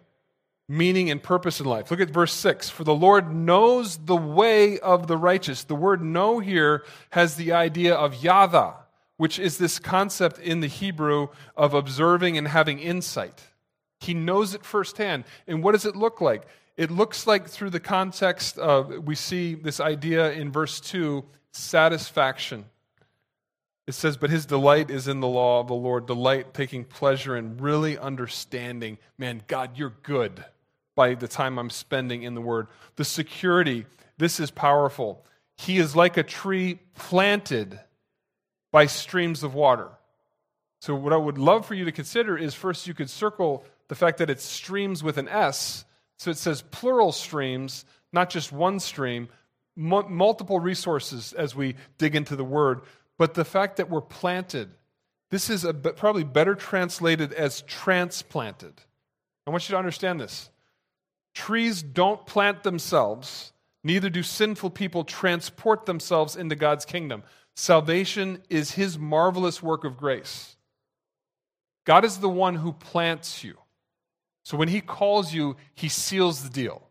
meaning 0.67 1.11
and 1.11 1.23
purpose 1.23 1.61
in 1.61 1.67
life. 1.67 1.91
Look 1.91 2.01
at 2.01 2.09
verse 2.09 2.33
6. 2.33 2.71
For 2.71 2.85
the 2.85 2.95
Lord 2.95 3.35
knows 3.35 3.99
the 3.99 4.17
way 4.17 4.79
of 4.79 5.09
the 5.09 5.19
righteous. 5.19 5.65
The 5.65 5.75
word 5.75 6.03
know 6.03 6.39
here 6.39 6.87
has 7.11 7.35
the 7.35 7.53
idea 7.53 7.95
of 7.95 8.25
yada, 8.25 8.77
which 9.19 9.39
is 9.39 9.59
this 9.59 9.79
concept 9.79 10.39
in 10.39 10.61
the 10.61 10.69
Hebrew 10.69 11.29
of 11.55 11.75
observing 11.75 12.39
and 12.39 12.49
having 12.49 12.79
insight. 12.79 13.43
He 14.01 14.15
knows 14.15 14.55
it 14.55 14.65
firsthand. 14.65 15.25
And 15.47 15.63
what 15.63 15.73
does 15.73 15.85
it 15.85 15.95
look 15.95 16.23
like? 16.23 16.45
It 16.79 16.91
looks 16.91 17.27
like 17.27 17.47
through 17.47 17.69
the 17.69 17.79
context 17.79 18.57
of, 18.57 19.07
we 19.07 19.15
see 19.15 19.55
this 19.55 19.81
idea 19.81 20.33
in 20.33 20.51
verse 20.51 20.81
2 20.81 21.27
satisfaction. 21.51 22.65
It 23.87 23.93
says, 23.93 24.17
But 24.17 24.31
his 24.31 24.47
delight 24.47 24.91
is 24.91 25.09
in 25.09 25.21
the 25.21 25.29
law 25.29 25.61
of 25.61 25.69
the 25.69 25.75
Lord, 25.75 26.07
delight 26.07 26.55
taking 26.55 26.85
pleasure 26.85 27.37
in 27.37 27.59
really 27.59 27.99
understanding, 27.99 28.99
man, 29.19 29.43
God, 29.47 29.77
you're 29.77 29.95
good 30.03 30.45
by 30.95 31.15
the 31.15 31.29
time 31.29 31.59
I'm 31.59 31.71
spending 31.71 32.23
in 32.23 32.35
the 32.35 32.41
Word. 32.41 32.69
The 32.97 33.05
security, 33.05 33.87
this 34.19 34.39
is 34.39 34.51
powerful. 34.51 35.25
He 35.57 35.79
is 35.79 35.97
like 35.97 36.17
a 36.17 36.23
tree 36.23 36.79
planted 36.95 37.79
by 38.71 38.87
streams 38.87 39.43
of 39.43 39.55
water. 39.55 39.89
So, 40.81 40.95
what 40.95 41.13
I 41.13 41.17
would 41.17 41.39
love 41.39 41.67
for 41.67 41.75
you 41.75 41.85
to 41.85 41.93
consider 41.93 42.37
is 42.37 42.55
first, 42.55 42.87
you 42.87 42.95
could 42.95 43.11
circle 43.11 43.65
the 43.89 43.95
fact 43.95 44.19
that 44.19 44.31
it's 44.31 44.43
streams 44.43 45.03
with 45.03 45.19
an 45.19 45.29
S. 45.29 45.85
So 46.17 46.31
it 46.31 46.39
says 46.39 46.63
plural 46.71 47.13
streams, 47.13 47.85
not 48.13 48.31
just 48.31 48.51
one 48.51 48.81
stream, 48.81 49.29
multiple 49.77 50.61
resources 50.61 51.33
as 51.35 51.55
we 51.55 51.75
dig 51.99 52.17
into 52.17 52.35
the 52.35 52.45
word. 52.45 52.81
But 53.19 53.35
the 53.35 53.45
fact 53.45 53.77
that 53.77 53.91
we're 53.91 54.01
planted, 54.01 54.71
this 55.31 55.51
is 55.51 55.65
a, 55.65 55.73
probably 55.73 56.25
better 56.25 56.55
translated 56.55 57.33
as 57.33 57.63
transplanted. 57.63 58.75
I 59.47 59.51
want 59.51 59.69
you 59.69 59.73
to 59.73 59.79
understand 59.79 60.21
this. 60.21 60.51
Trees 61.35 61.83
don't 61.83 62.27
plant 62.27 62.63
themselves, 62.63 63.53
neither 63.83 64.11
do 64.11 64.23
sinful 64.23 64.71
people 64.71 65.05
transport 65.05 65.87
themselves 65.87 66.37
into 66.37 66.55
God's 66.55 66.85
kingdom. 66.85 67.23
Salvation 67.55 68.43
is 68.49 68.73
his 68.73 68.99
marvelous 68.99 69.63
work 69.63 69.85
of 69.85 69.97
grace. 69.97 70.57
God 71.85 72.05
is 72.05 72.19
the 72.19 72.29
one 72.29 72.57
who 72.57 72.73
plants 72.73 73.43
you. 73.43 73.57
So 74.45 74.57
when 74.57 74.69
he 74.69 74.81
calls 74.81 75.33
you, 75.33 75.57
he 75.75 75.89
seals 75.89 76.43
the 76.43 76.51
deal. 76.51 76.83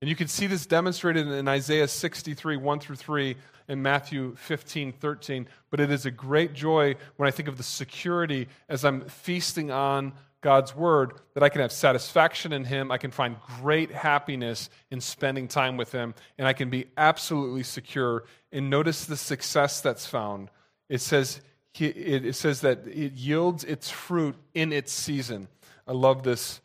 And 0.00 0.10
you 0.10 0.16
can 0.16 0.28
see 0.28 0.46
this 0.46 0.66
demonstrated 0.66 1.26
in 1.26 1.48
Isaiah 1.48 1.88
63, 1.88 2.56
1 2.56 2.80
through 2.80 2.96
3, 2.96 3.36
and 3.68 3.82
Matthew 3.82 4.34
15, 4.36 4.92
13. 4.92 5.48
But 5.70 5.80
it 5.80 5.90
is 5.90 6.06
a 6.06 6.10
great 6.10 6.52
joy 6.52 6.96
when 7.16 7.26
I 7.26 7.30
think 7.30 7.48
of 7.48 7.56
the 7.56 7.62
security 7.62 8.48
as 8.68 8.84
I'm 8.84 9.02
feasting 9.02 9.70
on 9.70 10.12
God's 10.40 10.76
word 10.76 11.14
that 11.34 11.42
I 11.42 11.48
can 11.48 11.60
have 11.60 11.72
satisfaction 11.72 12.52
in 12.52 12.64
Him. 12.64 12.92
I 12.92 12.98
can 12.98 13.10
find 13.10 13.36
great 13.60 13.90
happiness 13.90 14.70
in 14.90 15.00
spending 15.00 15.48
time 15.48 15.76
with 15.76 15.90
Him, 15.90 16.14
and 16.38 16.46
I 16.46 16.52
can 16.52 16.70
be 16.70 16.86
absolutely 16.96 17.64
secure. 17.64 18.24
And 18.52 18.70
notice 18.70 19.06
the 19.06 19.16
success 19.16 19.80
that's 19.80 20.06
found. 20.06 20.50
It 20.88 21.00
says, 21.00 21.40
it 21.78 22.36
says 22.36 22.60
that 22.60 22.86
it 22.86 23.14
yields 23.14 23.64
its 23.64 23.90
fruit 23.90 24.36
in 24.54 24.72
its 24.72 24.92
season. 24.92 25.48
I 25.86 25.92
love 25.92 26.22
this 26.22 26.60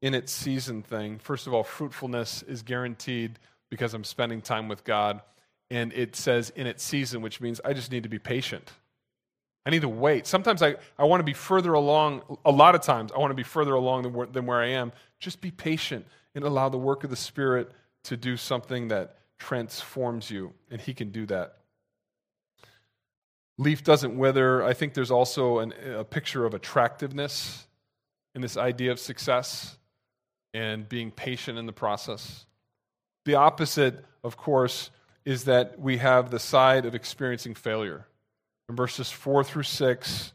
in 0.00 0.14
its 0.14 0.32
season 0.32 0.82
thing. 0.82 1.18
First 1.18 1.46
of 1.46 1.54
all, 1.54 1.64
fruitfulness 1.64 2.42
is 2.42 2.62
guaranteed 2.62 3.38
because 3.70 3.94
I'm 3.94 4.04
spending 4.04 4.42
time 4.42 4.68
with 4.68 4.84
God. 4.84 5.22
And 5.74 5.92
it 5.92 6.14
says 6.14 6.50
in 6.50 6.68
its 6.68 6.84
season, 6.84 7.20
which 7.20 7.40
means 7.40 7.60
I 7.64 7.72
just 7.72 7.90
need 7.90 8.04
to 8.04 8.08
be 8.08 8.20
patient. 8.20 8.70
I 9.66 9.70
need 9.70 9.82
to 9.82 9.88
wait. 9.88 10.24
Sometimes 10.24 10.62
I, 10.62 10.76
I 10.96 11.02
want 11.02 11.18
to 11.18 11.24
be 11.24 11.32
further 11.32 11.72
along. 11.72 12.22
A 12.44 12.52
lot 12.52 12.76
of 12.76 12.82
times, 12.82 13.10
I 13.10 13.18
want 13.18 13.32
to 13.32 13.34
be 13.34 13.42
further 13.42 13.74
along 13.74 14.04
than 14.04 14.12
where, 14.12 14.26
than 14.28 14.46
where 14.46 14.60
I 14.60 14.68
am. 14.68 14.92
Just 15.18 15.40
be 15.40 15.50
patient 15.50 16.06
and 16.36 16.44
allow 16.44 16.68
the 16.68 16.78
work 16.78 17.02
of 17.02 17.10
the 17.10 17.16
Spirit 17.16 17.72
to 18.04 18.16
do 18.16 18.36
something 18.36 18.86
that 18.88 19.16
transforms 19.40 20.30
you. 20.30 20.52
And 20.70 20.80
He 20.80 20.94
can 20.94 21.10
do 21.10 21.26
that. 21.26 21.56
Leaf 23.58 23.82
doesn't 23.82 24.16
wither. 24.16 24.62
I 24.62 24.74
think 24.74 24.94
there's 24.94 25.10
also 25.10 25.58
an, 25.58 25.74
a 25.92 26.04
picture 26.04 26.46
of 26.46 26.54
attractiveness 26.54 27.66
in 28.36 28.42
this 28.42 28.56
idea 28.56 28.92
of 28.92 29.00
success 29.00 29.76
and 30.52 30.88
being 30.88 31.10
patient 31.10 31.58
in 31.58 31.66
the 31.66 31.72
process. 31.72 32.46
The 33.24 33.34
opposite, 33.34 34.04
of 34.22 34.36
course, 34.36 34.90
is 35.24 35.44
that 35.44 35.78
we 35.80 35.98
have 35.98 36.30
the 36.30 36.38
side 36.38 36.84
of 36.84 36.94
experiencing 36.94 37.54
failure. 37.54 38.06
In 38.68 38.76
verses 38.76 39.10
4 39.10 39.44
through 39.44 39.62
6, 39.62 40.32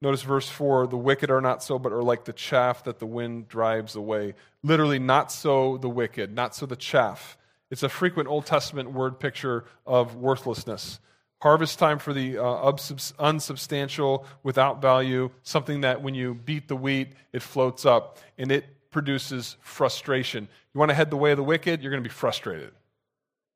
notice 0.00 0.22
verse 0.22 0.48
4 0.48 0.86
the 0.86 0.96
wicked 0.96 1.30
are 1.30 1.40
not 1.40 1.62
so, 1.62 1.78
but 1.78 1.92
are 1.92 2.02
like 2.02 2.24
the 2.24 2.32
chaff 2.32 2.84
that 2.84 2.98
the 2.98 3.06
wind 3.06 3.48
drives 3.48 3.94
away. 3.96 4.34
Literally, 4.62 4.98
not 4.98 5.30
so 5.30 5.76
the 5.78 5.88
wicked, 5.88 6.34
not 6.34 6.54
so 6.54 6.66
the 6.66 6.76
chaff. 6.76 7.36
It's 7.70 7.82
a 7.82 7.88
frequent 7.88 8.28
Old 8.28 8.46
Testament 8.46 8.92
word 8.92 9.18
picture 9.18 9.64
of 9.86 10.16
worthlessness. 10.16 11.00
Harvest 11.42 11.78
time 11.78 11.98
for 11.98 12.14
the 12.14 12.38
uh, 12.38 12.72
unsubstantial, 13.18 14.26
without 14.42 14.80
value, 14.80 15.30
something 15.42 15.82
that 15.82 16.00
when 16.00 16.14
you 16.14 16.34
beat 16.34 16.68
the 16.68 16.76
wheat, 16.76 17.12
it 17.32 17.42
floats 17.42 17.84
up. 17.84 18.18
And 18.38 18.50
it 18.50 18.64
produces 18.90 19.56
frustration. 19.60 20.48
You 20.72 20.78
want 20.78 20.90
to 20.90 20.94
head 20.94 21.10
the 21.10 21.16
way 21.16 21.32
of 21.32 21.36
the 21.36 21.44
wicked, 21.44 21.82
you're 21.82 21.90
going 21.90 22.02
to 22.02 22.08
be 22.08 22.14
frustrated. 22.14 22.72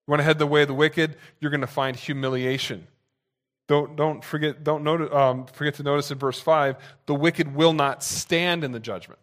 You 0.09 0.13
want 0.13 0.21
to 0.21 0.25
head 0.25 0.39
the 0.39 0.47
way 0.47 0.63
of 0.63 0.69
the 0.69 0.75
wicked, 0.75 1.17
you're 1.39 1.51
going 1.51 1.61
to 1.61 1.67
find 1.67 1.95
humiliation. 1.95 2.87
Don't, 3.67 3.95
don't, 3.95 4.25
forget, 4.25 4.65
don't 4.65 4.83
notice, 4.83 5.13
um, 5.13 5.45
forget 5.45 5.75
to 5.75 5.83
notice 5.83 6.11
in 6.11 6.17
verse 6.17 6.41
5 6.41 6.77
the 7.05 7.15
wicked 7.15 7.55
will 7.55 7.75
not 7.75 8.03
stand 8.03 8.65
in 8.65 8.73
the 8.73 8.81
judgment. 8.81 9.21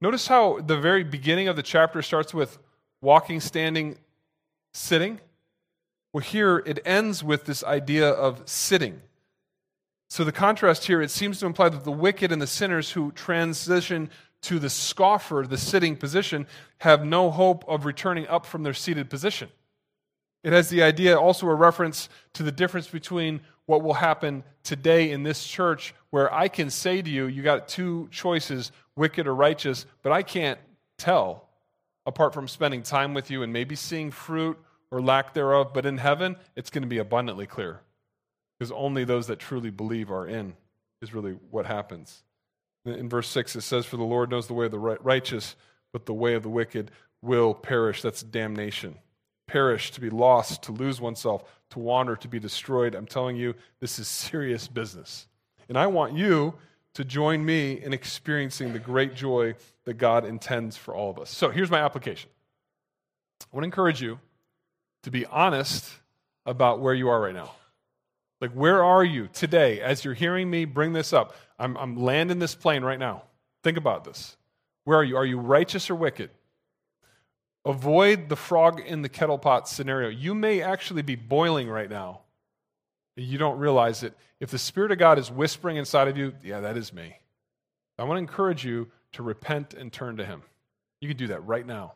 Notice 0.00 0.28
how 0.28 0.60
the 0.60 0.78
very 0.78 1.04
beginning 1.04 1.46
of 1.46 1.56
the 1.56 1.62
chapter 1.62 2.00
starts 2.00 2.32
with 2.32 2.58
walking, 3.02 3.38
standing, 3.40 3.98
sitting. 4.72 5.20
Well, 6.14 6.22
here 6.22 6.62
it 6.64 6.78
ends 6.86 7.22
with 7.22 7.44
this 7.44 7.62
idea 7.62 8.08
of 8.08 8.40
sitting. 8.46 9.02
So 10.08 10.24
the 10.24 10.32
contrast 10.32 10.86
here, 10.86 11.02
it 11.02 11.10
seems 11.10 11.38
to 11.40 11.46
imply 11.46 11.68
that 11.68 11.84
the 11.84 11.92
wicked 11.92 12.32
and 12.32 12.40
the 12.40 12.46
sinners 12.46 12.92
who 12.92 13.12
transition 13.12 14.08
to 14.42 14.58
the 14.58 14.70
scoffer, 14.70 15.44
the 15.48 15.58
sitting 15.58 15.96
position, 15.96 16.46
have 16.78 17.04
no 17.04 17.30
hope 17.30 17.64
of 17.68 17.84
returning 17.84 18.26
up 18.28 18.46
from 18.46 18.62
their 18.62 18.74
seated 18.74 19.10
position. 19.10 19.48
It 20.44 20.52
has 20.52 20.68
the 20.68 20.82
idea, 20.82 21.18
also 21.18 21.48
a 21.48 21.54
reference 21.54 22.08
to 22.34 22.42
the 22.42 22.52
difference 22.52 22.88
between 22.88 23.40
what 23.66 23.82
will 23.82 23.94
happen 23.94 24.44
today 24.62 25.10
in 25.10 25.24
this 25.24 25.46
church, 25.46 25.94
where 26.10 26.32
I 26.32 26.48
can 26.48 26.70
say 26.70 27.02
to 27.02 27.10
you, 27.10 27.26
you 27.26 27.42
got 27.42 27.68
two 27.68 28.08
choices, 28.10 28.72
wicked 28.96 29.26
or 29.26 29.34
righteous, 29.34 29.84
but 30.02 30.12
I 30.12 30.22
can't 30.22 30.58
tell 30.96 31.48
apart 32.06 32.32
from 32.32 32.48
spending 32.48 32.82
time 32.82 33.12
with 33.12 33.30
you 33.30 33.42
and 33.42 33.52
maybe 33.52 33.76
seeing 33.76 34.10
fruit 34.10 34.58
or 34.90 35.02
lack 35.02 35.34
thereof. 35.34 35.72
But 35.74 35.84
in 35.84 35.98
heaven, 35.98 36.36
it's 36.56 36.70
going 36.70 36.82
to 36.82 36.88
be 36.88 36.98
abundantly 36.98 37.46
clear 37.46 37.80
because 38.58 38.72
only 38.72 39.04
those 39.04 39.26
that 39.26 39.38
truly 39.38 39.70
believe 39.70 40.10
are 40.10 40.26
in, 40.26 40.54
is 41.02 41.14
really 41.14 41.32
what 41.50 41.66
happens. 41.66 42.22
In 42.92 43.08
verse 43.08 43.28
6, 43.28 43.56
it 43.56 43.60
says, 43.62 43.86
For 43.86 43.96
the 43.96 44.04
Lord 44.04 44.30
knows 44.30 44.46
the 44.46 44.54
way 44.54 44.66
of 44.66 44.72
the 44.72 44.78
righteous, 44.78 45.56
but 45.92 46.06
the 46.06 46.14
way 46.14 46.34
of 46.34 46.42
the 46.42 46.48
wicked 46.48 46.90
will 47.22 47.54
perish. 47.54 48.02
That's 48.02 48.22
damnation. 48.22 48.96
Perish, 49.46 49.90
to 49.92 50.00
be 50.00 50.10
lost, 50.10 50.62
to 50.64 50.72
lose 50.72 51.00
oneself, 51.00 51.42
to 51.70 51.78
wander, 51.78 52.16
to 52.16 52.28
be 52.28 52.38
destroyed. 52.38 52.94
I'm 52.94 53.06
telling 53.06 53.36
you, 53.36 53.54
this 53.80 53.98
is 53.98 54.06
serious 54.06 54.68
business. 54.68 55.26
And 55.68 55.78
I 55.78 55.86
want 55.86 56.14
you 56.14 56.54
to 56.94 57.04
join 57.04 57.44
me 57.44 57.82
in 57.82 57.92
experiencing 57.92 58.72
the 58.72 58.78
great 58.78 59.14
joy 59.14 59.54
that 59.84 59.94
God 59.94 60.24
intends 60.24 60.76
for 60.76 60.94
all 60.94 61.10
of 61.10 61.18
us. 61.18 61.30
So 61.30 61.50
here's 61.50 61.70
my 61.70 61.80
application 61.80 62.30
I 63.40 63.56
want 63.56 63.62
to 63.62 63.66
encourage 63.66 64.02
you 64.02 64.18
to 65.04 65.10
be 65.10 65.24
honest 65.26 65.90
about 66.44 66.80
where 66.80 66.94
you 66.94 67.08
are 67.08 67.20
right 67.20 67.34
now. 67.34 67.52
Like, 68.40 68.52
where 68.52 68.84
are 68.84 69.04
you 69.04 69.28
today 69.32 69.80
as 69.80 70.04
you're 70.04 70.14
hearing 70.14 70.48
me 70.48 70.64
bring 70.64 70.92
this 70.92 71.12
up? 71.12 71.34
I'm, 71.58 71.76
I'm 71.76 71.96
landing 71.96 72.38
this 72.38 72.54
plane 72.54 72.82
right 72.82 72.98
now. 72.98 73.24
Think 73.62 73.78
about 73.78 74.04
this. 74.04 74.36
Where 74.84 74.98
are 74.98 75.04
you? 75.04 75.16
Are 75.16 75.26
you 75.26 75.38
righteous 75.38 75.90
or 75.90 75.94
wicked? 75.94 76.30
Avoid 77.64 78.28
the 78.28 78.36
frog 78.36 78.80
in 78.80 79.02
the 79.02 79.08
kettle 79.08 79.38
pot 79.38 79.68
scenario. 79.68 80.08
You 80.08 80.34
may 80.34 80.62
actually 80.62 81.02
be 81.02 81.16
boiling 81.16 81.68
right 81.68 81.90
now. 81.90 82.20
You 83.16 83.36
don't 83.36 83.58
realize 83.58 84.02
it. 84.02 84.14
If 84.40 84.50
the 84.50 84.58
Spirit 84.58 84.92
of 84.92 84.98
God 84.98 85.18
is 85.18 85.30
whispering 85.30 85.76
inside 85.76 86.08
of 86.08 86.16
you, 86.16 86.34
yeah, 86.42 86.60
that 86.60 86.76
is 86.76 86.92
me. 86.92 87.18
I 87.98 88.04
want 88.04 88.16
to 88.16 88.20
encourage 88.20 88.64
you 88.64 88.88
to 89.12 89.22
repent 89.22 89.74
and 89.74 89.92
turn 89.92 90.16
to 90.18 90.24
Him. 90.24 90.42
You 91.00 91.08
can 91.08 91.16
do 91.16 91.26
that 91.28 91.44
right 91.44 91.66
now. 91.66 91.94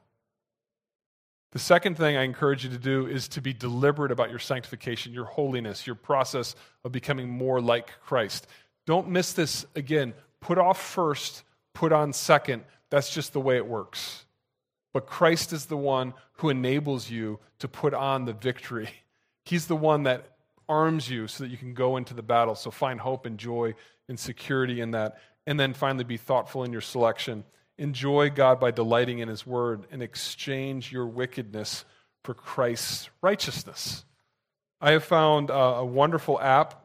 The 1.53 1.59
second 1.59 1.97
thing 1.97 2.17
I 2.17 2.23
encourage 2.23 2.65
you 2.65 2.71
to 2.71 2.79
do 2.79 3.07
is 3.07 3.29
to 3.29 3.43
be 3.43 3.53
deliberate 3.53 4.11
about 4.11 4.31
your 4.31 4.39
sanctification, 4.39 5.13
your 5.13 5.27
holiness, 5.27 5.87
your 5.87 5.97
process 5.97 6.55
of 6.83 6.93
becoming 6.93 7.29
more 7.29 7.61
like 7.61 7.93
Christ. 8.01 8.47
Don't 8.87 9.09
miss 9.09 9.33
this 9.33 9.67
again. 9.75 10.15
Put 10.41 10.59
off 10.59 10.81
first, 10.81 11.45
put 11.75 11.93
on 11.93 12.13
second. 12.13 12.65
That's 12.91 13.13
just 13.13 13.33
the 13.33 13.41
way 13.41 13.57
it 13.57 13.67
works. 13.67 14.25
But 14.93 15.07
Christ 15.07 15.53
is 15.53 15.67
the 15.67 15.77
one 15.77 16.15
who 16.35 16.51
enables 16.51 17.09
you 17.09 17.39
to 17.61 17.69
put 17.69 17.95
on 17.95 18.25
the 18.25 18.33
victory. 18.33 18.91
He's 19.45 19.67
the 19.67 19.77
one 19.77 20.05
that 20.05 20.37
arms 20.69 21.09
you 21.09 21.27
so 21.27 21.45
that 21.45 21.51
you 21.51 21.57
can 21.57 21.75
go 21.75 21.97
into 21.97 22.15
the 22.15 22.23
battle. 22.23 22.55
So 22.55 22.71
find 22.71 23.01
hope 23.01 23.27
and 23.27 23.39
joy 23.39 23.75
and 24.09 24.19
security 24.19 24.81
in 24.81 24.93
that. 24.93 25.19
And 25.47 25.59
then 25.59 25.75
finally, 25.75 26.05
be 26.05 26.17
thoughtful 26.17 26.65
in 26.65 26.73
your 26.73 26.81
selection. 26.81 27.45
Enjoy 27.79 28.31
God 28.31 28.61
by 28.61 28.71
delighting 28.71 29.21
in 29.21 29.29
His 29.29 29.47
word 29.47 29.87
and 29.91 30.03
exchange 30.03 30.93
your 30.93 31.07
wickedness 31.07 31.85
for 32.23 32.35
Christ's 32.35 33.11
righteousness. 33.23 34.05
I 34.81 34.93
have 34.93 35.05
found 35.05 35.51
uh, 35.51 35.55
a 35.55 35.85
wonderful 35.85 36.41
app 36.41 36.82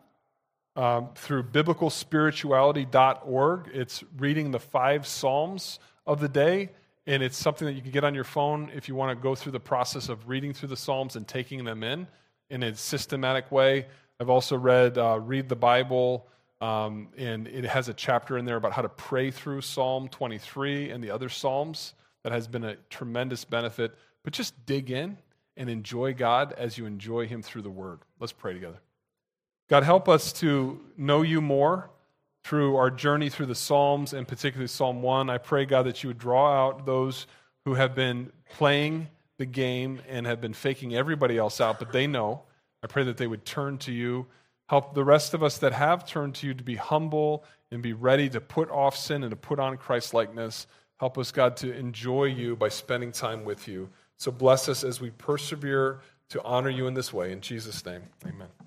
um, 0.78 1.10
through 1.16 1.44
biblicalspirituality.org. 1.44 3.70
It's 3.74 4.04
reading 4.18 4.52
the 4.52 4.60
five 4.60 5.08
Psalms 5.08 5.80
of 6.06 6.22
the 6.22 6.30
day, 6.30 6.70
and 7.08 7.24
it's 7.24 7.36
something 7.36 7.66
that 7.66 7.74
you 7.74 7.82
can 7.82 7.92
get 7.92 8.04
on 8.04 8.14
your 8.16 8.24
phone 8.24 8.72
if 8.74 8.88
you 8.88 8.96
want 8.96 9.18
to 9.18 9.22
go 9.22 9.36
through 9.36 9.52
the 9.54 9.60
process 9.60 10.08
of 10.08 10.30
reading 10.30 10.54
through 10.54 10.70
the 10.70 10.78
Psalms 10.78 11.16
and 11.16 11.28
taking 11.28 11.66
them 11.66 11.84
in 11.84 12.08
in 12.50 12.64
a 12.64 12.76
systematic 12.76 13.52
way. 13.52 13.88
I've 14.20 14.30
also 14.30 14.58
read 14.58 14.98
uh, 14.98 15.20
Read 15.22 15.48
the 15.50 15.56
Bible, 15.56 16.28
um, 16.62 17.10
and 17.18 17.48
it 17.48 17.66
has 17.66 17.90
a 17.90 17.94
chapter 17.94 18.38
in 18.38 18.46
there 18.46 18.58
about 18.58 18.72
how 18.72 18.84
to 18.84 18.90
pray 18.90 19.32
through 19.32 19.62
Psalm 19.62 20.08
23 20.10 20.92
and 20.92 21.04
the 21.04 21.10
other 21.12 21.30
Psalms. 21.30 21.94
That 22.24 22.32
has 22.34 22.48
been 22.48 22.64
a 22.66 22.76
tremendous 22.90 23.46
benefit. 23.46 23.96
But 24.24 24.34
just 24.34 24.66
dig 24.66 24.92
in 24.92 25.18
and 25.56 25.70
enjoy 25.70 26.14
God 26.14 26.54
as 26.58 26.78
you 26.78 26.86
enjoy 26.86 27.26
Him 27.26 27.42
through 27.42 27.62
the 27.62 27.70
Word. 27.70 28.00
Let's 28.20 28.34
pray 28.34 28.54
together. 28.54 28.82
God, 29.70 29.84
help 29.84 30.08
us 30.08 30.32
to 30.34 30.80
know 30.98 31.22
you 31.22 31.42
more 31.42 31.90
through 32.44 32.78
our 32.78 32.90
journey 32.90 33.30
through 33.30 33.48
the 33.48 33.56
Psalms, 33.56 34.14
and 34.14 34.26
particularly 34.26 34.68
Psalm 34.68 35.02
1. 35.02 35.30
I 35.30 35.38
pray, 35.38 35.66
God, 35.66 35.86
that 35.86 36.04
you 36.04 36.10
would 36.10 36.18
draw 36.18 36.68
out 36.68 36.86
those 36.86 37.28
who 37.66 37.74
have 37.74 37.94
been 37.94 38.32
playing 38.52 39.10
the 39.38 39.46
game 39.46 40.02
and 40.08 40.26
have 40.26 40.40
been 40.40 40.54
faking 40.54 40.96
everybody 40.96 41.38
else 41.38 41.60
out, 41.60 41.80
but 41.80 41.92
they 41.92 42.08
know. 42.08 42.44
I 42.82 42.88
pray 42.88 43.04
that 43.04 43.18
they 43.18 43.28
would 43.28 43.44
turn 43.44 43.78
to 43.80 43.92
you. 43.92 44.28
Help 44.70 44.94
the 44.94 45.04
rest 45.04 45.34
of 45.34 45.44
us 45.44 45.58
that 45.58 45.74
have 45.74 46.08
turned 46.08 46.36
to 46.36 46.48
you 46.48 46.54
to 46.54 46.64
be 46.64 46.76
humble 46.76 47.44
and 47.72 47.82
be 47.82 47.94
ready 47.94 48.30
to 48.30 48.40
put 48.40 48.70
off 48.72 48.96
sin 48.96 49.24
and 49.24 49.32
to 49.32 49.38
put 49.38 49.60
on 49.60 49.78
Christ 49.78 50.14
likeness. 50.14 50.68
Help 51.00 51.18
us, 51.18 51.32
God, 51.32 51.58
to 51.58 51.74
enjoy 51.74 52.26
you 52.26 52.56
by 52.56 52.70
spending 52.70 53.12
time 53.12 53.44
with 53.44 53.68
you. 53.68 53.90
So 54.16 54.32
bless 54.32 54.68
us 54.70 54.84
as 54.84 55.02
we 55.02 55.12
persevere 55.12 56.00
to 56.30 56.42
honor 56.44 56.70
you 56.70 56.88
in 56.88 56.94
this 56.94 57.14
way. 57.14 57.32
In 57.32 57.42
Jesus' 57.42 57.86
name, 57.86 58.04
amen. 58.26 58.67